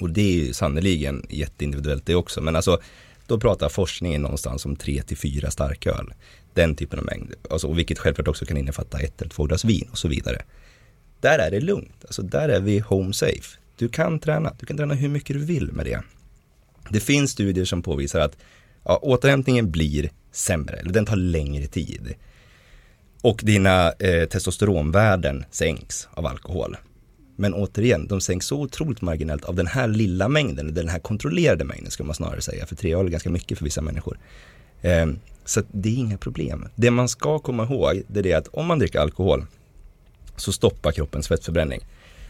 och 0.00 0.10
det 0.10 0.20
är 0.20 0.44
ju 0.46 0.52
sannerligen 0.52 1.26
jätteindividuellt 1.28 2.06
det 2.06 2.14
också. 2.14 2.40
Men 2.40 2.56
alltså, 2.56 2.80
då 3.26 3.40
pratar 3.40 3.68
forskningen 3.68 4.22
någonstans 4.22 4.66
om 4.66 4.76
3-4 4.76 5.50
starköl. 5.50 6.14
Den 6.54 6.74
typen 6.76 6.98
av 6.98 7.04
mängd. 7.04 7.34
Alltså, 7.50 7.66
och 7.66 7.78
vilket 7.78 7.98
självklart 7.98 8.28
också 8.28 8.46
kan 8.46 8.56
innefatta 8.56 8.98
ett 8.98 9.20
eller 9.20 9.30
två 9.30 9.44
glas 9.44 9.64
vin 9.64 9.88
och 9.90 9.98
så 9.98 10.08
vidare. 10.08 10.42
Där 11.20 11.38
är 11.38 11.50
det 11.50 11.60
lugnt. 11.60 12.04
Alltså, 12.04 12.22
där 12.22 12.48
är 12.48 12.60
vi 12.60 12.78
home 12.78 13.12
safe. 13.12 13.58
Du 13.76 13.88
kan 13.88 14.18
träna. 14.18 14.54
Du 14.60 14.66
kan 14.66 14.76
träna 14.76 14.94
hur 14.94 15.08
mycket 15.08 15.36
du 15.36 15.44
vill 15.44 15.72
med 15.72 15.86
det. 15.86 16.02
Det 16.90 17.00
finns 17.00 17.30
studier 17.30 17.64
som 17.64 17.82
påvisar 17.82 18.20
att 18.20 18.36
ja, 18.84 18.98
återhämtningen 19.02 19.70
blir 19.70 20.10
sämre, 20.32 20.76
eller 20.76 20.92
den 20.92 21.06
tar 21.06 21.16
längre 21.16 21.66
tid. 21.66 22.14
Och 23.20 23.40
dina 23.42 23.92
eh, 23.92 24.28
testosteronvärden 24.28 25.44
sänks 25.50 26.08
av 26.10 26.26
alkohol. 26.26 26.76
Men 27.36 27.54
återigen, 27.54 28.06
de 28.06 28.20
sänks 28.20 28.46
så 28.46 28.60
otroligt 28.60 29.00
marginellt 29.00 29.44
av 29.44 29.54
den 29.54 29.66
här 29.66 29.88
lilla 29.88 30.28
mängden, 30.28 30.74
den 30.74 30.88
här 30.88 30.98
kontrollerade 30.98 31.64
mängden 31.64 31.90
ska 31.90 32.04
man 32.04 32.14
snarare 32.14 32.40
säga, 32.40 32.66
för 32.66 32.76
tre 32.76 32.94
öl 32.94 33.06
är 33.06 33.10
ganska 33.10 33.30
mycket 33.30 33.58
för 33.58 33.64
vissa 33.64 33.80
människor. 33.80 34.18
Ehm, 34.82 35.18
så 35.44 35.62
det 35.72 35.88
är 35.88 35.94
inga 35.94 36.18
problem. 36.18 36.68
Det 36.74 36.90
man 36.90 37.08
ska 37.08 37.38
komma 37.38 37.64
ihåg, 37.64 38.02
det 38.08 38.18
är 38.18 38.22
det 38.22 38.32
att 38.32 38.48
om 38.48 38.66
man 38.66 38.78
dricker 38.78 38.98
alkohol 38.98 39.46
så 40.36 40.52
stoppar 40.52 40.92
kroppens 40.92 41.28
fettförbränning. 41.28 41.80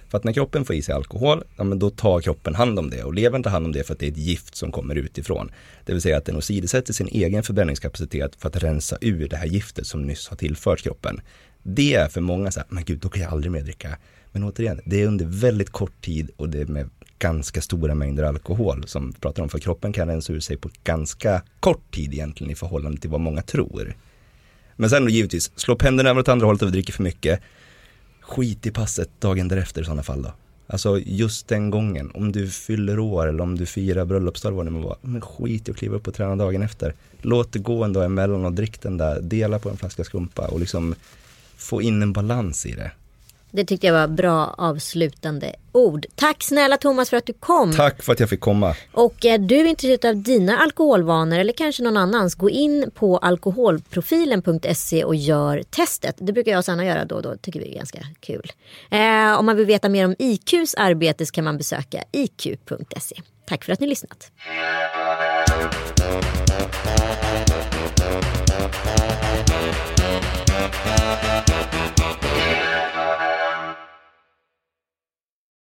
För 0.09 0.19
att 0.19 0.25
när 0.25 0.33
kroppen 0.33 0.65
får 0.65 0.77
i 0.77 0.83
sig 0.83 0.95
alkohol, 0.95 1.45
ja, 1.57 1.65
men 1.65 1.79
då 1.79 1.91
tar 1.91 2.21
kroppen 2.21 2.55
hand 2.55 2.79
om 2.79 2.91
det 2.91 3.05
och 3.05 3.15
levern 3.15 3.43
tar 3.43 3.51
hand 3.51 3.67
om 3.67 3.73
det 3.73 3.85
för 3.85 3.95
att 3.95 4.01
det 4.01 4.07
är 4.07 4.11
ett 4.11 4.17
gift 4.17 4.57
som 4.57 4.73
kommer 4.73 4.95
utifrån. 4.95 5.51
Det 5.85 5.93
vill 5.93 6.03
säga 6.03 6.17
att 6.17 6.25
den 6.25 6.37
åsidosätter 6.37 6.93
sin 6.93 7.09
egen 7.09 7.43
förbränningskapacitet 7.43 8.37
för 8.39 8.49
att 8.49 8.63
rensa 8.63 8.99
ur 9.01 9.29
det 9.29 9.37
här 9.37 9.47
giftet 9.47 9.87
som 9.87 10.03
nyss 10.03 10.29
har 10.29 10.37
tillförts 10.37 10.83
kroppen. 10.83 11.21
Det 11.63 11.95
är 11.95 12.09
för 12.09 12.21
många 12.21 12.51
så 12.51 12.61
här, 12.61 12.67
men 12.71 12.85
gud, 12.85 12.99
då 12.99 13.09
kan 13.09 13.23
jag 13.23 13.33
aldrig 13.33 13.53
mer 13.53 13.61
dricka 13.61 13.97
men 14.33 14.45
återigen, 14.45 14.81
det 14.85 15.03
är 15.03 15.07
under 15.07 15.25
väldigt 15.25 15.71
kort 15.71 16.01
tid 16.01 16.31
och 16.37 16.49
det 16.49 16.61
är 16.61 16.67
med 16.67 16.91
ganska 17.19 17.61
stora 17.61 17.95
mängder 17.95 18.25
alkohol 18.25 18.85
som 18.87 19.11
vi 19.11 19.19
pratar 19.19 19.43
om. 19.43 19.49
För 19.49 19.59
kroppen 19.59 19.93
kan 19.93 20.09
rensa 20.09 20.33
ur 20.33 20.41
sig 20.41 20.57
på 20.57 20.71
ganska 20.85 21.43
kort 21.61 21.95
tid 21.95 22.15
egentligen 22.15 22.51
i 22.51 22.55
förhållande 22.55 23.01
till 23.01 23.11
vad 23.11 23.21
många 23.21 23.43
tror. 23.43 23.97
Men 24.77 24.91
sen 24.91 25.05
då 25.05 25.11
givetvis, 25.11 25.53
slå 25.57 25.77
pendeln 25.77 26.09
över 26.09 26.21
åt 26.21 26.29
andra 26.29 26.47
hållet 26.47 26.63
och 26.63 26.69
vi 26.69 26.73
dricker 26.73 26.93
för 26.93 27.03
mycket. 27.03 27.41
Skit 28.21 28.67
i 28.67 28.71
passet 28.71 29.11
dagen 29.21 29.49
därefter 29.49 29.83
i 29.83 29.85
sådana 29.85 30.03
fall 30.03 30.23
då. 30.23 30.33
Alltså 30.67 30.99
just 30.99 31.49
den 31.49 31.71
gången, 31.71 32.11
om 32.15 32.33
du 32.33 32.49
fyller 32.49 32.99
år 32.99 33.27
eller 33.27 33.43
om 33.43 33.59
du 33.59 33.67
firar 33.67 34.05
bröllopsdag 34.05 34.53
vad 34.53 34.67
det 34.67 34.71
må 34.71 34.81
vara. 34.81 34.97
Men 35.01 35.21
skit 35.21 35.69
i 35.69 35.71
att 35.71 35.77
kliva 35.77 35.97
upp 35.97 36.09
och 36.09 36.15
träna 36.15 36.37
dagen 36.37 36.63
efter. 36.63 36.95
Låt 37.21 37.53
det 37.53 37.59
gå 37.59 37.85
en 37.85 37.93
dag 37.93 38.05
emellan 38.05 38.45
och 38.45 38.53
drick 38.53 38.83
den 38.83 38.97
där, 38.97 39.21
dela 39.21 39.59
på 39.59 39.71
en 39.71 39.77
flaska 39.77 40.05
skumpa 40.05 40.49
och 40.49 40.61
liksom 40.61 40.95
få 41.57 41.83
in 41.83 42.03
en 42.03 42.13
balans 42.13 42.67
i 42.67 42.73
det. 42.73 42.91
Det 43.55 43.65
tyckte 43.65 43.87
jag 43.87 43.95
var 43.95 44.09
bra 44.09 44.55
avslutande 44.59 45.55
ord. 45.73 46.07
Tack 46.15 46.43
snälla 46.43 46.77
Thomas 46.77 47.11
för 47.11 47.17
att 47.17 47.27
du 47.27 47.33
kom. 47.33 47.73
Tack 47.73 48.03
för 48.03 48.13
att 48.13 48.21
jag 48.21 48.31
fick 48.31 48.41
komma. 48.41 48.75
Och 48.93 49.25
är 49.25 49.39
du 49.39 49.69
intresserad 49.69 50.17
av 50.17 50.23
dina 50.23 50.59
alkoholvanor 50.59 51.39
eller 51.39 51.53
kanske 51.53 51.83
någon 51.83 51.97
annans, 51.97 52.35
gå 52.35 52.51
in 52.51 52.91
på 52.95 53.19
alkoholprofilen.se 53.19 55.05
och 55.05 55.15
gör 55.15 55.63
testet. 55.71 56.17
Det 56.19 56.33
brukar 56.33 56.53
jag 56.53 56.59
och 56.59 56.65
Sanna 56.65 56.85
göra 56.85 57.05
då 57.05 57.15
och 57.15 57.23
då, 57.23 57.37
tycker 57.37 57.61
vi 57.61 57.73
är 57.73 57.77
ganska 57.77 57.99
kul. 58.21 58.53
Eh, 58.91 59.39
om 59.39 59.47
man 59.47 59.57
vill 59.57 59.67
veta 59.67 59.89
mer 59.89 60.05
om 60.05 60.15
IQs 60.19 60.75
arbete 60.75 61.27
så 61.27 61.33
kan 61.33 61.45
man 61.45 61.59
besöka 61.59 62.05
iq.se. 62.13 63.17
Tack 63.47 63.65
för 63.65 63.73
att 63.73 63.81
ni 63.81 63.87
lyssnat. 63.87 64.31